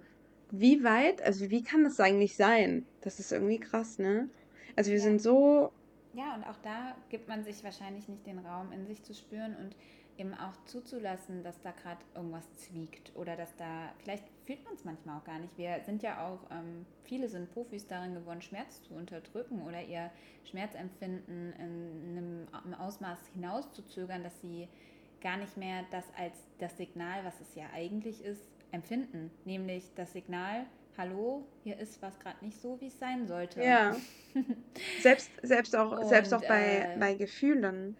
wie 0.52 0.84
weit, 0.84 1.22
also 1.24 1.50
wie 1.50 1.64
kann 1.64 1.84
das 1.84 2.00
eigentlich 2.00 2.36
sein? 2.36 2.86
Das 3.02 3.20
ist 3.20 3.32
irgendwie 3.32 3.60
krass, 3.60 3.98
ne? 3.98 4.30
Also 4.76 4.92
wir 4.92 5.00
ja. 5.00 5.04
sind 5.04 5.22
so. 5.22 5.72
Ja, 6.14 6.36
und 6.36 6.44
auch 6.44 6.58
da 6.64 6.96
gibt 7.10 7.28
man 7.28 7.44
sich 7.44 7.64
wahrscheinlich 7.64 8.08
nicht 8.08 8.26
den 8.28 8.40
Raum, 8.40 8.72
in 8.72 8.86
sich 8.86 9.04
zu 9.04 9.16
spüren 9.16 9.56
und 9.58 9.76
eben 10.18 10.34
auch 10.34 10.54
zuzulassen, 10.66 11.44
dass 11.44 11.60
da 11.62 11.72
gerade 11.72 12.00
irgendwas 12.16 12.52
zwiegt 12.56 13.12
oder 13.16 13.36
dass 13.36 13.56
da, 13.56 13.92
vielleicht 14.00 14.24
fühlt 14.46 14.64
man 14.64 14.74
es 14.74 14.86
manchmal 14.86 15.20
auch 15.20 15.24
gar 15.24 15.40
nicht. 15.40 15.58
Wir 15.58 15.82
sind 15.86 16.04
ja 16.04 16.28
auch, 16.28 16.40
ähm, 16.52 16.86
viele 17.04 17.28
sind 17.28 17.52
Profis 17.54 17.88
darin 17.88 18.14
geworden, 18.14 18.42
Schmerz 18.42 18.82
zu 18.84 18.94
unterdrücken 18.94 19.62
oder 19.62 19.84
ihr 19.84 20.12
Schmerzempfinden 20.46 21.54
in 21.54 22.48
einem 22.58 22.74
Ausmaß 22.76 23.20
hinauszuzögern, 23.34 24.24
dass 24.24 24.40
sie 24.42 24.68
gar 25.22 25.38
nicht 25.38 25.58
mehr 25.58 25.84
das 25.92 26.06
als 26.18 26.38
das 26.60 26.78
Signal, 26.78 27.24
was 27.26 27.40
es 27.42 27.56
ja 27.56 27.66
eigentlich 27.74 28.24
ist, 28.24 28.48
empfinden. 28.72 29.32
Nämlich 29.44 29.92
das 29.96 30.14
Signal, 30.14 30.66
hallo, 30.98 31.46
hier 31.64 31.78
ist 31.80 32.02
was 32.02 32.20
gerade 32.20 32.44
nicht 32.44 32.62
so, 32.62 32.80
wie 32.80 32.88
es 32.88 33.00
sein 33.00 33.28
sollte. 33.28 33.64
Ja. 33.64 33.96
selbst, 35.02 35.32
selbst 35.42 35.76
auch, 35.76 36.00
Und, 36.00 36.08
selbst 36.08 36.34
auch 36.34 36.46
bei, 36.46 36.94
äh, 36.94 36.98
bei 37.00 37.16
Gefühlen. 37.16 37.98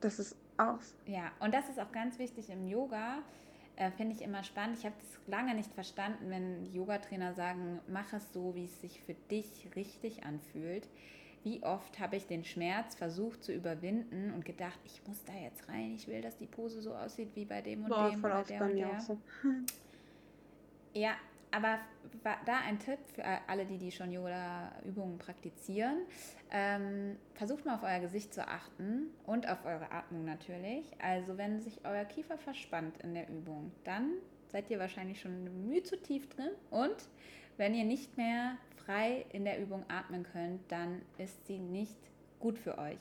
Das 0.00 0.18
ist 0.18 0.36
aus. 0.58 0.94
Ja, 1.06 1.30
und 1.40 1.54
das 1.54 1.68
ist 1.68 1.80
auch 1.80 1.92
ganz 1.92 2.18
wichtig 2.18 2.50
im 2.50 2.66
Yoga. 2.68 3.18
Äh, 3.76 3.90
Finde 3.92 4.14
ich 4.14 4.22
immer 4.22 4.42
spannend. 4.42 4.78
Ich 4.78 4.84
habe 4.84 4.96
das 4.98 5.20
lange 5.28 5.54
nicht 5.54 5.72
verstanden, 5.72 6.30
wenn 6.30 6.66
Yogatrainer 6.74 7.32
sagen, 7.34 7.80
mach 7.88 8.12
es 8.12 8.32
so, 8.32 8.54
wie 8.54 8.64
es 8.64 8.80
sich 8.80 9.00
für 9.02 9.14
dich 9.30 9.68
richtig 9.76 10.24
anfühlt. 10.24 10.88
Wie 11.44 11.62
oft 11.62 12.00
habe 12.00 12.16
ich 12.16 12.26
den 12.26 12.44
Schmerz 12.44 12.96
versucht 12.96 13.44
zu 13.44 13.52
überwinden 13.52 14.32
und 14.34 14.44
gedacht, 14.44 14.78
ich 14.84 15.00
muss 15.06 15.24
da 15.24 15.32
jetzt 15.32 15.68
rein, 15.68 15.94
ich 15.94 16.08
will, 16.08 16.20
dass 16.20 16.36
die 16.36 16.46
Pose 16.46 16.82
so 16.82 16.92
aussieht 16.92 17.30
wie 17.36 17.44
bei 17.44 17.62
dem 17.62 17.84
und 17.84 17.90
Boah, 17.90 18.10
dem 18.10 18.24
oder 18.24 18.42
der 18.42 18.62
und 18.62 18.76
der. 18.76 19.00
So. 19.00 19.18
Ja, 20.94 21.12
aber 21.50 21.78
da 22.22 22.58
ein 22.66 22.78
Tipp 22.78 22.98
für 23.14 23.24
alle, 23.46 23.64
die, 23.64 23.78
die 23.78 23.92
schon 23.92 24.12
Yoga-Übungen 24.12 25.18
praktizieren. 25.18 26.02
Ähm, 26.50 27.16
versucht 27.34 27.64
mal 27.64 27.74
auf 27.74 27.82
euer 27.82 28.00
Gesicht 28.00 28.34
zu 28.34 28.46
achten 28.46 29.10
und 29.26 29.48
auf 29.48 29.64
eure 29.64 29.90
Atmung 29.92 30.24
natürlich. 30.24 30.84
Also 31.00 31.36
wenn 31.38 31.60
sich 31.60 31.80
euer 31.84 32.04
Kiefer 32.04 32.38
verspannt 32.38 32.98
in 33.02 33.14
der 33.14 33.28
Übung, 33.28 33.72
dann 33.84 34.12
seid 34.48 34.70
ihr 34.70 34.78
wahrscheinlich 34.78 35.20
schon 35.20 35.68
mühe 35.68 35.82
zu 35.82 36.00
tief 36.00 36.28
drin. 36.28 36.50
Und 36.70 37.08
wenn 37.56 37.74
ihr 37.74 37.84
nicht 37.84 38.16
mehr 38.16 38.56
frei 38.84 39.26
in 39.32 39.44
der 39.44 39.60
Übung 39.60 39.84
atmen 39.88 40.24
könnt, 40.24 40.60
dann 40.70 41.02
ist 41.18 41.46
sie 41.46 41.58
nicht 41.58 41.98
gut 42.40 42.58
für 42.58 42.78
euch. 42.78 42.98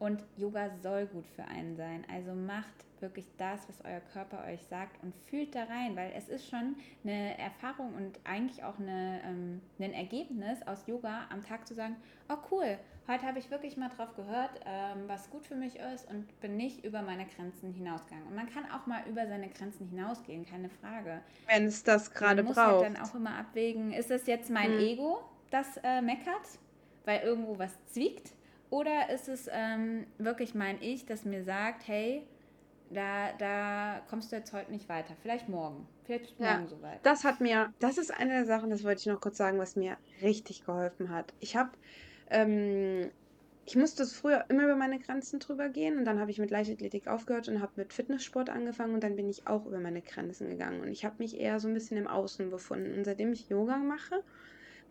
Und 0.00 0.24
Yoga 0.38 0.70
soll 0.82 1.06
gut 1.06 1.26
für 1.36 1.44
einen 1.44 1.76
sein. 1.76 2.06
Also 2.10 2.34
macht 2.34 2.86
wirklich 3.00 3.26
das, 3.36 3.68
was 3.68 3.84
euer 3.84 4.00
Körper 4.00 4.44
euch 4.46 4.62
sagt 4.64 5.02
und 5.02 5.14
fühlt 5.26 5.54
da 5.54 5.64
rein, 5.64 5.94
weil 5.94 6.10
es 6.16 6.28
ist 6.30 6.48
schon 6.48 6.74
eine 7.04 7.38
Erfahrung 7.38 7.94
und 7.94 8.18
eigentlich 8.24 8.64
auch 8.64 8.78
eine, 8.78 9.20
ähm, 9.26 9.60
ein 9.78 9.92
Ergebnis 9.92 10.62
aus 10.66 10.86
Yoga 10.86 11.26
am 11.30 11.44
Tag 11.44 11.68
zu 11.68 11.74
sagen, 11.74 11.96
oh 12.30 12.36
cool, 12.50 12.78
heute 13.08 13.26
habe 13.26 13.38
ich 13.38 13.50
wirklich 13.50 13.76
mal 13.76 13.90
drauf 13.90 14.14
gehört, 14.16 14.60
ähm, 14.64 15.04
was 15.06 15.28
gut 15.28 15.44
für 15.44 15.54
mich 15.54 15.76
ist 15.76 16.08
und 16.10 16.40
bin 16.40 16.56
nicht 16.56 16.82
über 16.82 17.02
meine 17.02 17.26
Grenzen 17.26 17.72
hinausgegangen. 17.74 18.26
Und 18.26 18.34
man 18.34 18.48
kann 18.48 18.64
auch 18.70 18.86
mal 18.86 19.02
über 19.06 19.26
seine 19.26 19.50
Grenzen 19.50 19.86
hinausgehen, 19.88 20.46
keine 20.46 20.70
Frage. 20.70 21.20
Wenn 21.46 21.66
es 21.66 21.82
das 21.82 22.10
gerade 22.12 22.42
braucht. 22.42 22.56
Man 22.56 22.66
muss 22.66 22.84
halt 22.84 22.96
dann 22.96 23.04
auch 23.04 23.14
immer 23.14 23.36
abwägen, 23.36 23.92
ist 23.92 24.10
es 24.10 24.26
jetzt 24.26 24.48
mein 24.48 24.72
hm. 24.72 24.78
Ego, 24.78 25.20
das 25.50 25.76
äh, 25.82 26.00
meckert, 26.00 26.58
weil 27.04 27.20
irgendwo 27.20 27.58
was 27.58 27.76
zwiegt? 27.86 28.32
Oder 28.70 29.10
ist 29.10 29.28
es 29.28 29.48
ähm, 29.52 30.06
wirklich 30.18 30.54
mein 30.54 30.80
Ich, 30.80 31.04
das 31.04 31.24
mir 31.24 31.42
sagt, 31.44 31.86
hey, 31.88 32.24
da, 32.90 33.32
da 33.38 34.00
kommst 34.08 34.32
du 34.32 34.36
jetzt 34.36 34.52
heute 34.52 34.70
nicht 34.70 34.88
weiter. 34.88 35.14
Vielleicht 35.22 35.48
morgen. 35.48 35.86
Vielleicht 36.04 36.38
morgen 36.38 36.62
ja, 36.62 36.68
soweit. 36.68 36.98
Das 37.04 37.24
hat 37.24 37.40
mir, 37.40 37.72
das 37.78 37.98
ist 37.98 38.12
eine 38.12 38.30
der 38.30 38.46
Sachen, 38.46 38.70
das 38.70 38.84
wollte 38.84 39.00
ich 39.00 39.06
noch 39.06 39.20
kurz 39.20 39.36
sagen, 39.36 39.58
was 39.58 39.76
mir 39.76 39.96
richtig 40.22 40.64
geholfen 40.64 41.10
hat. 41.10 41.32
Ich 41.40 41.56
habe, 41.56 41.70
ähm, 42.30 43.10
ich 43.66 43.76
musste 43.76 44.04
früher 44.06 44.44
immer 44.48 44.64
über 44.64 44.76
meine 44.76 44.98
Grenzen 44.98 45.38
drüber 45.38 45.68
gehen 45.68 45.98
und 45.98 46.04
dann 46.04 46.18
habe 46.18 46.30
ich 46.30 46.38
mit 46.38 46.50
Leichtathletik 46.50 47.06
aufgehört 47.06 47.48
und 47.48 47.60
habe 47.60 47.72
mit 47.76 47.92
Fitnesssport 47.92 48.50
angefangen 48.50 48.94
und 48.94 49.04
dann 49.04 49.14
bin 49.14 49.28
ich 49.28 49.46
auch 49.46 49.66
über 49.66 49.78
meine 49.78 50.02
Grenzen 50.02 50.48
gegangen 50.48 50.80
und 50.80 50.88
ich 50.88 51.04
habe 51.04 51.16
mich 51.18 51.38
eher 51.38 51.60
so 51.60 51.68
ein 51.68 51.74
bisschen 51.74 51.96
im 51.96 52.08
Außen 52.08 52.50
befunden. 52.50 52.96
Und 52.98 53.04
seitdem 53.04 53.32
ich 53.32 53.48
Yoga 53.48 53.76
mache, 53.76 54.24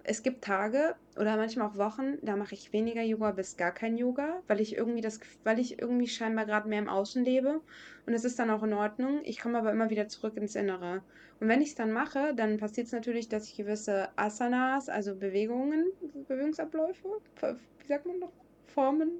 es 0.04 0.24
gibt 0.24 0.43
Tage 0.43 0.95
oder 1.18 1.36
manchmal 1.38 1.68
auch 1.68 1.78
Wochen, 1.78 2.18
da 2.22 2.36
mache 2.36 2.54
ich 2.54 2.74
weniger 2.74 3.02
Yoga 3.02 3.32
bis 3.32 3.58
gar 3.58 3.72
kein 3.72 3.97
Yoga, 3.97 4.41
weil 4.47 4.62
ich 4.62 4.76
irgendwie 4.76 5.02
das, 5.02 5.20
weil 5.43 5.60
ich 5.60 5.80
irgendwie 5.80 6.08
scheinbar 6.08 6.45
gerade 6.45 6.70
mehr 6.70 6.80
im 6.80 6.89
Außen 6.89 7.24
lebe. 7.24 7.62
Und 8.06 8.14
es 8.14 8.24
ist 8.24 8.39
dann 8.39 8.50
auch 8.50 8.64
in 8.64 8.74
Ordnung. 8.74 9.22
Ich 9.24 9.39
komme 9.39 9.58
aber 9.58 9.72
immer 9.72 9.89
wieder 9.89 10.08
zurück 10.08 10.38
ins 10.38 10.56
Innere. 10.56 11.04
Und 11.39 11.47
wenn 11.47 11.62
ich 11.62 11.70
es 11.70 11.76
dann 11.76 11.91
mache, 11.91 12.34
dann 12.34 12.58
passiert 12.58 12.88
es 12.88 12.93
natürlich, 12.93 13.30
dass 13.30 13.47
ich 13.47 13.56
gewisse 13.56 14.10
Asanas, 14.16 14.89
also 14.89 15.16
Bewegungen, 15.16 15.86
Bewegungsabläufe, 16.28 17.08
wie 17.80 17.88
sagt 17.88 18.06
man 18.06 18.20
noch, 18.20 18.32
Formen, 18.68 19.12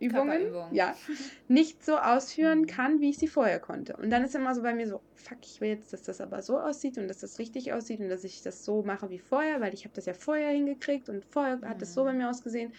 Übungen, 0.00 0.52
ja, 0.72 0.96
nicht 1.48 1.84
so 1.84 1.96
ausführen 1.96 2.66
kann, 2.66 3.00
wie 3.00 3.10
ich 3.10 3.18
sie 3.18 3.28
vorher 3.28 3.60
konnte. 3.60 3.96
Und 3.96 4.10
dann 4.10 4.24
ist 4.24 4.34
immer 4.34 4.54
so 4.54 4.62
bei 4.62 4.74
mir 4.74 4.86
so, 4.88 5.00
fuck, 5.14 5.38
ich 5.42 5.60
will 5.60 5.70
jetzt, 5.70 5.92
dass 5.92 6.02
das 6.02 6.20
aber 6.20 6.42
so 6.42 6.58
aussieht 6.58 6.98
und 6.98 7.08
dass 7.08 7.18
das 7.18 7.38
richtig 7.38 7.72
aussieht 7.72 8.00
und 8.00 8.08
dass 8.08 8.24
ich 8.24 8.42
das 8.42 8.64
so 8.64 8.82
mache 8.82 9.10
wie 9.10 9.18
vorher, 9.18 9.60
weil 9.60 9.74
ich 9.74 9.84
habe 9.84 9.94
das 9.94 10.06
ja 10.06 10.14
vorher 10.14 10.50
hingekriegt 10.50 11.08
und 11.08 11.24
vorher 11.24 11.56
mhm. 11.56 11.68
hat 11.68 11.82
das 11.82 11.94
so 11.94 12.04
bei 12.04 12.12
mhm. 12.12 12.18
mir 12.18 12.30
ausgesehen. 12.30 12.72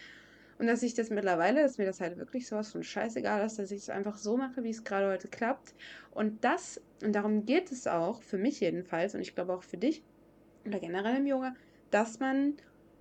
Und 0.58 0.68
dass 0.68 0.84
ich 0.84 0.94
das 0.94 1.10
mittlerweile, 1.10 1.62
dass 1.62 1.78
mir 1.78 1.86
das 1.86 2.00
halt 2.00 2.18
wirklich 2.18 2.48
sowas 2.48 2.72
von 2.72 2.82
scheißegal 2.82 3.46
ist, 3.46 3.60
dass 3.60 3.72
ich 3.72 3.82
es 3.82 3.90
einfach 3.90 4.18
so 4.18 4.38
mache, 4.38 4.64
wie 4.64 4.70
es 4.70 4.86
gerade 4.86 5.12
heute 5.12 5.28
klappt. 5.28 5.74
Und 6.12 6.46
das, 6.46 6.82
und 7.04 7.14
darum 7.14 7.46
geht 7.46 7.72
es 7.72 7.88
auch, 7.88 8.22
für 8.22 8.38
mich 8.38 8.62
jedenfalls, 8.62 9.16
und 9.16 9.22
ich 9.22 9.36
glaube 9.36 9.54
auch 9.54 9.64
für 9.64 9.78
dich 9.78 10.02
oder 10.66 10.80
generell 10.80 11.18
im 11.18 11.28
Yoga, 11.28 11.54
dass 11.92 12.20
man 12.20 12.56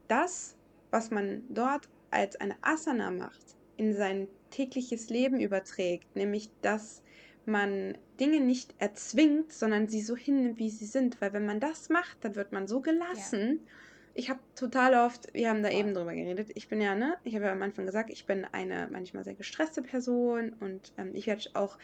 das, 0.08 0.56
was 0.90 1.10
man 1.10 1.42
dort 1.48 1.88
als 2.10 2.36
eine 2.36 2.56
Asana 2.62 3.10
macht, 3.10 3.53
in 3.76 3.94
sein 3.94 4.28
tägliches 4.50 5.10
Leben 5.10 5.40
überträgt, 5.40 6.14
nämlich 6.16 6.50
dass 6.62 7.02
man 7.46 7.98
Dinge 8.20 8.40
nicht 8.40 8.74
erzwingt, 8.78 9.52
sondern 9.52 9.88
sie 9.88 10.00
so 10.00 10.16
hinnimmt, 10.16 10.58
wie 10.58 10.70
sie 10.70 10.86
sind. 10.86 11.20
Weil 11.20 11.32
wenn 11.32 11.46
man 11.46 11.60
das 11.60 11.88
macht, 11.88 12.18
dann 12.22 12.36
wird 12.36 12.52
man 12.52 12.66
so 12.66 12.80
gelassen. 12.80 13.60
Ja. 13.64 13.72
Ich 14.14 14.30
habe 14.30 14.40
total 14.54 14.94
oft, 14.94 15.34
wir 15.34 15.50
haben 15.50 15.62
da 15.62 15.70
wow. 15.70 15.78
eben 15.78 15.94
drüber 15.94 16.14
geredet, 16.14 16.50
ich 16.54 16.68
bin 16.68 16.80
ja, 16.80 16.94
ne, 16.94 17.16
ich 17.24 17.34
habe 17.34 17.46
ja 17.46 17.52
am 17.52 17.62
Anfang 17.62 17.84
gesagt, 17.84 18.10
ich 18.10 18.26
bin 18.26 18.44
eine 18.52 18.88
manchmal 18.92 19.24
sehr 19.24 19.34
gestresste 19.34 19.82
Person 19.82 20.52
und 20.60 20.92
ähm, 20.96 21.10
ich 21.14 21.26
werde 21.26 21.50
auch, 21.54 21.76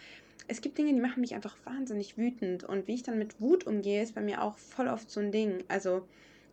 es 0.46 0.60
gibt 0.60 0.78
Dinge, 0.78 0.94
die 0.94 1.00
machen 1.00 1.20
mich 1.20 1.34
einfach 1.34 1.56
wahnsinnig 1.64 2.16
wütend 2.16 2.62
und 2.62 2.86
wie 2.86 2.94
ich 2.94 3.02
dann 3.02 3.18
mit 3.18 3.40
Wut 3.40 3.66
umgehe, 3.66 4.00
ist 4.00 4.14
bei 4.14 4.20
mir 4.20 4.42
auch 4.42 4.58
voll 4.58 4.86
oft 4.86 5.10
so 5.10 5.18
ein 5.18 5.32
Ding. 5.32 5.64
Also 5.66 6.06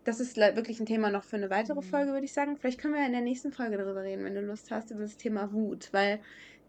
das 0.08 0.22
ist 0.22 0.38
wirklich 0.38 0.80
ein 0.80 0.86
Thema 0.86 1.12
noch 1.12 1.26
für 1.26 1.36
eine 1.36 1.50
weitere 1.50 1.82
mhm. 1.82 1.84
Folge, 1.84 2.12
würde 2.14 2.24
ich 2.24 2.32
sagen. 2.32 2.56
Vielleicht 2.56 2.80
können 2.80 2.94
wir 2.94 3.06
in 3.06 3.12
der 3.12 3.20
nächsten 3.20 3.52
Folge 3.52 3.78
darüber 3.78 4.04
reden, 4.04 4.24
wenn 4.24 4.36
du 4.36 4.42
Lust 4.42 4.72
hast, 4.72 4.90
über 4.90 5.02
das 5.02 5.18
Thema 5.18 5.52
Wut. 5.52 5.90
Weil 5.92 6.22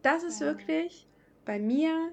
das 0.03 0.25
ist 0.25 0.41
ja. 0.41 0.49
wirklich 0.49 1.07
bei 1.45 1.61
mir 1.61 2.13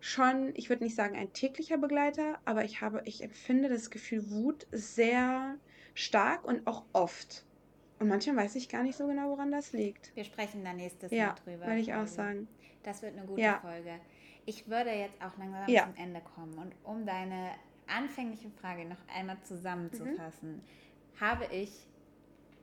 schon, 0.00 0.52
ich 0.54 0.70
würde 0.70 0.84
nicht 0.84 0.96
sagen 0.96 1.14
ein 1.14 1.30
täglicher 1.34 1.76
Begleiter, 1.76 2.38
aber 2.46 2.64
ich 2.64 2.80
habe, 2.80 3.02
ich 3.04 3.22
empfinde 3.22 3.68
das 3.68 3.90
Gefühl 3.90 4.30
Wut 4.30 4.66
sehr 4.72 5.56
stark 5.92 6.46
und 6.46 6.66
auch 6.66 6.84
oft. 6.94 7.44
Und 7.98 8.08
manchmal 8.08 8.36
weiß 8.36 8.56
ich 8.56 8.70
gar 8.70 8.82
nicht 8.82 8.96
so 8.96 9.06
genau, 9.06 9.28
woran 9.28 9.52
das 9.52 9.74
liegt. 9.74 10.16
Wir 10.16 10.24
sprechen 10.24 10.64
da 10.64 10.72
nächstes 10.72 11.12
ja, 11.12 11.26
Mal 11.26 11.34
drüber. 11.34 11.66
Würde 11.66 11.80
ich 11.80 11.92
auch 11.92 12.06
sagen. 12.06 12.48
Das 12.82 13.02
wird 13.02 13.14
eine 13.14 13.26
gute 13.26 13.42
ja. 13.42 13.58
Folge. 13.60 14.00
Ich 14.46 14.68
würde 14.68 14.90
jetzt 14.90 15.22
auch 15.22 15.36
langsam 15.36 15.68
ja. 15.68 15.84
zum 15.84 16.02
Ende 16.02 16.22
kommen 16.34 16.56
und 16.56 16.74
um 16.82 17.04
deine 17.04 17.50
anfängliche 17.96 18.50
Frage 18.50 18.84
noch 18.84 18.96
einmal 19.14 19.36
zusammenzufassen, 19.42 20.56
mhm. 20.56 21.20
habe 21.20 21.46
ich 21.52 21.70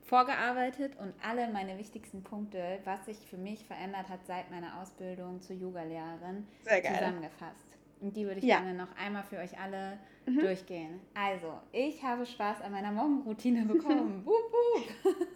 vorgearbeitet 0.09 0.93
und 0.97 1.13
alle 1.23 1.47
meine 1.49 1.77
wichtigsten 1.77 2.23
Punkte, 2.23 2.79
was 2.83 3.05
sich 3.05 3.17
für 3.17 3.37
mich 3.37 3.63
verändert 3.65 4.09
hat 4.09 4.25
seit 4.25 4.49
meiner 4.49 4.81
Ausbildung 4.81 5.39
zur 5.39 5.55
Yogalehrerin, 5.55 6.47
zusammengefasst. 6.63 7.67
Und 8.01 8.15
die 8.15 8.25
würde 8.25 8.39
ich 8.39 8.45
ja. 8.45 8.59
gerne 8.59 8.73
noch 8.73 8.95
einmal 8.97 9.23
für 9.23 9.37
euch 9.37 9.59
alle 9.59 9.99
mhm. 10.25 10.39
durchgehen. 10.39 10.99
Also, 11.13 11.59
ich 11.71 12.01
habe 12.01 12.25
Spaß 12.25 12.61
an 12.61 12.71
meiner 12.71 12.91
Morgenroutine 12.91 13.65
bekommen. 13.65 14.21
wup, 14.25 14.33
wup. 14.33 15.27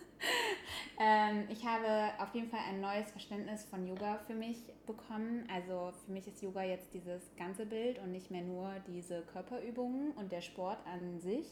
Ähm, 1.00 1.48
ich 1.50 1.66
habe 1.66 2.12
auf 2.20 2.34
jeden 2.34 2.50
Fall 2.50 2.62
ein 2.70 2.82
neues 2.82 3.10
Verständnis 3.12 3.66
von 3.66 3.88
Yoga 3.88 4.20
für 4.28 4.36
mich 4.36 4.58
bekommen. 4.86 5.48
Also 5.54 5.92
für 6.06 6.12
mich 6.12 6.28
ist 6.28 6.42
Yoga 6.42 6.64
jetzt 6.64 6.94
dieses 6.94 7.36
ganze 7.36 7.66
Bild 7.66 8.00
und 8.00 8.12
nicht 8.12 8.32
mehr 8.32 8.42
nur 8.42 8.74
diese 8.88 9.22
Körperübungen 9.22 10.12
und 10.12 10.32
der 10.32 10.42
Sport 10.42 10.80
an 10.86 11.20
sich. 11.20 11.48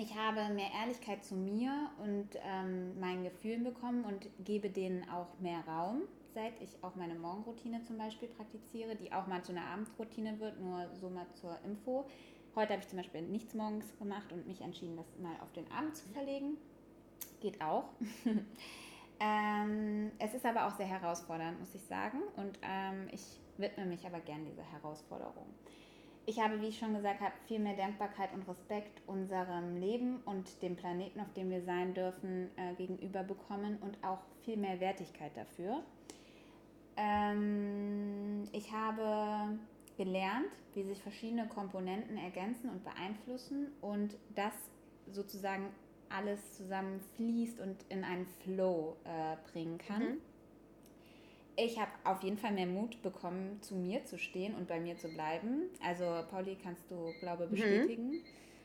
Ich 0.00 0.14
habe 0.14 0.54
mehr 0.54 0.70
Ehrlichkeit 0.80 1.24
zu 1.24 1.34
mir 1.34 1.90
und 1.98 2.28
ähm, 2.44 2.98
meinen 3.00 3.24
Gefühlen 3.24 3.64
bekommen 3.64 4.04
und 4.04 4.28
gebe 4.44 4.70
denen 4.70 5.08
auch 5.10 5.26
mehr 5.40 5.60
Raum, 5.66 6.02
seit 6.34 6.52
ich 6.62 6.70
auch 6.82 6.94
meine 6.94 7.16
Morgenroutine 7.16 7.82
zum 7.82 7.98
Beispiel 7.98 8.28
praktiziere, 8.28 8.94
die 8.94 9.12
auch 9.12 9.26
mal 9.26 9.42
zu 9.42 9.50
einer 9.50 9.66
Abendroutine 9.66 10.38
wird, 10.38 10.60
nur 10.60 10.88
so 10.94 11.10
mal 11.10 11.26
zur 11.34 11.58
Info. 11.64 12.06
Heute 12.54 12.74
habe 12.74 12.82
ich 12.82 12.88
zum 12.88 12.98
Beispiel 12.98 13.22
nichts 13.22 13.54
morgens 13.54 13.96
gemacht 13.98 14.32
und 14.32 14.46
mich 14.46 14.60
entschieden, 14.60 14.96
das 14.96 15.18
mal 15.18 15.34
auf 15.42 15.52
den 15.52 15.70
Abend 15.72 15.96
zu 15.96 16.08
verlegen 16.10 16.58
geht 17.40 17.60
auch. 17.60 17.84
ähm, 19.20 20.12
es 20.18 20.34
ist 20.34 20.46
aber 20.46 20.66
auch 20.66 20.72
sehr 20.72 20.86
herausfordernd, 20.86 21.58
muss 21.58 21.74
ich 21.74 21.82
sagen. 21.82 22.18
Und 22.36 22.58
ähm, 22.62 23.08
ich 23.12 23.40
widme 23.56 23.86
mich 23.86 24.06
aber 24.06 24.20
gern 24.20 24.44
dieser 24.44 24.64
Herausforderung. 24.64 25.46
Ich 26.26 26.38
habe, 26.38 26.60
wie 26.60 26.66
ich 26.66 26.78
schon 26.78 26.94
gesagt 26.94 27.20
habe, 27.20 27.32
viel 27.46 27.58
mehr 27.58 27.74
Dankbarkeit 27.74 28.34
und 28.34 28.46
Respekt 28.46 29.00
unserem 29.06 29.76
Leben 29.76 30.18
und 30.26 30.60
dem 30.62 30.76
Planeten, 30.76 31.20
auf 31.20 31.32
dem 31.32 31.48
wir 31.50 31.62
sein 31.62 31.94
dürfen, 31.94 32.50
äh, 32.56 32.74
gegenüber 32.74 33.22
bekommen 33.22 33.78
und 33.80 33.96
auch 34.04 34.20
viel 34.44 34.58
mehr 34.58 34.78
Wertigkeit 34.78 35.34
dafür. 35.34 35.82
Ähm, 36.98 38.44
ich 38.52 38.72
habe 38.72 39.58
gelernt, 39.96 40.50
wie 40.74 40.82
sich 40.82 41.02
verschiedene 41.02 41.48
Komponenten 41.48 42.18
ergänzen 42.18 42.68
und 42.68 42.84
beeinflussen 42.84 43.68
und 43.80 44.16
das 44.34 44.52
sozusagen 45.10 45.70
alles 46.10 46.56
zusammen 46.56 47.00
fließt 47.16 47.60
und 47.60 47.76
in 47.88 48.04
einen 48.04 48.26
Flow 48.44 48.96
äh, 49.04 49.36
bringen 49.50 49.78
kann. 49.78 50.02
Mhm. 50.02 50.20
Ich 51.56 51.78
habe 51.78 51.90
auf 52.04 52.22
jeden 52.22 52.38
Fall 52.38 52.52
mehr 52.52 52.66
Mut 52.66 53.02
bekommen, 53.02 53.60
zu 53.62 53.74
mir 53.74 54.04
zu 54.04 54.16
stehen 54.16 54.54
und 54.54 54.68
bei 54.68 54.78
mir 54.78 54.96
zu 54.96 55.08
bleiben. 55.08 55.64
Also, 55.84 56.22
Pauli, 56.30 56.56
kannst 56.62 56.88
du, 56.88 57.12
glaube 57.20 57.44
ich, 57.44 57.50
mhm. 57.50 57.54
bestätigen. 57.54 58.10
Mhm. 58.10 58.20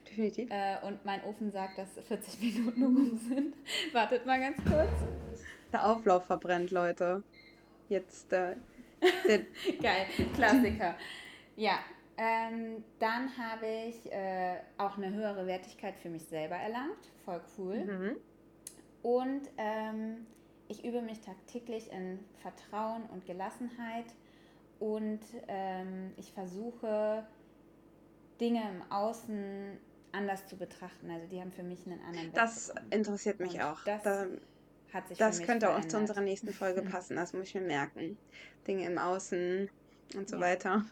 Definitiv. 0.07 0.51
Äh, 0.51 0.77
und 0.85 1.03
mein 1.03 1.23
Ofen 1.23 1.51
sagt, 1.51 1.77
dass 1.77 1.89
40 2.07 2.39
Minuten 2.55 2.83
um 2.83 3.17
sind. 3.17 3.55
Wartet 3.93 4.25
mal 4.25 4.39
ganz 4.39 4.57
kurz. 4.57 4.91
Der 5.71 5.87
Auflauf 5.87 6.25
verbrennt, 6.25 6.69
Leute. 6.71 7.23
Jetzt. 7.89 8.31
Äh, 8.31 8.55
Geil, 9.81 10.05
Klassiker. 10.35 10.95
Ja, 11.55 11.79
ähm, 12.17 12.83
dann 12.99 13.37
habe 13.37 13.65
ich 13.67 14.11
äh, 14.11 14.57
auch 14.77 14.97
eine 14.97 15.13
höhere 15.13 15.47
Wertigkeit 15.47 15.95
für 15.97 16.09
mich 16.09 16.25
selber 16.25 16.55
erlangt. 16.55 17.11
Voll 17.25 17.41
cool. 17.57 17.85
Mhm. 17.85 18.15
Und 19.01 19.49
ähm, 19.57 20.25
ich 20.67 20.85
übe 20.85 21.01
mich 21.01 21.19
tagtäglich 21.21 21.91
in 21.91 22.19
Vertrauen 22.41 23.03
und 23.11 23.25
Gelassenheit. 23.25 24.05
Und 24.79 25.21
ähm, 25.47 26.13
ich 26.17 26.31
versuche 26.33 27.25
Dinge 28.39 28.61
im 28.69 28.91
Außen 28.91 29.77
anders 30.11 30.47
zu 30.47 30.57
betrachten. 30.57 31.09
Also 31.09 31.27
die 31.27 31.39
haben 31.39 31.51
für 31.51 31.63
mich 31.63 31.85
einen 31.85 31.99
anderen 32.01 32.31
Das 32.33 32.67
bekommen. 32.67 32.91
interessiert 32.91 33.39
mich 33.39 33.55
Und 33.55 33.61
auch. 33.61 33.79
das 33.83 34.03
Da, 34.03 34.27
hat 34.93 35.07
sich 35.07 35.17
das 35.17 35.41
könnte 35.41 35.67
auch 35.69 35.73
verändert. 35.73 35.91
zu 35.91 35.97
unserer 35.97 36.21
nächsten 36.21 36.53
Folge 36.53 36.81
passen, 36.91 37.15
das 37.15 37.33
muss 37.33 37.47
ich 37.47 37.55
mir 37.55 37.61
merken. 37.61 38.17
Dinge 38.67 38.85
im 38.85 38.97
Außen 38.97 39.69
und 40.15 40.29
so 40.29 40.37
Ja. 40.37 40.41
weiter. 40.41 40.85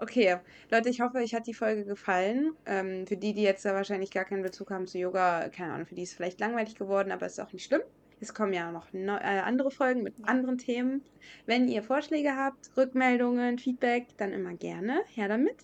Okay, 0.00 0.36
Leute, 0.70 0.90
ich 0.90 1.00
hoffe, 1.00 1.18
euch 1.18 1.34
hat 1.34 1.48
die 1.48 1.54
Folge 1.54 1.84
gefallen. 1.84 2.54
Ähm, 2.66 3.04
für 3.08 3.16
die, 3.16 3.34
die 3.34 3.42
jetzt 3.42 3.64
da 3.64 3.74
wahrscheinlich 3.74 4.12
gar 4.12 4.24
keinen 4.24 4.42
Bezug 4.44 4.70
haben 4.70 4.86
zu 4.86 4.96
Yoga, 4.96 5.48
keine 5.48 5.72
Ahnung, 5.72 5.86
für 5.86 5.96
die 5.96 6.04
ist 6.04 6.10
es 6.10 6.16
vielleicht 6.16 6.38
langweilig 6.38 6.76
geworden, 6.76 7.10
aber 7.10 7.26
ist 7.26 7.40
auch 7.40 7.52
nicht 7.52 7.64
schlimm. 7.64 7.80
Es 8.20 8.32
kommen 8.32 8.52
ja 8.52 8.70
noch 8.70 8.92
neu, 8.92 9.16
äh, 9.16 9.40
andere 9.40 9.72
Folgen 9.72 10.04
mit 10.04 10.14
anderen 10.22 10.56
Themen. 10.58 11.02
Wenn 11.46 11.66
ihr 11.66 11.82
Vorschläge 11.82 12.36
habt, 12.36 12.70
Rückmeldungen, 12.76 13.58
Feedback, 13.58 14.06
dann 14.18 14.32
immer 14.32 14.54
gerne. 14.54 15.02
Her 15.14 15.26
damit. 15.26 15.56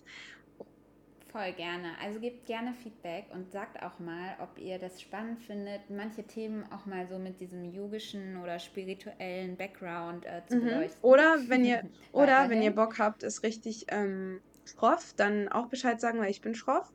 Voll 1.35 1.51
gerne. 1.51 1.97
Also 2.01 2.21
gebt 2.21 2.45
gerne 2.45 2.73
Feedback 2.73 3.25
und 3.33 3.51
sagt 3.51 3.83
auch 3.83 3.99
mal, 3.99 4.37
ob 4.39 4.57
ihr 4.57 4.79
das 4.79 5.01
spannend 5.01 5.41
findet, 5.41 5.89
manche 5.89 6.23
Themen 6.23 6.63
auch 6.71 6.85
mal 6.85 7.05
so 7.07 7.19
mit 7.19 7.41
diesem 7.41 7.65
yogischen 7.65 8.37
oder 8.37 8.57
spirituellen 8.57 9.57
Background 9.57 10.25
äh, 10.25 10.45
zu 10.47 10.57
Mhm. 10.57 10.61
beleuchten. 10.61 11.01
Oder 11.01 11.37
wenn 11.47 11.65
ihr 11.65 11.83
Oder 12.11 12.49
wenn 12.49 12.61
ihr. 12.61 12.71
Bock 12.71 12.97
habt, 12.99 13.23
ist 13.23 13.43
richtig 13.43 13.85
ähm, 13.89 14.41
schroff, 14.63 15.13
dann 15.15 15.49
auch 15.49 15.69
Bescheid 15.69 15.99
sagen, 15.99 16.19
weil 16.19 16.31
ich 16.31 16.41
bin 16.41 16.55
schroff. 16.55 16.87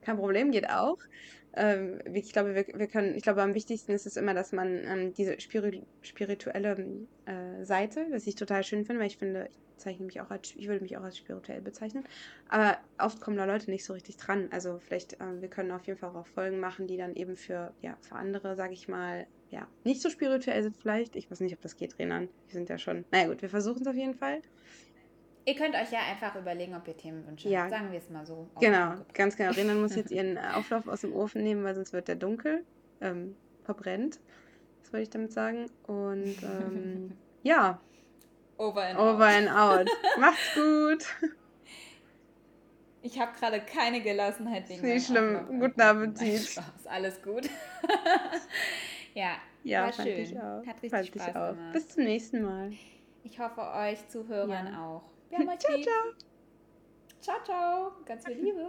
Kein 0.00 0.16
Problem, 0.16 0.50
geht 0.52 0.70
auch. 0.70 0.96
Ähm, 1.56 1.98
ich 2.12 2.32
glaube, 2.32 2.54
wir, 2.54 2.66
wir 2.66 2.86
können, 2.86 3.14
ich 3.14 3.22
glaube, 3.22 3.42
am 3.42 3.54
wichtigsten 3.54 3.92
ist 3.92 4.06
es 4.06 4.16
immer, 4.16 4.34
dass 4.34 4.52
man 4.52 4.84
ähm, 4.84 5.14
diese 5.14 5.40
spiri 5.40 5.82
spirituelle 6.02 7.06
äh, 7.24 7.64
Seite, 7.64 8.06
was 8.10 8.26
ich 8.26 8.34
total 8.34 8.62
schön 8.62 8.84
finde, 8.84 9.00
weil 9.00 9.08
ich 9.08 9.16
finde, 9.16 9.48
ich 9.50 9.58
zeichne 9.78 10.06
mich 10.06 10.20
auch 10.20 10.30
als, 10.30 10.54
ich 10.54 10.68
würde 10.68 10.82
mich 10.82 10.96
auch 10.96 11.02
als 11.02 11.16
spirituell 11.16 11.62
bezeichnen. 11.62 12.04
Aber 12.48 12.78
oft 12.98 13.20
kommen 13.20 13.38
da 13.38 13.46
Leute 13.46 13.70
nicht 13.70 13.84
so 13.84 13.94
richtig 13.94 14.18
dran. 14.18 14.48
Also 14.52 14.78
vielleicht, 14.78 15.14
äh, 15.14 15.40
wir 15.40 15.48
können 15.48 15.70
auf 15.72 15.86
jeden 15.86 15.98
Fall 15.98 16.14
auch 16.14 16.26
Folgen 16.26 16.60
machen, 16.60 16.86
die 16.86 16.98
dann 16.98 17.14
eben 17.16 17.36
für, 17.36 17.72
ja, 17.80 17.96
für 18.02 18.16
andere, 18.16 18.54
sage 18.54 18.74
ich 18.74 18.86
mal, 18.86 19.26
ja, 19.50 19.66
nicht 19.84 20.02
so 20.02 20.10
spirituell 20.10 20.62
sind 20.62 20.76
vielleicht. 20.76 21.16
Ich 21.16 21.30
weiß 21.30 21.40
nicht, 21.40 21.54
ob 21.54 21.62
das 21.62 21.76
geht, 21.76 21.98
Renan. 21.98 22.28
Wir 22.48 22.52
sind 22.52 22.68
ja 22.68 22.78
schon. 22.78 23.04
Naja 23.10 23.28
gut, 23.28 23.40
wir 23.42 23.48
versuchen 23.48 23.82
es 23.82 23.88
auf 23.88 23.96
jeden 23.96 24.14
Fall. 24.14 24.42
Ihr 25.48 25.54
könnt 25.54 25.76
euch 25.76 25.92
ja 25.92 26.00
einfach 26.00 26.34
überlegen, 26.34 26.74
ob 26.74 26.86
ihr 26.88 26.96
Themenwünsche 26.96 27.48
Ja. 27.48 27.60
habt. 27.62 27.70
Sagen 27.70 27.92
wir 27.92 27.98
es 27.98 28.10
mal 28.10 28.26
so. 28.26 28.48
Genau, 28.60 28.94
ganz 29.14 29.36
genau. 29.36 29.52
Renan 29.52 29.80
muss 29.80 29.94
jetzt 29.94 30.10
ihren 30.12 30.36
äh, 30.36 30.40
Auflauf 30.54 30.88
aus 30.88 31.02
dem 31.02 31.14
Ofen 31.14 31.42
nehmen, 31.44 31.62
weil 31.64 31.74
sonst 31.76 31.92
wird 31.92 32.08
der 32.08 32.16
dunkel, 32.16 32.64
ähm, 33.00 33.36
verbrennt. 33.62 34.18
Das 34.82 34.92
wollte 34.92 35.02
ich 35.04 35.10
damit 35.10 35.32
sagen. 35.32 35.66
Und 35.86 36.36
ähm, 36.42 37.12
ja, 37.44 37.80
Over 38.58 38.82
and 38.86 38.98
over 38.98 39.26
out. 39.26 39.32
and 39.34 39.48
out. 39.50 39.90
Macht's 40.18 40.54
gut. 40.54 41.04
Ich 43.02 43.20
habe 43.20 43.32
gerade 43.38 43.60
keine 43.60 44.00
Gelassenheit 44.02 44.68
wegen 44.68 44.82
Ist 44.82 44.84
nicht 44.94 45.06
schlimm. 45.06 45.36
Auflauf 45.36 45.60
Guten. 45.60 45.80
Appetit. 45.80 46.40
Spaß. 46.48 46.86
Alles 46.88 47.22
gut. 47.22 47.48
ja, 49.14 49.36
Ja, 49.62 49.84
war 49.84 49.92
schön. 49.92 50.38
Hat 50.66 50.82
richtig 50.82 50.90
fand 50.90 51.06
Spaß 51.06 51.26
gemacht. 51.56 51.72
Bis 51.72 51.88
zum 51.90 52.02
nächsten 52.04 52.42
Mal. 52.42 52.72
Ich 53.22 53.38
hoffe, 53.38 53.60
euch 53.60 54.08
Zuhörern 54.08 54.66
Ja. 54.72 54.84
auch. 54.84 55.02
Euch 55.38 55.58
Ciao, 55.58 55.80
ciao. 55.82 56.14
Ciao, 57.20 57.44
ciao. 57.44 57.92
Ganz 58.04 58.24
viel 58.26 58.36
Liebe. 58.40 58.64